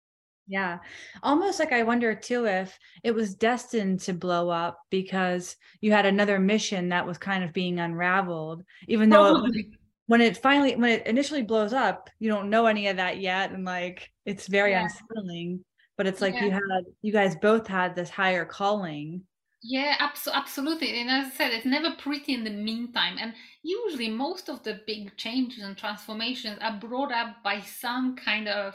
Yeah. 0.47 0.79
Almost 1.23 1.59
like 1.59 1.73
I 1.73 1.83
wonder 1.83 2.15
too 2.15 2.47
if 2.47 2.79
it 3.03 3.15
was 3.15 3.35
destined 3.35 4.01
to 4.01 4.13
blow 4.13 4.51
up 4.51 4.81
because 4.91 5.57
you 5.81 5.93
had 5.93 6.07
another 6.07 6.39
mission 6.39 6.89
that 6.89 7.07
was 7.07 7.19
kind 7.19 7.45
of 7.45 7.53
being 7.53 7.79
unraveled, 7.79 8.65
even 8.89 9.09
though 9.09 9.45
it, 9.47 9.67
when 10.07 10.21
it 10.21 10.37
finally, 10.37 10.77
when 10.77 10.91
it 10.91 11.07
initially 11.07 11.43
blows 11.43 11.73
up, 11.73 12.11
you 12.19 12.29
don't 12.29 12.51
know 12.51 12.67
any 12.67 12.89
of 12.89 12.97
that 12.97 13.19
yet. 13.19 13.53
And 13.53 13.65
like 13.65 14.11
it's 14.27 14.47
very 14.47 14.73
yeah. 14.73 14.85
unsettling, 14.85 15.65
but 15.97 16.07
it's 16.07 16.21
like 16.21 16.35
yeah. 16.35 16.45
you 16.45 16.51
had, 16.51 16.85
you 17.03 17.13
guys 17.13 17.37
both 17.37 17.67
had 17.67 17.95
this 17.95 18.11
higher 18.11 18.45
calling. 18.45 19.23
Yeah, 19.63 19.97
abso- 19.99 20.33
absolutely. 20.33 21.01
And 21.01 21.09
as 21.09 21.27
I 21.27 21.31
said, 21.31 21.53
it's 21.53 21.65
never 21.65 21.93
pretty 21.93 22.35
in 22.35 22.43
the 22.43 22.51
meantime. 22.51 23.17
And 23.21 23.33
usually, 23.63 24.09
most 24.11 24.49
of 24.49 24.65
the 24.65 24.81
big 24.89 25.17
changes 25.17 25.63
and 25.63 25.79
transformations 25.79 26.59
are 26.61 26.81
brought 26.81 27.13
up 27.13 27.45
by 27.45 27.61
some 27.61 28.17
kind 28.17 28.49
of 28.49 28.75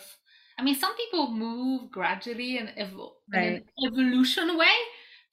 I 0.57 0.63
mean, 0.63 0.75
some 0.75 0.95
people 0.95 1.31
move 1.31 1.91
gradually 1.91 2.57
and 2.57 2.69
evo- 2.69 3.11
right. 3.33 3.47
in 3.47 3.53
an 3.55 3.63
evolution 3.85 4.57
way. 4.57 4.75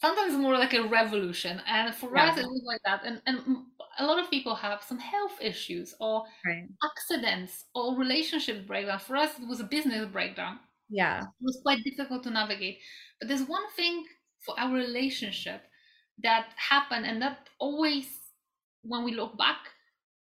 Sometimes 0.01 0.35
more 0.35 0.55
like 0.55 0.75
a 0.75 0.83
revolution, 0.83 1.63
and 1.67 1.95
for 1.95 2.11
yeah. 2.15 2.31
us 2.31 2.39
it 2.39 2.47
was 2.47 2.63
like 2.67 2.81
that. 2.85 3.03
And 3.07 3.23
and 3.27 3.65
a 3.99 4.05
lot 4.05 4.19
of 4.19 4.29
people 4.29 4.55
have 4.55 4.83
some 4.83 4.99
health 4.99 5.39
issues 5.41 5.95
or 6.01 6.25
right. 6.45 6.65
accidents 6.85 7.65
or 7.75 7.97
relationship 7.97 8.67
breakdown. 8.67 8.99
For 8.99 9.17
us, 9.17 9.31
it 9.41 9.49
was 9.49 9.61
a 9.61 9.65
business 9.65 10.07
breakdown. 10.11 10.59
Yeah, 10.91 11.21
it 11.21 11.27
was 11.41 11.61
quite 11.63 11.83
difficult 11.85 12.25
to 12.25 12.31
navigate. 12.31 12.81
But 13.19 13.29
there's 13.29 13.49
one 13.49 13.69
thing 13.77 14.05
for 14.45 14.59
our 14.59 14.75
relationship 14.75 15.63
that 16.23 16.49
happened, 16.57 17.07
and 17.07 17.23
that 17.23 17.49
always, 17.59 18.07
when 18.83 19.05
we 19.05 19.15
look 19.15 19.39
back, 19.39 19.59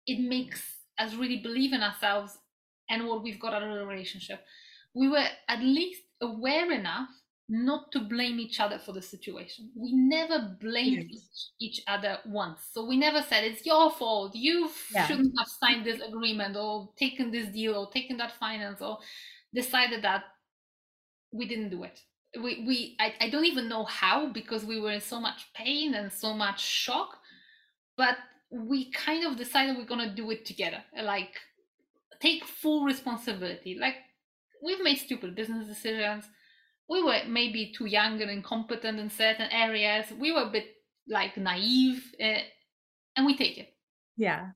it 0.07 0.19
makes 0.21 0.63
us 0.97 1.15
really 1.15 1.37
believe 1.37 1.73
in 1.73 1.81
ourselves 1.81 2.37
and 2.89 3.07
what 3.07 3.23
we've 3.23 3.39
got 3.39 3.53
out 3.53 3.63
of 3.63 3.73
the 3.73 3.85
relationship 3.85 4.45
we 4.93 5.07
were 5.07 5.25
at 5.47 5.59
least 5.59 6.01
aware 6.21 6.71
enough 6.71 7.09
not 7.49 7.91
to 7.91 7.99
blame 7.99 8.39
each 8.39 8.59
other 8.59 8.79
for 8.79 8.93
the 8.93 9.01
situation. 9.01 9.69
We 9.75 9.91
never 9.93 10.57
blamed 10.61 11.09
yes. 11.11 11.49
each, 11.59 11.77
each, 11.77 11.83
other 11.87 12.17
once. 12.25 12.61
So 12.71 12.85
we 12.85 12.97
never 12.97 13.21
said 13.21 13.43
it's 13.43 13.65
your 13.65 13.91
fault. 13.91 14.33
You 14.33 14.69
yeah. 14.93 15.05
shouldn't 15.05 15.33
have 15.37 15.47
signed 15.47 15.85
this 15.85 16.01
agreement 16.01 16.55
or 16.55 16.89
taken 16.97 17.31
this 17.31 17.47
deal 17.49 17.75
or 17.75 17.91
taken 17.91 18.17
that 18.17 18.31
finance 18.39 18.81
or 18.81 18.99
decided 19.53 20.03
that 20.03 20.23
we 21.31 21.47
didn't 21.47 21.69
do 21.69 21.83
it. 21.83 21.99
We 22.35 22.63
we 22.65 22.95
I, 22.99 23.13
I 23.21 23.29
don't 23.29 23.45
even 23.45 23.67
know 23.69 23.83
how 23.83 24.31
because 24.31 24.63
we 24.63 24.79
were 24.79 24.91
in 24.91 25.01
so 25.01 25.19
much 25.19 25.53
pain 25.53 25.93
and 25.93 26.11
so 26.11 26.33
much 26.33 26.61
shock, 26.61 27.19
but 27.97 28.17
we 28.49 28.91
kind 28.91 29.25
of 29.25 29.37
decided 29.37 29.77
we're 29.77 29.85
gonna 29.85 30.15
do 30.15 30.31
it 30.31 30.45
together. 30.45 30.83
Like 30.99 31.35
take 32.19 32.45
full 32.45 32.85
responsibility. 32.85 33.77
Like 33.79 33.95
we've 34.63 34.81
made 34.81 34.97
stupid 34.97 35.35
business 35.35 35.67
decisions. 35.67 36.25
We 36.89 37.03
were 37.03 37.21
maybe 37.27 37.73
too 37.75 37.85
young 37.85 38.21
and 38.21 38.29
incompetent 38.29 38.99
in 38.99 39.09
certain 39.09 39.49
areas. 39.51 40.05
We 40.17 40.31
were 40.31 40.43
a 40.43 40.49
bit 40.49 40.65
like 41.07 41.37
naive 41.37 42.03
uh, 42.21 42.39
and 43.15 43.25
we 43.25 43.35
take 43.35 43.57
it. 43.57 43.73
Yeah. 44.17 44.47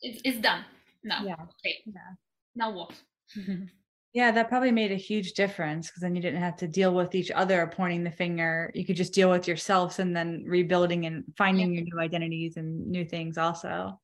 It's, 0.00 0.20
it's 0.24 0.38
done. 0.38 0.64
Now 1.04 1.24
yeah. 1.24 1.34
okay. 1.34 1.76
Yeah. 1.86 2.14
Now 2.54 2.70
what? 2.72 2.92
Yeah 4.14 4.30
that 4.30 4.48
probably 4.48 4.72
made 4.72 4.90
a 4.90 4.96
huge 4.96 5.34
difference 5.34 5.88
because 5.88 6.00
then 6.00 6.16
you 6.16 6.22
didn't 6.22 6.40
have 6.40 6.56
to 6.56 6.66
deal 6.66 6.94
with 6.94 7.14
each 7.14 7.30
other 7.30 7.70
pointing 7.72 8.02
the 8.02 8.10
finger. 8.10 8.72
You 8.74 8.86
could 8.86 8.96
just 8.96 9.12
deal 9.12 9.30
with 9.30 9.46
yourselves 9.46 9.98
and 9.98 10.16
then 10.16 10.44
rebuilding 10.46 11.04
and 11.04 11.24
finding 11.36 11.74
yeah. 11.74 11.80
your 11.80 11.84
new 11.84 12.00
identities 12.00 12.56
and 12.56 12.88
new 12.88 13.04
things 13.04 13.36
also 13.36 14.00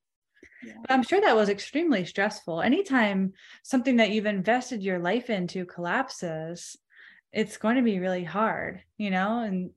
yeah. 0.64 0.74
But 0.80 0.90
I'm 0.90 1.02
sure 1.02 1.20
that 1.20 1.36
was 1.36 1.48
extremely 1.48 2.04
stressful. 2.04 2.62
Anytime 2.62 3.32
something 3.62 3.96
that 3.96 4.10
you've 4.10 4.26
invested 4.26 4.82
your 4.82 4.98
life 4.98 5.30
into 5.30 5.64
collapses, 5.64 6.76
it's 7.32 7.56
going 7.56 7.76
to 7.76 7.82
be 7.82 7.98
really 7.98 8.24
hard, 8.24 8.82
you 8.96 9.10
know? 9.10 9.40
And 9.40 9.70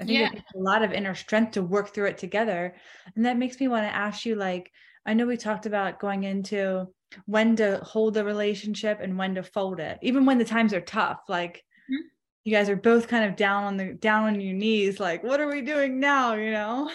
I 0.00 0.04
think 0.04 0.18
yeah. 0.18 0.26
it 0.26 0.32
takes 0.32 0.54
a 0.54 0.58
lot 0.58 0.82
of 0.82 0.92
inner 0.92 1.14
strength 1.14 1.52
to 1.52 1.62
work 1.62 1.94
through 1.94 2.06
it 2.06 2.18
together. 2.18 2.74
And 3.14 3.26
that 3.26 3.38
makes 3.38 3.60
me 3.60 3.68
want 3.68 3.86
to 3.86 3.94
ask 3.94 4.26
you 4.26 4.34
like, 4.34 4.72
I 5.06 5.14
know 5.14 5.26
we 5.26 5.36
talked 5.36 5.66
about 5.66 6.00
going 6.00 6.24
into 6.24 6.88
when 7.26 7.54
to 7.56 7.78
hold 7.84 8.14
the 8.14 8.24
relationship 8.24 8.98
and 9.00 9.16
when 9.16 9.36
to 9.36 9.42
fold 9.42 9.78
it, 9.78 9.98
even 10.02 10.24
when 10.24 10.38
the 10.38 10.44
times 10.44 10.74
are 10.74 10.80
tough. 10.80 11.20
Like 11.28 11.58
mm-hmm. 11.88 12.08
you 12.42 12.52
guys 12.52 12.68
are 12.68 12.76
both 12.76 13.06
kind 13.06 13.24
of 13.24 13.36
down 13.36 13.64
on 13.64 13.76
the 13.76 13.92
down 13.92 14.24
on 14.24 14.40
your 14.40 14.54
knees, 14.54 14.98
like, 14.98 15.22
what 15.22 15.40
are 15.40 15.48
we 15.48 15.60
doing 15.60 16.00
now? 16.00 16.34
You 16.34 16.50
know? 16.50 16.90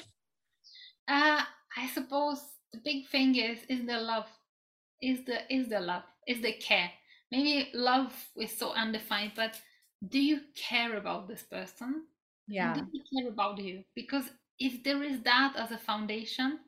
Uh, 1.08 1.42
I 1.78 1.88
suppose 1.94 2.42
the 2.74 2.80
big 2.84 3.08
thing 3.08 3.36
is 3.36 3.60
is 3.70 3.86
the 3.86 4.00
love 4.00 4.28
is 5.02 5.26
the 5.26 5.54
is 5.54 5.70
the 5.70 5.80
love 5.80 6.04
is 6.28 6.42
the 6.42 6.54
care. 6.54 6.92
Maybe 7.32 7.70
love 7.74 8.14
is 8.38 8.58
so 8.58 8.74
undefined 8.74 9.34
but 9.36 9.60
do 10.08 10.20
you 10.20 10.42
care 10.56 10.98
about 10.98 11.28
this 11.28 11.44
person? 11.44 12.06
Yeah. 12.48 12.74
do 12.74 12.82
they 12.82 13.22
care 13.22 13.30
about 13.30 13.60
you? 13.60 13.84
Because 13.96 14.26
if 14.58 14.84
there 14.84 15.04
is 15.04 15.22
that 15.22 15.54
as 15.56 15.72
a 15.72 15.78
foundation 15.78 16.60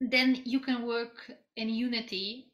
then 0.00 0.42
you 0.44 0.60
can 0.60 0.86
work 0.86 1.30
in 1.56 1.68
unity 1.68 2.52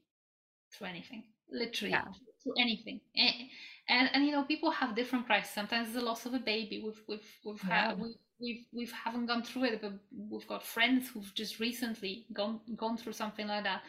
through 0.72 0.88
anything 0.88 1.24
literally 1.50 1.92
yeah. 1.92 2.04
through 2.42 2.54
anything. 2.58 3.00
And, 3.16 3.34
and, 3.88 4.10
and 4.12 4.26
you 4.26 4.32
know 4.32 4.42
people 4.44 4.70
have 4.70 4.96
different 4.96 5.26
prices. 5.26 5.52
Sometimes 5.52 5.88
it's 5.88 5.96
the 5.96 6.04
loss 6.04 6.26
of 6.26 6.34
a 6.34 6.38
baby. 6.38 6.82
We've 6.84 7.00
we've 7.08 7.30
we've 7.44 7.64
yeah. 7.68 7.88
had 7.88 8.00
we've 8.00 8.16
we've 8.40 8.64
we've 8.72 8.92
haven't 8.92 9.26
gone 9.26 9.42
through 9.42 9.64
it, 9.64 9.82
but 9.82 9.92
we've 10.12 10.46
got 10.46 10.62
friends 10.64 11.08
who've 11.08 11.34
just 11.34 11.60
recently 11.60 12.26
gone 12.32 12.60
gone 12.76 12.96
through 12.96 13.12
something 13.14 13.46
like 13.46 13.64
that. 13.64 13.82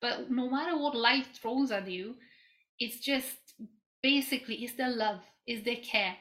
But 0.00 0.30
no 0.30 0.48
matter 0.50 0.76
what 0.76 0.96
life 0.96 1.28
throws 1.34 1.70
at 1.70 1.88
you, 1.88 2.16
it's 2.78 2.98
just 3.00 3.36
basically 4.02 4.64
is 4.64 4.74
there 4.76 4.90
love, 4.90 5.20
is 5.46 5.62
there 5.64 5.76
care? 5.76 6.16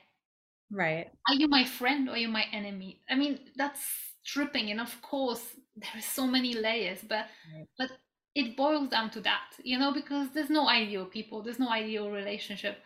Right. 0.71 1.11
Are 1.27 1.35
you 1.35 1.47
my 1.47 1.63
friend 1.63 2.09
or 2.09 2.13
are 2.13 2.17
you 2.17 2.27
my 2.27 2.45
enemy? 2.51 3.01
I 3.09 3.15
mean, 3.15 3.39
that's 3.55 3.83
tripping, 4.25 4.71
and 4.71 4.79
of 4.79 5.01
course 5.01 5.55
there 5.75 5.89
are 5.95 6.01
so 6.01 6.27
many 6.27 6.53
layers, 6.53 7.01
but 7.01 7.27
right. 7.53 7.67
but 7.77 7.91
it 8.35 8.55
boils 8.57 8.89
down 8.89 9.09
to 9.11 9.21
that, 9.21 9.51
you 9.63 9.77
know, 9.77 9.91
because 9.93 10.29
there's 10.33 10.49
no 10.49 10.67
ideal 10.69 11.05
people, 11.05 11.41
there's 11.41 11.59
no 11.59 11.69
ideal 11.69 12.09
relationship. 12.09 12.79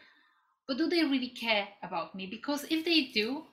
But 0.68 0.78
do 0.78 0.88
they 0.88 1.04
really 1.04 1.30
care 1.30 1.68
about 1.84 2.16
me? 2.16 2.28
Because 2.28 2.66
if 2.72 2.86
they 2.86 3.06
do, 3.14 3.46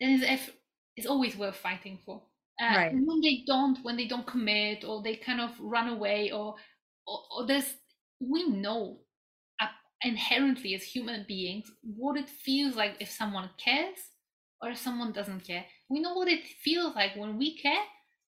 then 0.00 0.22
if 0.22 0.50
is 0.96 1.06
always 1.06 1.36
worth 1.36 1.56
fighting 1.56 1.98
for. 2.04 2.22
Uh, 2.60 2.74
right. 2.74 2.92
When 2.92 3.20
they 3.20 3.44
don't, 3.46 3.78
when 3.84 3.96
they 3.96 4.06
don't 4.06 4.26
commit, 4.26 4.84
or 4.84 5.02
they 5.02 5.16
kind 5.16 5.40
of 5.40 5.52
run 5.60 5.88
away, 5.88 6.32
or 6.32 6.56
or, 7.06 7.20
or 7.30 7.46
there's 7.46 7.74
we 8.20 8.48
know 8.48 9.00
uh, 9.60 9.66
inherently 10.02 10.74
as 10.74 10.82
human 10.82 11.24
beings 11.28 11.70
what 11.82 12.16
it 12.16 12.28
feels 12.28 12.76
like 12.76 12.96
if 13.00 13.10
someone 13.10 13.50
cares 13.58 13.98
or 14.62 14.70
if 14.70 14.78
someone 14.78 15.12
doesn't 15.12 15.40
care. 15.40 15.66
We 15.88 16.00
know 16.00 16.14
what 16.14 16.28
it 16.28 16.46
feels 16.46 16.94
like 16.94 17.16
when 17.16 17.36
we 17.38 17.58
care 17.58 17.84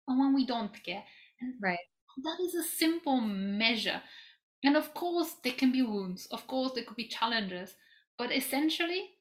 and 0.07 0.19
when 0.19 0.33
we 0.33 0.45
don't 0.45 0.73
care. 0.83 1.03
And 1.41 1.55
right. 1.61 1.79
That 2.23 2.39
is 2.41 2.55
a 2.55 2.63
simple 2.63 3.21
measure. 3.21 4.01
And 4.63 4.77
of 4.77 4.93
course, 4.93 5.35
there 5.43 5.53
can 5.53 5.71
be 5.71 5.81
wounds. 5.83 6.27
Of 6.27 6.47
course, 6.47 6.73
there 6.73 6.83
could 6.85 6.97
be 6.97 7.07
challenges. 7.07 7.75
But 8.17 8.31
essentially, 8.31 9.12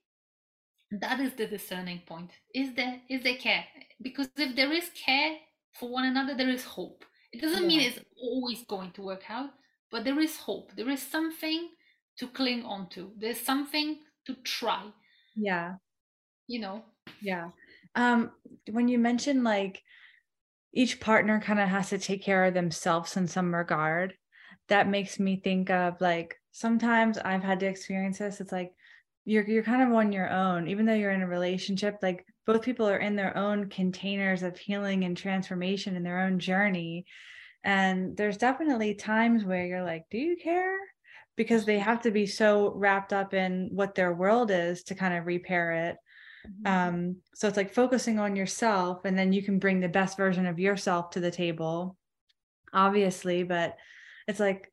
that 1.01 1.20
is 1.20 1.32
the 1.34 1.47
discerning 1.47 2.03
point. 2.07 2.30
Is 2.55 2.74
there 2.74 3.01
is 3.09 3.22
there 3.22 3.36
care? 3.36 3.64
Because 4.01 4.28
if 4.36 4.55
there 4.55 4.72
is 4.72 4.90
care 4.90 5.36
for 5.72 5.88
one 5.88 6.05
another 6.05 6.34
there 6.34 6.51
is 6.51 6.64
hope. 6.64 7.05
It 7.32 7.40
doesn't 7.40 7.62
yeah. 7.62 7.68
mean 7.68 7.80
it's 7.80 8.01
always 8.20 8.62
going 8.64 8.90
to 8.93 9.03
work 9.03 9.22
out 9.30 9.51
but 9.90 10.05
there 10.05 10.18
is 10.18 10.36
hope. 10.36 10.72
There 10.74 10.88
is 10.88 11.03
something 11.03 11.68
to 12.18 12.26
cling 12.26 12.64
on 12.64 12.88
to. 12.90 13.12
There's 13.18 13.40
something 13.40 13.99
to 14.26 14.34
try 14.45 14.84
yeah. 15.36 15.74
you 16.47 16.61
know? 16.61 16.84
Yeah. 17.20 17.51
Um 17.95 18.32
when 18.70 18.88
you 18.88 18.99
mentioned 18.99 19.45
like 19.45 19.82
each 20.74 21.01
partner 21.01 21.40
kind 21.40 21.61
of 21.61 21.68
has 21.68 21.90
to 21.90 21.99
take 21.99 22.22
care 22.22 22.45
of 22.45 22.55
themselves 22.55 23.16
in 23.16 23.26
some 23.26 23.55
regard 23.55 24.14
that 24.68 24.88
makes 24.88 25.18
me 25.18 25.36
think 25.36 25.68
of 25.68 26.01
like 26.01 26.36
sometimes 26.53 27.18
i've 27.18 27.43
had 27.43 27.61
to 27.61 27.66
experience 27.66 28.18
this. 28.18 28.40
It's 28.40 28.53
like 28.53 28.72
you're 29.25 29.47
you're 29.47 29.62
kind 29.62 29.83
of 29.83 29.97
on 29.97 30.12
your 30.12 30.29
own 30.31 30.66
even 30.68 30.85
though 30.85 30.95
you're 30.95 31.12
in 31.12 31.23
a 31.23 31.27
relationship 31.27 31.97
like 32.03 32.27
both 32.47 32.62
people 32.62 32.89
are 32.89 32.99
in 32.99 33.16
their 33.16 33.37
own 33.37 33.68
containers 33.68 34.43
of 34.43 34.59
healing 34.59 35.05
and 35.05 35.16
transformation 35.16 35.97
in 35.97 36.03
their 36.03 36.20
own 36.20 36.39
journey. 36.39 37.07
And 37.64 38.16
there's 38.16 38.37
definitely 38.37 38.95
times 38.95 39.45
where 39.45 39.64
you're 39.64 39.85
like 39.85 40.05
do 40.11 40.18
you 40.18 40.37
care? 40.43 40.77
because 41.35 41.64
they 41.64 41.79
have 41.79 42.03
to 42.03 42.11
be 42.11 42.27
so 42.27 42.75
wrapped 42.77 43.11
up 43.11 43.33
in 43.33 43.70
what 43.73 43.95
their 43.95 44.12
world 44.12 44.51
is 44.51 44.83
to 44.85 44.95
kind 44.95 45.14
of 45.14 45.27
repair 45.27 45.73
it. 45.73 45.97
Mm-hmm. 46.47 46.66
um 46.66 47.16
so 47.35 47.47
it's 47.47 47.57
like 47.57 47.73
focusing 47.73 48.18
on 48.18 48.35
yourself 48.35 49.05
and 49.05 49.16
then 49.16 49.33
you 49.33 49.45
can 49.45 49.61
bring 49.61 49.79
the 49.79 49.89
best 49.89 50.16
version 50.16 50.45
of 50.45 50.59
yourself 50.59 51.11
to 51.11 51.20
the 51.20 51.31
table 51.31 51.97
obviously 52.73 53.45
but 53.45 53.77
it's 54.27 54.41
like 54.41 54.68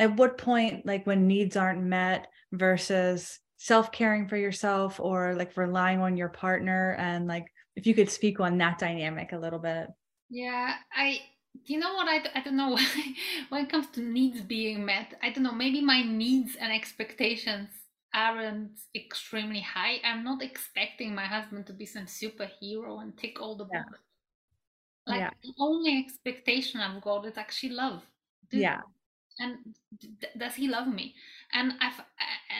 at 0.00 0.16
what 0.16 0.36
point 0.36 0.84
like 0.84 1.06
when 1.06 1.28
needs 1.28 1.56
aren't 1.56 1.84
met 1.84 2.26
versus 2.50 3.38
self-caring 3.58 4.28
for 4.28 4.36
yourself 4.36 5.00
or 5.00 5.34
like 5.34 5.56
relying 5.56 6.00
on 6.00 6.16
your 6.16 6.28
partner 6.28 6.94
and 6.98 7.26
like 7.26 7.46
if 7.74 7.86
you 7.86 7.94
could 7.94 8.10
speak 8.10 8.40
on 8.40 8.58
that 8.58 8.78
dynamic 8.78 9.32
a 9.32 9.38
little 9.38 9.58
bit. 9.58 9.88
Yeah 10.28 10.74
i 10.94 11.20
you 11.64 11.78
know 11.78 11.94
what? 11.94 12.06
I, 12.06 12.22
I 12.38 12.42
don't 12.42 12.56
know 12.56 12.78
when 13.48 13.64
it 13.64 13.70
comes 13.70 13.86
to 13.92 14.02
needs 14.02 14.42
being 14.42 14.84
met 14.84 15.14
i 15.22 15.30
don't 15.30 15.42
know 15.42 15.52
maybe 15.52 15.80
my 15.80 16.02
needs 16.02 16.56
and 16.56 16.72
expectations 16.72 17.68
aren't 18.14 18.78
extremely 18.94 19.60
high. 19.60 20.00
I'm 20.02 20.24
not 20.24 20.42
expecting 20.42 21.14
my 21.14 21.26
husband 21.26 21.66
to 21.66 21.74
be 21.74 21.84
some 21.84 22.06
superhero 22.06 23.02
and 23.02 23.14
tick 23.16 23.42
all 23.42 23.56
the 23.56 23.64
boxes 23.64 24.00
yeah. 25.06 25.12
like 25.12 25.20
yeah. 25.20 25.30
the 25.42 25.52
only 25.58 25.98
expectation 25.98 26.80
i've 26.80 27.02
got 27.02 27.26
is 27.26 27.36
actually 27.36 27.74
love. 27.74 28.02
Dude, 28.50 28.60
yeah 28.60 28.80
and 29.38 29.56
d- 30.00 30.16
does 30.38 30.54
he 30.54 30.68
love 30.68 30.88
me 30.88 31.14
and 31.52 31.72
i've 31.80 32.00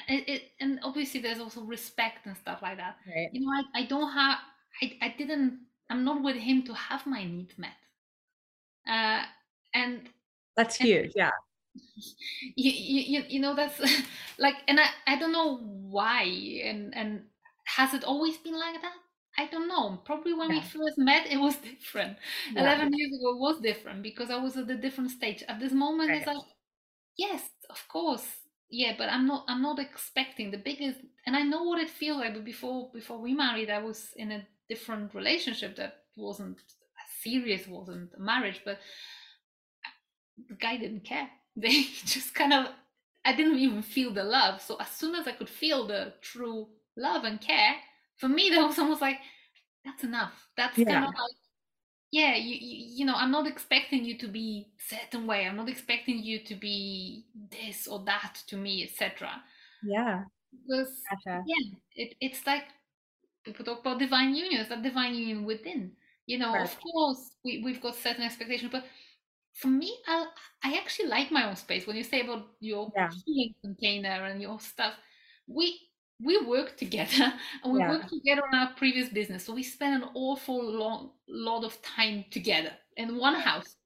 it, 0.08 0.28
it, 0.28 0.42
and 0.60 0.78
obviously 0.82 1.20
there's 1.20 1.40
also 1.40 1.62
respect 1.62 2.26
and 2.26 2.36
stuff 2.36 2.60
like 2.62 2.76
that 2.76 2.96
right. 3.06 3.28
you 3.32 3.40
know 3.40 3.52
I, 3.52 3.82
I 3.82 3.86
don't 3.86 4.12
have 4.12 4.38
I, 4.82 4.98
I 5.02 5.14
didn't 5.16 5.60
i'm 5.90 6.04
not 6.04 6.22
with 6.22 6.36
him 6.36 6.64
to 6.64 6.74
have 6.74 7.06
my 7.06 7.24
needs 7.24 7.54
met 7.58 7.70
uh 8.88 9.24
and 9.74 10.08
that's 10.56 10.78
and, 10.80 10.88
huge 10.88 11.12
yeah 11.16 11.30
you, 12.56 12.70
you 12.70 13.24
you 13.28 13.40
know 13.40 13.54
that's 13.54 13.80
like 14.38 14.56
and 14.68 14.80
i 14.80 14.86
i 15.06 15.18
don't 15.18 15.32
know 15.32 15.58
why 15.58 16.22
and 16.64 16.94
and 16.94 17.22
has 17.64 17.94
it 17.94 18.04
always 18.04 18.36
been 18.38 18.58
like 18.58 18.80
that 18.82 18.94
I 19.38 19.46
don't 19.46 19.68
know. 19.68 20.00
Probably 20.04 20.32
when 20.32 20.50
yeah. 20.50 20.56
we 20.56 20.62
first 20.62 20.98
met, 20.98 21.26
it 21.30 21.36
was 21.36 21.56
different. 21.80 22.16
Yeah. 22.52 22.62
Eleven 22.62 22.92
years 22.94 23.12
ago, 23.12 23.32
it 23.32 23.38
was 23.38 23.60
different 23.60 24.02
because 24.02 24.30
I 24.30 24.36
was 24.36 24.56
at 24.56 24.70
a 24.70 24.76
different 24.76 25.10
stage. 25.10 25.44
At 25.48 25.60
this 25.60 25.72
moment, 25.72 26.08
right. 26.08 26.18
it's 26.18 26.26
like 26.26 26.38
yes 27.16 27.42
of 27.70 27.86
course. 27.88 28.26
Yeah 28.70 28.94
but 28.98 29.08
i'm 29.08 29.26
not 29.26 29.44
i'm 29.48 29.62
not 29.62 29.78
expecting 29.78 30.50
the 30.50 30.58
biggest 30.58 30.98
and 31.24 31.36
i 31.36 31.42
know 31.42 31.62
what 31.62 31.80
it 31.80 31.88
feels 31.88 32.18
like 32.18 32.34
but 32.34 32.44
before 32.44 32.90
before 32.92 33.18
we 33.18 33.32
married 33.32 33.70
i 33.70 33.78
was 33.78 34.10
in 34.16 34.32
a 34.32 34.46
different 34.68 35.14
relationship 35.14 35.76
that 35.76 36.02
wasn't 36.16 36.58
serious 37.22 37.68
wasn't 37.68 38.10
a 38.16 38.20
marriage 38.20 38.60
but 38.64 38.78
the 40.48 40.54
guy 40.54 40.76
didn't 40.76 41.04
care. 41.04 41.28
They 41.58 41.84
just 42.04 42.34
kind 42.34 42.52
of 42.52 42.66
i 43.24 43.34
didn't 43.34 43.58
even 43.58 43.82
feel 43.82 44.12
the 44.12 44.24
love. 44.24 44.60
So 44.60 44.76
as 44.78 44.90
soon 44.90 45.14
as 45.14 45.26
i 45.26 45.32
could 45.32 45.48
feel 45.48 45.86
the 45.86 46.12
true 46.20 46.68
love 46.96 47.24
and 47.24 47.40
care 47.40 47.76
for 48.16 48.28
me 48.28 48.50
that 48.50 48.66
was 48.66 48.78
almost 48.78 49.00
like 49.00 49.18
that's 49.84 50.04
enough. 50.04 50.34
That's 50.56 50.76
yeah. 50.76 50.92
kind 50.92 51.04
of 51.04 51.14
like 51.14 51.38
yeah 52.10 52.36
you, 52.36 52.54
you, 52.54 52.86
you 52.98 53.04
know 53.04 53.14
i'm 53.16 53.30
not 53.30 53.46
expecting 53.46 54.04
you 54.04 54.16
to 54.16 54.28
be 54.28 54.68
certain 54.78 55.26
way 55.26 55.46
i'm 55.46 55.56
not 55.56 55.68
expecting 55.68 56.18
you 56.18 56.38
to 56.38 56.54
be 56.54 57.24
this 57.50 57.86
or 57.86 58.02
that 58.04 58.38
to 58.46 58.56
me 58.56 58.84
etc 58.84 59.30
yeah 59.82 60.22
because 60.52 61.02
gotcha. 61.10 61.42
yeah 61.46 61.74
it, 61.94 62.14
it's 62.20 62.46
like 62.46 62.64
people 63.44 63.64
talk 63.64 63.80
about 63.80 63.98
divine 63.98 64.34
union 64.34 64.60
it's 64.60 64.68
that 64.68 64.82
divine 64.82 65.14
union 65.14 65.44
within 65.44 65.92
you 66.26 66.38
know 66.38 66.52
right. 66.52 66.64
of 66.64 66.76
course 66.80 67.32
we, 67.44 67.62
we've 67.64 67.80
got 67.80 67.94
certain 67.94 68.22
expectations 68.22 68.70
but 68.70 68.84
for 69.54 69.68
me 69.68 69.96
i 70.06 70.26
i 70.62 70.74
actually 70.76 71.08
like 71.08 71.30
my 71.30 71.48
own 71.48 71.56
space 71.56 71.86
when 71.86 71.96
you 71.96 72.04
say 72.04 72.20
about 72.20 72.46
your 72.60 72.90
yeah. 72.94 73.10
container 73.62 74.26
and 74.26 74.40
your 74.40 74.60
stuff 74.60 74.94
we 75.46 75.78
we 76.20 76.44
work 76.46 76.76
together 76.76 77.32
and 77.64 77.72
we 77.72 77.80
Yeah. 77.80 77.88
work 77.88 78.08
together 78.08 78.42
on 78.52 78.58
our 78.58 78.74
previous 78.74 79.08
business. 79.10 79.44
So 79.44 79.54
we 79.54 79.62
spend 79.62 80.02
an 80.02 80.08
awful 80.14 80.62
long 80.64 81.10
lot 81.28 81.64
of 81.64 81.80
time 81.82 82.24
together 82.30 82.72
in 82.96 83.16
one 83.18 83.34
house. 83.34 83.76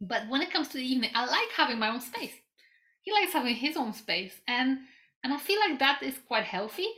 But 0.00 0.28
when 0.28 0.42
it 0.42 0.52
comes 0.52 0.68
to 0.68 0.78
the 0.78 0.84
evening, 0.86 1.10
I 1.14 1.26
like 1.26 1.50
having 1.56 1.78
my 1.78 1.88
own 1.90 2.00
space. 2.00 2.34
He 3.02 3.12
likes 3.12 3.32
having 3.32 3.54
his 3.56 3.76
own 3.76 3.92
space. 3.92 4.40
And 4.48 4.80
and 5.24 5.32
I 5.32 5.38
feel 5.38 5.60
like 5.60 5.78
that 5.80 6.02
is 6.02 6.18
quite 6.18 6.44
healthy. 6.44 6.88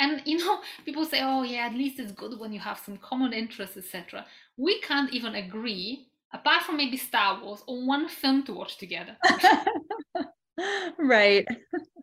And 0.00 0.22
you 0.26 0.38
know, 0.38 0.60
people 0.84 1.04
say, 1.04 1.20
oh 1.22 1.42
yeah, 1.42 1.66
at 1.66 1.74
least 1.74 2.00
it's 2.00 2.12
good 2.12 2.38
when 2.38 2.52
you 2.52 2.60
have 2.60 2.78
some 2.78 2.96
common 2.98 3.32
interests, 3.32 3.76
etc. 3.76 4.26
We 4.56 4.80
can't 4.80 5.12
even 5.12 5.34
agree, 5.34 6.08
apart 6.32 6.62
from 6.64 6.76
maybe 6.76 6.96
Star 6.96 7.42
Wars, 7.42 7.62
on 7.66 7.86
one 7.86 8.08
film 8.08 8.44
to 8.44 8.54
watch 8.54 8.78
together. 8.78 9.16
right. 10.98 11.46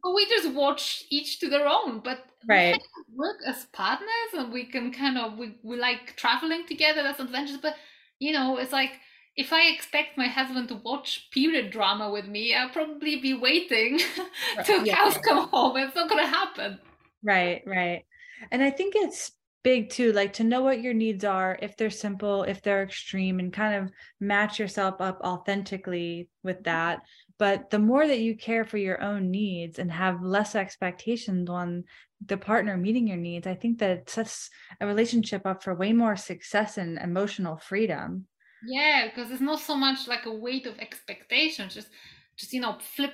We 0.03 0.25
just 0.27 0.53
watch 0.53 1.03
each 1.09 1.39
to 1.39 1.49
their 1.49 1.67
own. 1.67 1.99
But 2.01 2.25
we 2.47 2.59
Right. 2.59 2.81
kind 2.81 2.81
of 2.99 3.13
work 3.15 3.37
as 3.45 3.65
partners 3.67 4.33
and 4.33 4.51
we 4.51 4.65
can 4.65 4.91
kind 4.91 5.17
of 5.17 5.37
we, 5.37 5.57
we 5.63 5.77
like 5.77 6.15
traveling 6.15 6.65
together, 6.67 7.03
that's 7.03 7.19
adventures. 7.19 7.57
But 7.57 7.75
you 8.19 8.31
know, 8.31 8.57
it's 8.57 8.71
like 8.71 8.99
if 9.35 9.53
I 9.53 9.67
expect 9.69 10.17
my 10.17 10.27
husband 10.27 10.67
to 10.69 10.75
watch 10.75 11.29
period 11.31 11.71
drama 11.71 12.09
with 12.11 12.25
me, 12.27 12.53
I'll 12.55 12.69
probably 12.69 13.19
be 13.21 13.33
waiting 13.33 13.99
till 14.63 14.83
Yeah. 14.83 14.95
cows 14.95 15.17
come 15.17 15.49
home. 15.49 15.77
It's 15.77 15.95
not 15.95 16.09
gonna 16.09 16.27
happen. 16.27 16.79
Right, 17.23 17.61
right. 17.65 18.05
And 18.51 18.63
I 18.63 18.71
think 18.71 18.95
it's 18.95 19.31
big 19.63 19.89
too, 19.89 20.11
like 20.13 20.33
to 20.33 20.43
know 20.43 20.61
what 20.61 20.81
your 20.81 20.93
needs 20.93 21.23
are, 21.23 21.57
if 21.61 21.77
they're 21.77 21.89
simple, 21.89 22.43
if 22.43 22.61
they're 22.61 22.83
extreme, 22.83 23.39
and 23.39 23.53
kind 23.53 23.75
of 23.75 23.91
match 24.19 24.59
yourself 24.59 24.95
up 24.99 25.19
authentically 25.21 26.29
with 26.43 26.57
mm-hmm. 26.57 26.63
that. 26.63 27.01
But 27.37 27.69
the 27.69 27.79
more 27.79 28.07
that 28.07 28.19
you 28.19 28.37
care 28.37 28.65
for 28.65 28.77
your 28.77 29.01
own 29.01 29.31
needs 29.31 29.79
and 29.79 29.91
have 29.91 30.21
less 30.21 30.55
expectations 30.55 31.49
on 31.49 31.85
the 32.25 32.37
partner 32.37 32.77
meeting 32.77 33.07
your 33.07 33.17
needs, 33.17 33.47
I 33.47 33.55
think 33.55 33.79
that 33.79 33.89
it 33.89 34.09
sets 34.09 34.49
a 34.79 34.85
relationship 34.85 35.45
up 35.45 35.63
for 35.63 35.73
way 35.73 35.91
more 35.91 36.15
success 36.15 36.77
and 36.77 36.99
emotional 36.99 37.57
freedom. 37.57 38.27
Yeah, 38.63 39.07
because 39.07 39.31
it's 39.31 39.41
not 39.41 39.59
so 39.59 39.75
much 39.75 40.07
like 40.07 40.27
a 40.27 40.33
weight 40.33 40.67
of 40.67 40.77
expectations, 40.79 41.73
just 41.73 41.89
just 42.37 42.53
you 42.53 42.61
know, 42.61 42.77
flip 42.79 43.13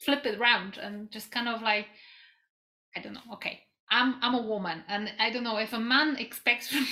flip 0.00 0.26
it 0.26 0.40
around 0.40 0.78
and 0.78 1.10
just 1.12 1.30
kind 1.30 1.48
of 1.48 1.62
like 1.62 1.86
I 2.96 3.00
don't 3.00 3.14
know, 3.14 3.34
okay. 3.34 3.60
I'm 3.92 4.16
I'm 4.22 4.34
a 4.34 4.42
woman 4.42 4.82
and 4.88 5.12
I 5.20 5.30
don't 5.30 5.44
know 5.44 5.58
if 5.58 5.72
a 5.74 5.80
man 5.80 6.16
expects 6.16 6.68
from 6.68 6.82
me 6.84 6.88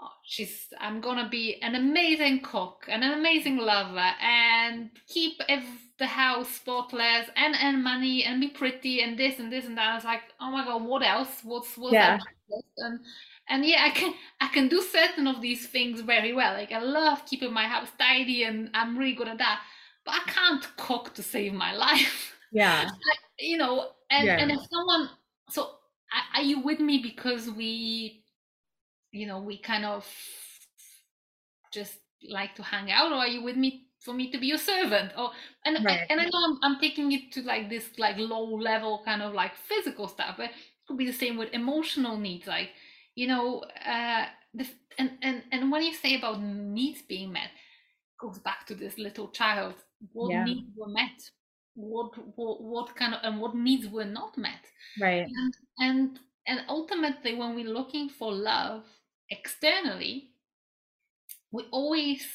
oh, 0.00 0.10
she's 0.24 0.68
I'm 0.80 1.00
gonna 1.00 1.28
be 1.28 1.60
an 1.62 1.74
amazing 1.74 2.40
cook 2.42 2.84
and 2.88 3.02
an 3.04 3.12
amazing 3.12 3.58
lover 3.58 4.10
and 4.22 4.90
keep 5.08 5.34
ev- 5.48 5.64
the 5.98 6.06
house 6.06 6.48
spotless 6.48 7.28
and 7.36 7.54
and 7.54 7.82
money 7.84 8.24
and 8.24 8.40
be 8.40 8.48
pretty 8.48 9.00
and 9.02 9.18
this 9.18 9.38
and 9.38 9.52
this 9.52 9.64
and 9.66 9.78
that. 9.78 9.90
I 9.92 9.94
was 9.94 10.04
like, 10.04 10.22
oh 10.40 10.50
my 10.50 10.64
god, 10.64 10.82
what 10.84 11.02
else? 11.06 11.40
What's 11.44 11.76
what's 11.76 11.92
Yeah. 11.92 12.18
that? 12.18 12.20
And 12.78 13.00
and 13.48 13.64
yeah, 13.64 13.84
I 13.84 13.90
can 13.90 14.14
I 14.40 14.48
can 14.48 14.68
do 14.68 14.82
certain 14.82 15.26
of 15.28 15.40
these 15.40 15.68
things 15.68 16.00
very 16.00 16.32
well. 16.32 16.54
Like 16.54 16.72
I 16.72 16.80
love 16.80 17.26
keeping 17.26 17.52
my 17.52 17.64
house 17.68 17.88
tidy 17.98 18.44
and 18.44 18.70
I'm 18.74 18.98
really 18.98 19.14
good 19.14 19.28
at 19.28 19.38
that. 19.38 19.60
But 20.04 20.16
I 20.16 20.30
can't 20.30 20.66
cook 20.76 21.14
to 21.14 21.22
save 21.22 21.52
my 21.54 21.72
life. 21.86 22.36
Yeah. 22.52 22.90
you 23.38 23.56
know, 23.58 23.90
and 24.10 24.26
Yeah. 24.26 24.36
and 24.38 24.50
if 24.50 24.60
someone 24.70 25.10
so 25.50 25.70
are, 26.34 26.42
you 26.42 26.60
with 26.60 26.80
me 26.80 26.98
because 27.02 27.50
we 27.50 28.24
you 29.12 29.26
know 29.26 29.40
we 29.40 29.58
kind 29.58 29.84
of 29.84 30.06
just 31.72 31.98
like 32.30 32.54
to 32.54 32.62
hang 32.62 32.90
out 32.90 33.12
or 33.12 33.16
are 33.16 33.28
you 33.28 33.42
with 33.42 33.56
me 33.56 33.88
for 34.00 34.14
me 34.14 34.30
to 34.30 34.38
be 34.38 34.46
your 34.46 34.58
servant 34.58 35.12
or 35.16 35.30
and 35.64 35.76
Right. 35.78 36.08
and 36.08 36.20
i 36.20 36.24
know 36.24 36.30
I'm, 36.44 36.58
I'm 36.62 36.80
taking 36.80 37.12
it 37.12 37.32
to 37.32 37.42
like 37.42 37.68
this 37.68 37.90
like 37.98 38.16
low 38.18 38.44
level 38.56 39.02
kind 39.04 39.22
of 39.22 39.34
like 39.34 39.52
physical 39.56 40.08
stuff 40.08 40.36
but 40.36 40.46
it 40.46 40.52
could 40.86 40.96
be 40.98 41.06
the 41.06 41.12
same 41.12 41.36
with 41.36 41.52
emotional 41.52 42.16
needs 42.16 42.46
like 42.46 42.70
you 43.14 43.26
know 43.26 43.60
uh 43.86 44.26
the, 44.54 44.66
and 44.98 45.12
and 45.22 45.42
and 45.52 45.70
when 45.70 45.82
you 45.82 45.92
say 45.92 46.16
about 46.16 46.40
needs 46.42 47.02
being 47.02 47.32
met 47.32 47.50
goes 48.20 48.38
back 48.38 48.66
to 48.66 48.74
this 48.74 48.98
little 48.98 49.28
child 49.28 49.74
what 50.12 50.30
Yeah. 50.30 50.44
needs 50.44 50.68
were 50.76 50.88
met 50.88 51.30
what, 51.74 52.16
what 52.36 52.62
what 52.62 52.96
kind 52.96 53.14
of 53.14 53.20
and 53.24 53.40
what 53.40 53.54
needs 53.54 53.88
were 53.88 54.04
not 54.04 54.36
met 54.38 54.64
Right. 54.96 55.34
and 55.36 55.54
and 55.78 56.20
and 56.46 56.60
ultimately 56.68 57.34
when 57.34 57.54
we're 57.54 57.72
looking 57.72 58.08
for 58.08 58.32
love 58.32 58.84
externally 59.30 60.34
we 61.50 61.64
always 61.70 62.26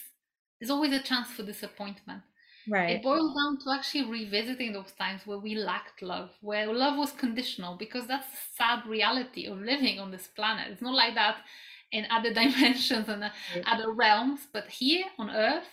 there's 0.59 0.69
always 0.69 0.93
a 0.93 1.01
chance 1.01 1.29
for 1.29 1.43
disappointment 1.43 2.23
Right. 2.67 2.99
it 2.99 3.03
boils 3.03 3.35
down 3.35 3.57
to 3.59 3.71
actually 3.71 4.05
revisiting 4.05 4.73
those 4.73 4.91
times 4.93 5.25
where 5.27 5.39
we 5.39 5.55
lacked 5.55 6.01
love 6.01 6.31
where 6.41 6.73
love 6.73 6.97
was 6.97 7.11
conditional 7.11 7.77
because 7.77 8.07
that's 8.07 8.29
the 8.31 8.37
sad 8.55 8.85
reality 8.87 9.45
of 9.47 9.59
living 9.59 9.99
on 9.99 10.11
this 10.11 10.27
planet 10.27 10.71
it's 10.71 10.81
not 10.81 10.95
like 10.95 11.15
that 11.15 11.43
in 11.91 12.05
other 12.11 12.33
dimensions 12.41 13.09
and 13.09 13.23
uh, 13.23 13.29
Right. 13.47 13.67
other 13.67 13.91
realms 13.93 14.47
but 14.53 14.67
here 14.67 15.05
on 15.17 15.29
earth 15.29 15.67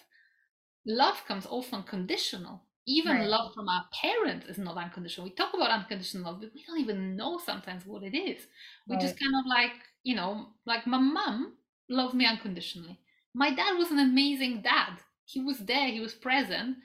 love 0.87 1.25
comes 1.27 1.47
often 1.47 1.83
conditional 1.85 2.66
even 2.87 3.19
Right. 3.19 3.29
love 3.29 3.53
from 3.55 3.69
our 3.69 3.85
parents 4.01 4.47
is 4.47 4.59
not 4.59 4.77
unconditional 4.77 5.27
we 5.27 5.35
talk 5.35 5.53
about 5.55 5.71
unconditional 5.71 6.25
love 6.33 6.41
but 6.41 6.53
we 6.55 6.65
don't 6.65 6.81
even 6.81 7.17
know 7.17 7.39
sometimes 7.39 7.85
what 7.87 8.03
it 8.03 8.17
is 8.17 8.47
we 8.89 8.97
just 8.97 9.19
kind 9.19 9.35
of 9.39 9.47
like 9.49 9.73
you 10.05 10.15
know 10.15 10.49
like 10.67 10.87
my 10.87 10.99
mum 10.99 11.57
loved 11.89 12.15
me 12.15 12.27
unconditionally 12.27 12.99
my 13.35 13.51
dad 13.55 13.77
was 13.77 13.91
an 13.91 13.99
amazing 13.99 14.63
dad 14.63 14.99
he 15.25 15.41
was 15.41 15.59
there 15.61 15.89
he 15.89 16.01
was 16.01 16.15
present 16.15 16.77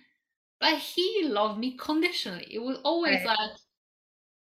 but 0.59 0.77
he 0.77 1.23
loved 1.25 1.59
me 1.59 1.77
conditionally 1.77 2.47
it 2.51 2.59
was 2.59 2.79
always 2.83 3.23
Right. 3.23 3.25
like 3.25 3.51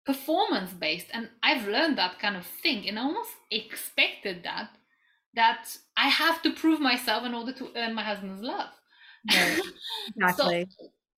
performance 0.04 0.72
based 0.72 1.08
and 1.12 1.28
i've 1.42 1.66
learned 1.66 1.98
that 1.98 2.18
kind 2.18 2.36
of 2.36 2.46
thing 2.46 2.88
and 2.88 2.98
I 2.98 3.02
almost 3.02 3.32
expected 3.50 4.44
that 4.44 4.70
that 5.34 5.76
i 5.96 6.08
have 6.08 6.42
to 6.42 6.52
prove 6.52 6.80
myself 6.80 7.24
in 7.24 7.34
order 7.34 7.52
to 7.54 7.72
earn 7.76 7.94
my 7.94 8.04
husband's 8.04 8.42
love 8.42 8.70
Right. 9.30 9.60
so 10.28 10.44
Exactly. 10.44 10.66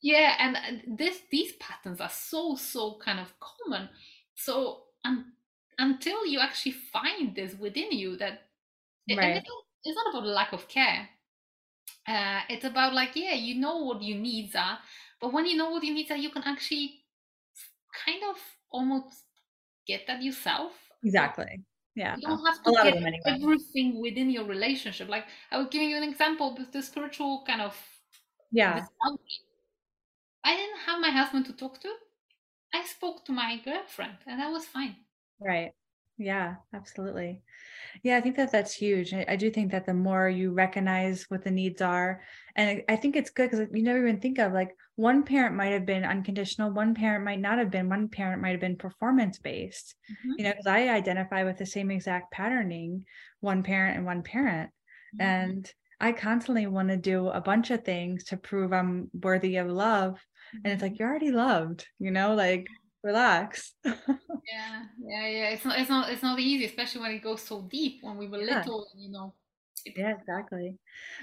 Yeah 0.02 0.36
and 0.38 0.56
and 0.56 0.98
this 0.98 1.22
these 1.30 1.52
patterns 1.56 2.00
are 2.00 2.08
so 2.10 2.54
so 2.54 2.98
kind 3.04 3.18
of 3.20 3.32
common 3.40 3.88
so 4.34 4.84
un, 5.04 5.32
until 5.78 6.26
you 6.26 6.38
actually 6.40 6.72
find 6.72 7.34
this 7.34 7.54
within 7.58 7.90
you 7.92 8.16
that 8.16 8.42
Right. 9.10 9.42
it's 9.84 9.96
not, 9.96 10.14
about 10.14 10.26
lack 10.26 10.52
of 10.52 10.68
care 10.68 11.08
uh, 12.06 12.40
it's 12.48 12.64
about 12.64 12.94
like 12.94 13.14
yeah 13.16 13.34
you 13.34 13.54
know 13.60 13.78
what 13.84 14.02
your 14.02 14.18
needs 14.18 14.54
are 14.54 14.78
but 15.20 15.32
when 15.32 15.46
you 15.46 15.56
know 15.56 15.70
what 15.70 15.82
your 15.84 15.94
needs 15.94 16.10
are 16.10 16.16
you 16.16 16.30
can 16.30 16.42
actually 16.44 17.04
kind 18.06 18.22
of 18.30 18.36
almost 18.70 19.24
get 19.86 20.06
that 20.06 20.22
yourself 20.22 20.72
Exactly. 21.02 21.64
Yeah. 21.94 22.16
you 22.16 22.26
don't 22.26 22.44
have 22.46 22.62
to 22.64 22.72
get 22.82 22.94
anyway. 22.96 23.20
everything 23.26 24.00
within 24.00 24.30
your 24.30 24.44
relationship 24.44 25.08
like 25.08 25.24
i 25.50 25.58
was 25.58 25.68
giving 25.70 25.90
you 25.90 25.96
an 25.96 26.02
example 26.02 26.54
with 26.58 26.72
the 26.72 26.82
spiritual 26.82 27.44
kind 27.46 27.60
of 27.62 27.76
Yeah. 28.50 28.74
discovery. 28.74 29.18
I 30.44 30.56
didn't 30.56 30.80
have 30.80 31.00
my 31.00 31.10
husband 31.10 31.46
to 31.46 31.52
talk 31.52 31.80
to 31.80 31.96
i 32.74 32.84
spoke 32.84 33.24
to 33.24 33.32
my 33.32 33.58
girlfriend 33.58 34.18
and 34.26 34.40
that 34.40 34.52
was 34.52 34.66
fine 34.66 35.06
Right. 35.40 35.72
Yeah, 36.20 36.56
absolutely. 36.72 37.42
Yeah, 38.02 38.18
I 38.18 38.20
think 38.22 38.36
that 38.36 38.52
that's 38.52 38.74
huge. 38.74 39.14
I, 39.14 39.24
I 39.28 39.36
do 39.36 39.50
think 39.50 39.72
that 39.72 39.86
the 39.86 39.94
more 39.94 40.28
you 40.28 40.52
recognize 40.52 41.24
what 41.30 41.44
the 41.44 41.50
needs 41.52 41.82
are, 41.82 42.22
and 42.56 42.82
I, 42.88 42.94
I 42.94 42.96
think 42.96 43.16
it's 43.16 43.30
good 43.30 43.50
because 43.50 43.68
you 43.72 43.82
never 43.84 44.00
even 44.06 44.20
think 44.20 44.38
of 44.38 44.52
like 44.52 44.76
one 44.96 45.24
parent 45.24 45.56
might 45.56 45.72
have 45.72 45.86
been 45.86 46.04
unconditional, 46.04 46.72
one 46.72 46.94
parent 46.94 47.24
might 47.24 47.40
not 47.40 47.58
have 47.58 47.70
been, 47.70 47.88
one 47.88 48.08
parent 48.08 48.42
might 48.42 48.52
have 48.52 48.60
been 48.60 48.78
performance 48.78 49.38
based. 49.38 49.96
Mhm, 50.08 50.38
You 50.38 50.44
know, 50.44 50.50
because 50.52 50.66
I 50.66 50.88
identify 50.90 51.44
with 51.44 51.58
the 51.58 51.66
same 51.66 51.90
exact 51.90 52.32
patterning, 52.32 53.06
one 53.40 53.62
parent 53.62 53.96
and 53.98 54.06
one 54.06 54.22
parent. 54.24 54.72
mhm. 55.12 55.58
And 55.58 55.72
I 56.00 56.12
constantly 56.12 56.66
want 56.66 56.88
to 56.90 56.96
do 56.96 57.28
a 57.28 57.40
bunch 57.40 57.70
of 57.70 57.84
things 57.84 58.24
to 58.24 58.36
prove 58.36 58.72
I'm 58.72 59.10
worthy 59.12 59.56
of 59.56 59.68
love. 59.68 60.20
And 60.64 60.72
it's 60.72 60.82
like, 60.82 60.98
you're 60.98 61.08
already 61.08 61.30
loved, 61.32 61.86
you 61.98 62.10
know, 62.10 62.34
like 62.34 62.66
relax. 63.02 63.74
Yeah, 64.50 64.86
yeah, 64.98 65.26
yeah. 65.26 65.48
It's 65.50 65.64
not, 65.64 65.78
it's 65.78 65.90
not, 65.90 66.10
it's 66.10 66.22
not 66.22 66.40
easy, 66.40 66.64
especially 66.64 67.02
when 67.02 67.10
it 67.12 67.22
goes 67.22 67.42
so 67.42 67.62
deep. 67.62 68.02
When 68.02 68.16
we 68.16 68.28
were 68.28 68.38
Yeah. 68.38 68.60
little, 68.60 68.88
you 68.96 69.10
know. 69.10 69.34
Yeah, 69.96 70.12
exactly. 70.18 70.76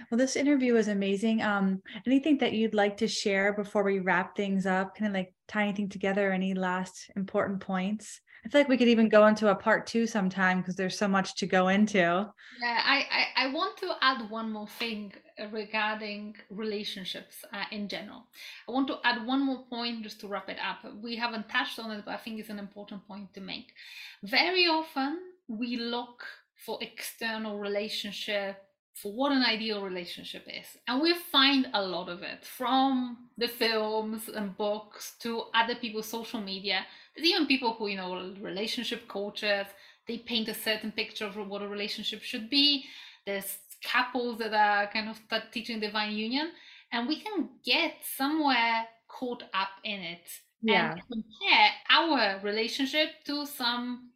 Well, 0.10 0.18
this 0.18 0.36
interview 0.36 0.74
was 0.74 0.88
amazing. 0.88 1.42
Um, 1.42 1.82
anything 2.06 2.38
that 2.40 2.54
you'd 2.54 2.74
like 2.74 2.98
to 2.98 3.08
share 3.08 3.54
before 3.54 3.84
we 3.84 4.00
wrap 4.00 4.36
things 4.36 4.66
up, 4.66 4.96
kind 4.96 5.08
of 5.10 5.14
like 5.14 5.34
tie 5.48 5.64
anything 5.64 5.90
together, 5.90 6.32
any 6.32 6.54
last 6.54 7.10
important 7.16 7.62
points? 7.62 8.22
I 8.46 8.48
feel 8.48 8.62
like 8.62 8.70
we 8.70 8.78
could 8.78 8.88
even 8.88 9.10
go 9.10 9.26
into 9.26 9.50
a 9.50 9.56
part 9.56 9.88
two 9.88 10.06
sometime 10.06 10.62
because 10.62 10.76
there's 10.76 10.98
so 10.98 11.08
much 11.08 11.34
to 11.38 11.48
go 11.48 11.70
into. 11.70 11.98
Yeah, 11.98 12.82
I, 12.86 13.08
I, 13.12 13.46
I 13.46 13.54
want 13.54 13.76
to 13.78 13.94
add 14.02 14.30
one 14.30 14.52
more 14.52 14.68
thing 14.68 15.14
regarding 15.52 16.36
relationships 16.52 17.44
uh, 17.52 17.64
in 17.72 17.88
general. 17.88 18.28
I 18.70 18.72
want 18.72 18.88
to 18.90 18.98
add 19.04 19.26
one 19.26 19.44
more 19.44 19.64
point 19.68 20.04
just 20.04 20.20
to 20.20 20.28
wrap 20.28 20.48
it 20.50 20.58
up. 20.64 20.86
We 21.02 21.16
haven't 21.16 21.50
touched 21.50 21.80
on 21.80 21.90
it, 21.90 22.06
but 22.06 22.14
I 22.14 22.18
think 22.18 22.40
it's 22.40 22.50
an 22.50 22.60
important 22.60 23.08
point 23.08 23.34
to 23.34 23.42
make. 23.42 23.74
Very 24.22 24.68
often 24.68 25.22
we 25.48 25.78
look 25.78 26.24
for 26.56 26.78
external 26.82 27.58
relationship 27.58 28.62
for 28.94 29.12
what 29.12 29.34
an 29.34 29.44
ideal 29.44 29.84
relationship 29.84 30.48
is. 30.48 30.78
And 30.88 31.02
we 31.02 31.14
find 31.14 31.68
a 31.74 31.82
lot 31.82 32.08
of 32.08 32.24
it 32.24 32.46
from 32.46 33.28
the 33.38 33.48
films 33.48 34.30
and 34.30 34.56
books 34.56 35.16
to 35.20 35.44
other 35.54 35.76
people's 35.76 36.08
social 36.08 36.40
media. 36.40 36.86
There's 37.16 37.28
even 37.28 37.48
people 37.48 37.74
who, 37.74 37.88
you 37.88 37.98
know, 37.98 38.34
relationship 38.42 39.08
coaches, 39.08 39.68
they 40.08 40.20
paint 40.20 40.50
a 40.50 40.54
certain 40.54 40.92
picture 40.92 41.26
of 41.26 41.36
what 41.36 41.62
a 41.62 41.68
relationship 41.68 42.22
should 42.22 42.50
be. 42.50 42.86
There's 43.26 43.58
couples 43.84 44.40
that 44.40 44.54
are 44.54 44.92
kind 44.92 45.10
of 45.10 45.20
teaching 45.52 45.80
divine 45.80 46.14
union. 46.14 46.52
And 46.92 47.08
we 47.08 47.20
can 47.22 47.50
get 47.64 47.96
somewhere 48.18 48.88
caught 49.08 49.44
up 49.54 49.70
in 49.84 50.00
it 50.02 50.28
yeah. 50.62 50.92
and 50.92 51.02
compare 51.12 51.70
our 51.90 52.40
relationship 52.42 53.10
to 53.26 53.46
some 53.46 54.12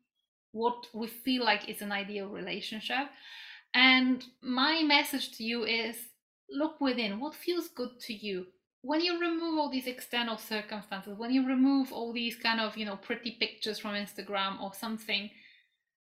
what 0.51 0.87
we 0.93 1.07
feel 1.07 1.45
like 1.45 1.69
is 1.69 1.81
an 1.81 1.91
ideal 1.91 2.27
relationship 2.27 3.07
and 3.73 4.25
my 4.41 4.81
message 4.83 5.37
to 5.37 5.43
you 5.43 5.63
is 5.63 5.95
look 6.49 6.81
within 6.81 7.19
what 7.19 7.35
feels 7.35 7.67
good 7.69 7.99
to 8.01 8.13
you. 8.13 8.47
When 8.81 9.01
you 9.01 9.19
remove 9.19 9.59
all 9.59 9.69
these 9.69 9.87
external 9.87 10.37
circumstances, 10.37 11.17
when 11.17 11.31
you 11.31 11.45
remove 11.45 11.91
all 11.91 12.13
these 12.13 12.35
kind 12.35 12.61
of, 12.61 12.77
you 12.77 12.85
know, 12.85 12.95
pretty 12.95 13.31
pictures 13.31 13.79
from 13.79 13.91
Instagram 13.95 14.61
or 14.61 14.73
something, 14.73 15.29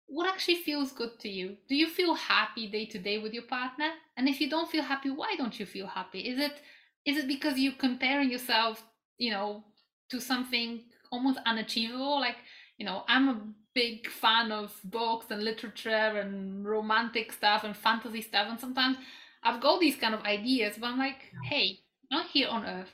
what 0.06 0.28
actually 0.28 0.56
feels 0.56 0.92
good 0.92 1.18
to 1.20 1.28
you? 1.28 1.56
Do 1.68 1.74
you 1.74 1.88
feel 1.88 2.14
happy 2.14 2.68
day 2.68 2.86
to 2.86 2.98
day 2.98 3.18
with 3.18 3.32
your 3.32 3.44
partner? 3.44 3.90
And 4.16 4.28
if 4.28 4.40
you 4.40 4.50
don't 4.50 4.70
feel 4.70 4.82
happy, 4.82 5.10
why 5.10 5.34
don't 5.36 5.58
you 5.58 5.66
feel 5.66 5.86
happy? 5.86 6.20
Is 6.20 6.38
it 6.38 6.60
is 7.04 7.16
it 7.16 7.26
because 7.26 7.58
you're 7.58 7.72
comparing 7.72 8.30
yourself, 8.30 8.84
you 9.18 9.32
know, 9.32 9.64
to 10.10 10.20
something 10.20 10.82
almost 11.10 11.38
unachievable? 11.46 12.20
Like, 12.20 12.36
you 12.78 12.86
know, 12.86 13.04
I'm 13.08 13.28
a 13.28 13.40
big 13.74 14.08
fan 14.08 14.52
of 14.52 14.78
books 14.84 15.26
and 15.30 15.42
literature 15.42 15.90
and 15.90 16.64
romantic 16.64 17.32
stuff 17.32 17.64
and 17.64 17.76
fantasy 17.76 18.20
stuff. 18.20 18.46
And 18.50 18.60
sometimes 18.60 18.98
I've 19.42 19.60
got 19.60 19.80
these 19.80 19.96
kind 19.96 20.14
of 20.14 20.22
ideas, 20.24 20.76
but 20.78 20.88
I'm 20.88 20.98
like, 20.98 21.32
hey, 21.40 21.80
not 22.12 22.26
here 22.26 22.48
on 22.48 22.64
earth. 22.64 22.92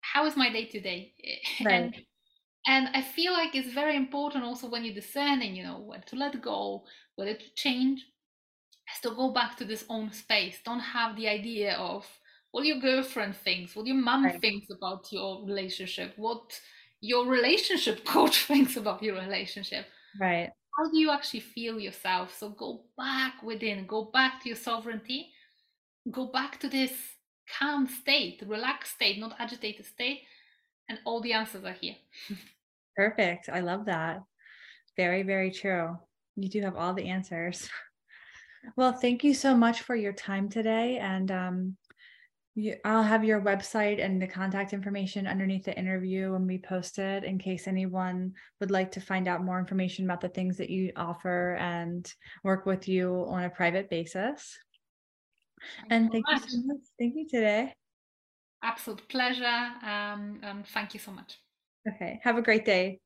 How 0.00 0.24
is 0.24 0.36
my 0.36 0.50
day 0.50 0.64
to 0.66 0.80
day? 0.80 1.12
And 1.66 1.94
and 2.66 2.88
I 2.94 3.02
feel 3.02 3.32
like 3.32 3.54
it's 3.54 3.72
very 3.72 3.96
important 3.96 4.44
also 4.44 4.68
when 4.68 4.84
you're 4.84 4.94
discerning, 4.94 5.56
you 5.56 5.64
know, 5.64 5.78
whether 5.78 6.04
to 6.08 6.16
let 6.16 6.40
go, 6.42 6.84
whether 7.16 7.34
to 7.34 7.54
change, 7.54 8.04
is 8.94 9.00
to 9.02 9.10
go 9.10 9.30
back 9.32 9.56
to 9.56 9.64
this 9.64 9.84
own 9.88 10.12
space. 10.12 10.58
Don't 10.64 10.80
have 10.80 11.16
the 11.16 11.28
idea 11.28 11.74
of 11.74 12.06
what 12.50 12.66
your 12.66 12.78
girlfriend 12.78 13.36
thinks, 13.36 13.74
what 13.74 13.86
your 13.86 13.96
mom 13.96 14.24
right. 14.24 14.40
thinks 14.40 14.68
about 14.70 15.10
your 15.10 15.46
relationship, 15.46 16.12
what 16.16 16.60
your 17.00 17.26
relationship 17.26 18.04
coach 18.14 18.44
thinks 18.44 18.76
about 18.76 19.02
your 19.02 19.14
relationship. 19.14 19.86
Right. 20.20 20.50
How 20.76 20.90
do 20.90 20.98
you 20.98 21.10
actually 21.10 21.40
feel 21.40 21.80
yourself? 21.80 22.36
So 22.38 22.50
go 22.50 22.84
back 22.96 23.42
within, 23.42 23.86
go 23.86 24.10
back 24.12 24.42
to 24.42 24.48
your 24.48 24.56
sovereignty, 24.56 25.30
go 26.10 26.26
back 26.26 26.60
to 26.60 26.68
this 26.68 26.92
calm 27.58 27.86
state, 27.86 28.42
relaxed 28.46 28.94
state, 28.94 29.18
not 29.18 29.36
agitated 29.38 29.86
state, 29.86 30.22
and 30.88 30.98
all 31.04 31.20
the 31.20 31.32
answers 31.32 31.64
are 31.64 31.72
here. 31.72 31.96
Perfect. 32.96 33.48
I 33.48 33.60
love 33.60 33.86
that. 33.86 34.22
Very, 34.96 35.22
very 35.22 35.50
true. 35.50 35.96
You 36.36 36.48
do 36.48 36.60
have 36.62 36.76
all 36.76 36.94
the 36.94 37.08
answers. 37.08 37.68
Well, 38.76 38.92
thank 38.92 39.22
you 39.22 39.34
so 39.34 39.56
much 39.56 39.82
for 39.82 39.94
your 39.94 40.12
time 40.12 40.48
today. 40.48 40.98
And 40.98 41.30
um, 41.30 41.76
you, 42.54 42.74
I'll 42.84 43.04
have 43.04 43.24
your 43.24 43.40
website 43.40 44.04
and 44.04 44.20
the 44.20 44.26
contact 44.26 44.72
information 44.72 45.28
underneath 45.28 45.64
the 45.64 45.78
interview 45.78 46.32
when 46.32 46.46
we 46.46 46.58
post 46.58 46.98
it 46.98 47.22
in 47.22 47.38
case 47.38 47.68
anyone 47.68 48.32
would 48.60 48.72
like 48.72 48.90
to 48.92 49.00
find 49.00 49.28
out 49.28 49.44
more 49.44 49.60
information 49.60 50.04
about 50.04 50.20
the 50.20 50.28
things 50.28 50.56
that 50.56 50.70
you 50.70 50.90
offer 50.96 51.54
and 51.60 52.12
work 52.42 52.66
with 52.66 52.88
you 52.88 53.24
on 53.28 53.44
a 53.44 53.50
private 53.50 53.88
basis. 53.88 54.58
Thank 55.80 55.92
and 55.92 56.12
thank 56.12 56.26
you 56.30 56.38
so 56.38 56.56
much. 56.64 56.78
Thank 56.98 57.14
you 57.16 57.26
today. 57.28 57.74
Absolute 58.62 59.08
pleasure. 59.08 59.72
Um, 59.82 60.40
and 60.42 60.66
thank 60.66 60.94
you 60.94 61.00
so 61.00 61.12
much. 61.12 61.38
Okay. 61.88 62.20
Have 62.22 62.36
a 62.36 62.42
great 62.42 62.64
day. 62.64 63.00